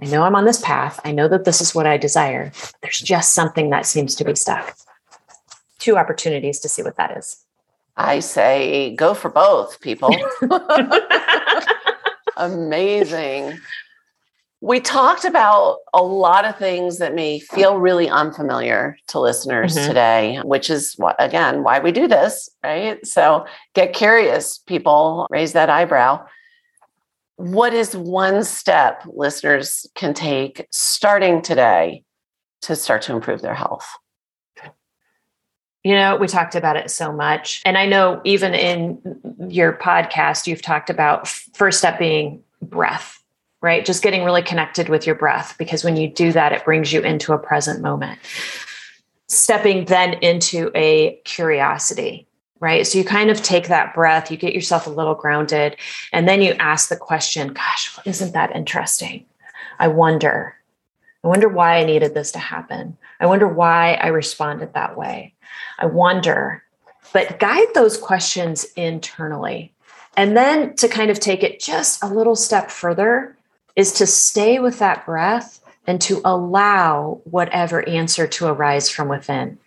I 0.01 0.05
know 0.05 0.23
I'm 0.23 0.37
on 0.37 0.45
this 0.45 0.61
path. 0.61 1.01
I 1.05 1.13
know 1.13 1.29
that 1.29 1.45
this 1.45 1.61
is 1.61 1.75
what 1.75 1.87
I 1.87 1.97
desire. 1.97 2.53
There's 2.83 3.01
just 3.01 3.33
something 3.35 3.71
that 3.71 3.87
seems 3.87 4.15
to 4.17 4.25
be 4.25 4.35
stuck. 4.35 4.77
Two 5.79 5.97
opportunities 5.97 6.61
to 6.61 6.69
see 6.69 6.83
what 6.83 6.97
that 6.97 7.17
is. 7.17 7.43
I 7.97 8.21
say 8.21 8.95
go 8.95 9.15
for 9.15 9.31
both, 9.31 9.81
people. 9.81 10.15
Amazing. 12.37 13.59
We 14.63 14.81
talked 14.81 15.25
about 15.25 15.79
a 15.95 16.03
lot 16.03 16.45
of 16.45 16.59
things 16.59 16.99
that 16.99 17.15
may 17.15 17.41
feel 17.41 17.79
really 17.79 18.11
unfamiliar 18.11 18.99
to 19.09 19.19
listeners 19.19 19.75
mm-hmm. 19.75 19.89
today, 19.89 20.41
which 20.45 20.69
is 20.69 20.95
what, 20.99 21.17
again, 21.19 21.63
why 21.63 21.79
we 21.79 21.93
do 21.93 22.07
this, 22.07 22.51
right? 22.63 23.05
So 23.07 23.47
get 23.75 23.95
curious, 23.95 24.59
people, 24.59 25.27
raise 25.31 25.55
that 25.55 25.71
eyebrow. 25.71 26.27
What 27.37 27.73
is 27.73 27.97
one 27.97 28.45
step 28.45 29.03
listeners 29.07 29.87
can 29.95 30.13
take 30.13 30.67
starting 30.71 31.41
today 31.41 32.05
to 32.63 32.77
start 32.77 33.01
to 33.03 33.15
improve 33.15 33.41
their 33.41 33.55
health? 33.55 33.89
You 35.83 35.95
know, 35.95 36.17
we 36.17 36.27
talked 36.27 36.55
about 36.55 36.77
it 36.77 36.91
so 36.91 37.11
much. 37.11 37.63
And 37.65 37.79
I 37.79 37.87
know 37.87 38.21
even 38.25 38.53
in 38.53 39.01
your 39.49 39.73
podcast, 39.73 40.47
you've 40.47 40.61
talked 40.61 40.91
about 40.91 41.27
first 41.27 41.79
step 41.79 41.99
being 41.99 42.43
breath 42.61 43.20
right? 43.61 43.85
Just 43.85 44.03
getting 44.03 44.25
really 44.25 44.43
connected 44.43 44.89
with 44.89 45.07
your 45.07 45.15
breath, 45.15 45.55
because 45.59 45.85
when 45.85 45.97
you 45.97 46.09
do 46.09 46.33
that, 46.33 46.53
it 46.53 46.65
brings 46.65 46.93
you 46.93 47.03
into 47.03 47.33
a 47.33 47.39
present 47.39 47.81
moment. 47.81 48.19
Stepping 49.29 49.85
then 49.85 50.15
into 50.15 50.71
a 50.75 51.21
curiosity, 51.25 52.27
right? 52.59 52.87
So 52.87 52.99
you 52.99 53.05
kind 53.05 53.31
of 53.31 53.43
take 53.43 53.69
that 53.69 53.95
breath, 53.95 54.31
you 54.31 54.37
get 54.37 54.55
yourself 54.55 54.87
a 54.87 54.91
little 54.91 55.15
grounded, 55.15 55.77
and 56.13 56.27
then 56.27 56.43
you 56.43 56.53
ask 56.55 56.89
the 56.89 56.97
question, 56.97 57.53
gosh, 57.53 57.97
isn't 58.05 58.33
that 58.33 58.55
interesting? 58.57 59.27
I 59.79 59.89
wonder. 59.89 60.57
I 61.23 61.29
wonder 61.29 61.49
why 61.49 61.77
I 61.77 61.85
needed 61.85 62.15
this 62.15 62.33
to 62.33 62.39
happen. 62.39 62.97
I 63.21 63.27
wonder 63.27 63.47
why 63.47 63.95
I 63.95 64.09
responded 64.09 64.73
that 64.73 64.97
way. 64.97 65.35
I 65.79 65.87
wonder. 65.87 66.63
But 67.13 67.39
guide 67.39 67.69
those 67.75 67.99
questions 67.99 68.65
internally. 68.77 69.73
And 70.17 70.37
then 70.37 70.75
to 70.77 70.89
kind 70.89 71.11
of 71.11 71.21
take 71.21 71.43
it 71.43 71.61
just 71.61 72.03
a 72.03 72.09
little 72.09 72.37
step 72.37 72.71
further 72.71 73.37
is 73.77 73.93
to 73.93 74.07
stay 74.07 74.59
with 74.59 74.79
that 74.79 75.05
breath 75.07 75.61
and 75.87 76.01
to 76.03 76.21
allow 76.25 77.21
whatever 77.25 77.89
answer 77.89 78.27
to 78.27 78.47
arise 78.47 78.91
from 78.91 79.09
within. 79.09 79.59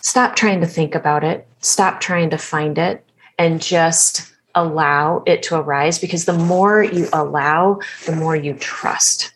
Stop 0.00 0.36
trying 0.36 0.60
to 0.60 0.66
think 0.66 0.94
about 0.94 1.24
it, 1.24 1.46
stop 1.60 2.00
trying 2.00 2.30
to 2.30 2.38
find 2.38 2.76
it, 2.78 3.04
and 3.38 3.62
just 3.62 4.32
allow 4.54 5.22
it 5.26 5.42
to 5.44 5.56
arise 5.56 5.98
because 5.98 6.24
the 6.24 6.32
more 6.32 6.82
you 6.82 7.08
allow, 7.12 7.80
the 8.06 8.14
more 8.14 8.36
you 8.36 8.54
trust. 8.54 9.32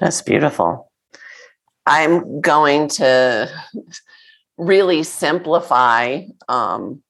That's 0.00 0.22
beautiful. 0.22 0.90
I'm 1.86 2.40
going 2.40 2.88
to 2.88 3.50
really 4.56 5.02
simplify 5.02 6.22
um, 6.48 7.02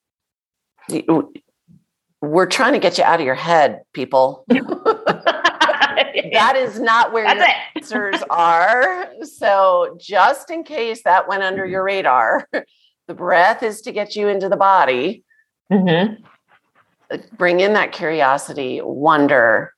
we're 2.22 2.46
trying 2.46 2.72
to 2.72 2.78
get 2.78 2.98
you 2.98 3.04
out 3.04 3.20
of 3.20 3.26
your 3.26 3.34
head, 3.34 3.82
people. 3.92 4.44
that 4.48 6.54
is 6.56 6.78
not 6.78 7.12
where 7.12 7.24
That's 7.24 7.90
your 7.90 8.08
it. 8.08 8.14
answers 8.14 8.26
are. 8.30 9.08
So, 9.22 9.98
just 10.00 10.50
in 10.50 10.62
case 10.62 11.02
that 11.02 11.28
went 11.28 11.42
under 11.42 11.66
your 11.66 11.82
radar, 11.82 12.48
the 13.08 13.14
breath 13.14 13.64
is 13.64 13.82
to 13.82 13.92
get 13.92 14.14
you 14.14 14.28
into 14.28 14.48
the 14.48 14.56
body. 14.56 15.24
Mm-hmm. 15.70 16.22
Bring 17.36 17.60
in 17.60 17.74
that 17.74 17.92
curiosity, 17.92 18.80
wonder, 18.82 19.74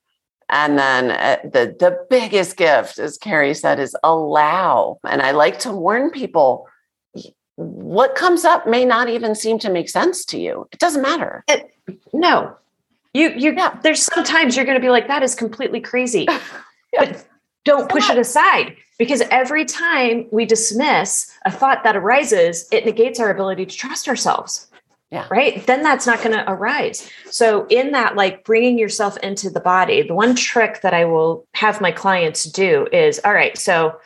and 0.50 0.78
then 0.78 1.10
uh, 1.10 1.38
the 1.44 1.74
the 1.80 1.98
biggest 2.10 2.58
gift, 2.58 2.98
as 2.98 3.16
Cari 3.16 3.54
said, 3.54 3.80
is 3.80 3.96
allow. 4.04 4.98
And 5.02 5.22
I 5.22 5.30
like 5.30 5.60
to 5.60 5.72
warn 5.72 6.10
people 6.10 6.68
what 7.56 8.14
comes 8.14 8.44
up 8.44 8.66
may 8.66 8.84
not 8.84 9.08
even 9.08 9.34
seem 9.34 9.58
to 9.60 9.70
make 9.70 9.88
sense 9.88 10.24
to 10.26 10.38
you. 10.38 10.68
It 10.72 10.78
doesn't 10.78 11.02
matter. 11.02 11.44
It, 11.48 11.74
no. 12.12 12.56
You 13.12 13.30
you 13.36 13.54
yeah. 13.54 13.78
there's 13.82 14.02
sometimes 14.02 14.56
you're 14.56 14.64
going 14.64 14.76
to 14.76 14.82
be 14.82 14.90
like 14.90 15.06
that 15.06 15.22
is 15.22 15.34
completely 15.34 15.80
crazy. 15.80 16.26
yeah. 16.92 17.04
But 17.04 17.24
don't 17.64 17.88
push 17.88 18.10
it 18.10 18.18
aside 18.18 18.76
because 18.98 19.22
every 19.30 19.64
time 19.64 20.26
we 20.30 20.44
dismiss 20.44 21.32
a 21.44 21.50
thought 21.50 21.84
that 21.84 21.96
arises, 21.96 22.68
it 22.72 22.84
negates 22.84 23.20
our 23.20 23.30
ability 23.30 23.66
to 23.66 23.76
trust 23.76 24.08
ourselves. 24.08 24.68
Yeah. 25.10 25.28
Right. 25.30 25.64
Then 25.64 25.82
that's 25.82 26.08
not 26.08 26.18
going 26.18 26.32
to 26.32 26.50
arise. 26.50 27.08
So, 27.30 27.66
in 27.68 27.92
that, 27.92 28.16
like 28.16 28.44
bringing 28.44 28.76
yourself 28.76 29.16
into 29.18 29.48
the 29.48 29.60
body, 29.60 30.02
the 30.02 30.14
one 30.14 30.34
trick 30.34 30.80
that 30.80 30.92
I 30.92 31.04
will 31.04 31.46
have 31.54 31.80
my 31.80 31.92
clients 31.92 32.44
do 32.44 32.88
is 32.90 33.20
all 33.24 33.32
right, 33.32 33.56
so 33.56 33.96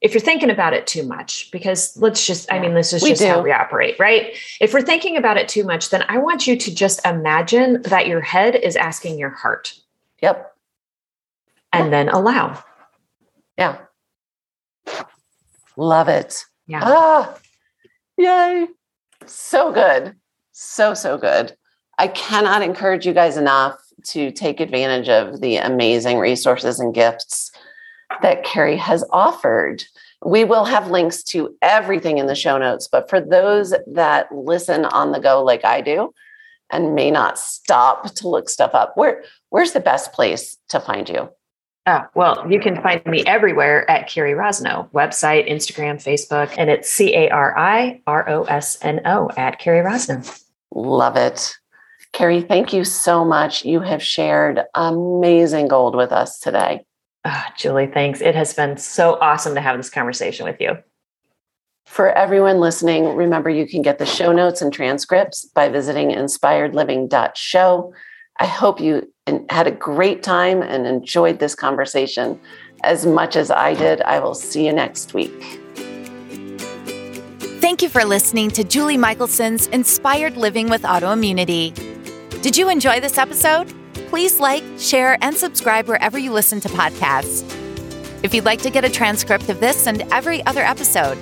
if 0.00 0.14
you're 0.14 0.20
thinking 0.20 0.50
about 0.50 0.74
it 0.74 0.86
too 0.86 1.02
much, 1.02 1.50
because 1.50 1.96
let's 1.96 2.24
just, 2.24 2.50
I 2.52 2.60
mean, 2.60 2.74
this 2.74 2.92
is 2.92 3.02
just 3.02 3.22
how 3.22 3.42
we 3.42 3.50
operate, 3.50 3.98
right? 3.98 4.36
If 4.60 4.72
we're 4.72 4.82
thinking 4.82 5.16
about 5.16 5.36
it 5.36 5.48
too 5.48 5.64
much, 5.64 5.90
then 5.90 6.04
I 6.08 6.18
want 6.18 6.46
you 6.46 6.56
to 6.56 6.74
just 6.74 7.04
imagine 7.04 7.82
that 7.82 8.06
your 8.06 8.20
head 8.20 8.54
is 8.54 8.76
asking 8.76 9.18
your 9.18 9.30
heart. 9.30 9.74
Yep. 10.22 10.54
And 11.72 11.92
then 11.92 12.08
allow. 12.08 12.62
Yeah. 13.58 13.78
Love 15.76 16.08
it. 16.08 16.44
Yeah. 16.66 16.80
Ah, 16.82 17.34
yay. 18.16 18.68
So 19.26 19.72
good. 19.72 20.14
So, 20.52 20.94
so 20.94 21.18
good. 21.18 21.56
I 21.98 22.06
cannot 22.08 22.62
encourage 22.62 23.04
you 23.04 23.12
guys 23.12 23.36
enough 23.36 23.80
to 24.04 24.30
take 24.30 24.60
advantage 24.60 25.08
of 25.08 25.40
the 25.40 25.56
amazing 25.56 26.18
resources 26.18 26.78
and 26.78 26.94
gifts 26.94 27.50
that 28.22 28.44
Cari 28.44 28.76
has 28.76 29.04
offered. 29.10 29.84
We 30.24 30.44
will 30.44 30.64
have 30.64 30.90
links 30.90 31.22
to 31.24 31.54
everything 31.62 32.18
in 32.18 32.26
the 32.26 32.34
show 32.34 32.58
notes, 32.58 32.88
but 32.88 33.08
for 33.08 33.20
those 33.20 33.72
that 33.86 34.32
listen 34.34 34.84
on 34.86 35.12
the 35.12 35.20
go 35.20 35.42
like 35.42 35.64
I 35.64 35.80
do 35.80 36.12
and 36.70 36.94
may 36.94 37.10
not 37.10 37.38
stop 37.38 38.12
to 38.14 38.28
look 38.28 38.48
stuff 38.48 38.74
up, 38.74 38.96
where 38.96 39.22
where's 39.50 39.72
the 39.72 39.80
best 39.80 40.12
place 40.12 40.56
to 40.70 40.80
find 40.80 41.08
you? 41.08 41.30
Oh, 41.86 42.04
well, 42.14 42.44
you 42.50 42.60
can 42.60 42.82
find 42.82 43.04
me 43.06 43.24
everywhere 43.24 43.90
at 43.90 44.08
Cari 44.08 44.32
Rosno, 44.32 44.90
website, 44.90 45.48
Instagram, 45.48 45.96
Facebook, 45.96 46.54
and 46.58 46.68
it's 46.68 46.90
C 46.90 47.14
A 47.14 47.30
R 47.30 47.56
I 47.56 48.02
R 48.06 48.28
O 48.28 48.42
S 48.42 48.76
N 48.82 49.00
O 49.06 49.30
at 49.38 49.58
Cari 49.58 49.80
Rosno. 49.80 50.44
Love 50.74 51.16
it. 51.16 51.56
Cari, 52.12 52.42
thank 52.42 52.72
you 52.72 52.84
so 52.84 53.24
much. 53.24 53.64
You 53.64 53.80
have 53.80 54.02
shared 54.02 54.62
amazing 54.74 55.68
gold 55.68 55.94
with 55.94 56.12
us 56.12 56.38
today. 56.38 56.84
Oh, 57.24 57.44
Julie, 57.56 57.86
thanks. 57.86 58.20
It 58.20 58.34
has 58.34 58.54
been 58.54 58.76
so 58.76 59.18
awesome 59.20 59.54
to 59.54 59.60
have 59.60 59.76
this 59.76 59.90
conversation 59.90 60.46
with 60.46 60.60
you. 60.60 60.78
For 61.86 62.10
everyone 62.10 62.60
listening, 62.60 63.16
remember 63.16 63.50
you 63.50 63.66
can 63.66 63.82
get 63.82 63.98
the 63.98 64.06
show 64.06 64.30
notes 64.32 64.62
and 64.62 64.72
transcripts 64.72 65.46
by 65.46 65.68
visiting 65.68 66.10
inspiredliving.show. 66.10 67.92
I 68.40 68.46
hope 68.46 68.80
you 68.80 69.12
had 69.48 69.66
a 69.66 69.72
great 69.72 70.22
time 70.22 70.62
and 70.62 70.86
enjoyed 70.86 71.38
this 71.38 71.54
conversation 71.54 72.38
as 72.84 73.04
much 73.06 73.36
as 73.36 73.50
I 73.50 73.74
did. 73.74 74.00
I 74.02 74.20
will 74.20 74.34
see 74.34 74.66
you 74.66 74.72
next 74.72 75.14
week. 75.14 75.60
Thank 77.60 77.82
you 77.82 77.88
for 77.88 78.04
listening 78.04 78.50
to 78.52 78.64
Julie 78.64 78.96
Michelson's 78.96 79.66
Inspired 79.68 80.36
Living 80.36 80.68
with 80.68 80.82
Autoimmunity. 80.82 81.74
Did 82.42 82.56
you 82.56 82.68
enjoy 82.68 83.00
this 83.00 83.18
episode? 83.18 83.72
Please 84.08 84.40
like, 84.40 84.64
share, 84.78 85.18
and 85.20 85.36
subscribe 85.36 85.86
wherever 85.86 86.18
you 86.18 86.32
listen 86.32 86.60
to 86.60 86.68
podcasts. 86.68 87.44
If 88.22 88.32
you'd 88.34 88.46
like 88.46 88.62
to 88.62 88.70
get 88.70 88.84
a 88.84 88.90
transcript 88.90 89.48
of 89.48 89.60
this 89.60 89.86
and 89.86 90.02
every 90.12 90.44
other 90.46 90.62
episode, 90.62 91.18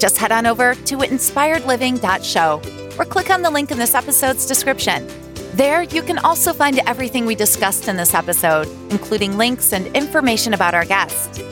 just 0.00 0.16
head 0.16 0.32
on 0.32 0.46
over 0.46 0.74
to 0.74 0.96
inspiredliving.show 0.96 2.62
or 2.98 3.04
click 3.04 3.28
on 3.30 3.42
the 3.42 3.50
link 3.50 3.70
in 3.70 3.78
this 3.78 3.94
episode's 3.94 4.46
description. 4.46 5.06
There, 5.52 5.82
you 5.82 6.02
can 6.02 6.18
also 6.18 6.54
find 6.54 6.78
everything 6.86 7.26
we 7.26 7.34
discussed 7.34 7.88
in 7.88 7.96
this 7.96 8.14
episode, 8.14 8.66
including 8.90 9.36
links 9.36 9.74
and 9.74 9.86
information 9.94 10.54
about 10.54 10.74
our 10.74 10.86
guest. 10.86 11.42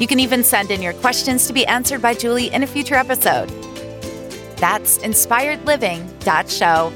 You 0.00 0.06
can 0.06 0.18
even 0.18 0.42
send 0.42 0.70
in 0.70 0.80
your 0.80 0.94
questions 0.94 1.46
to 1.46 1.52
be 1.52 1.66
answered 1.66 2.00
by 2.00 2.14
Julie 2.14 2.50
in 2.52 2.62
a 2.62 2.66
future 2.66 2.94
episode. 2.94 3.48
That's 4.56 4.96
inspiredliving.show. 4.98 6.92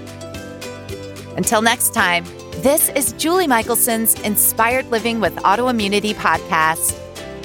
Until 1.36 1.62
next 1.62 1.94
time, 1.94 2.24
this 2.62 2.90
is 2.90 3.12
Julie 3.12 3.46
Michelson's 3.46 4.20
Inspired 4.20 4.86
Living 4.90 5.18
with 5.18 5.34
Autoimmunity 5.36 6.12
podcast, 6.12 6.94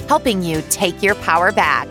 helping 0.08 0.42
you 0.42 0.62
take 0.68 1.02
your 1.02 1.14
power 1.14 1.52
back. 1.52 1.88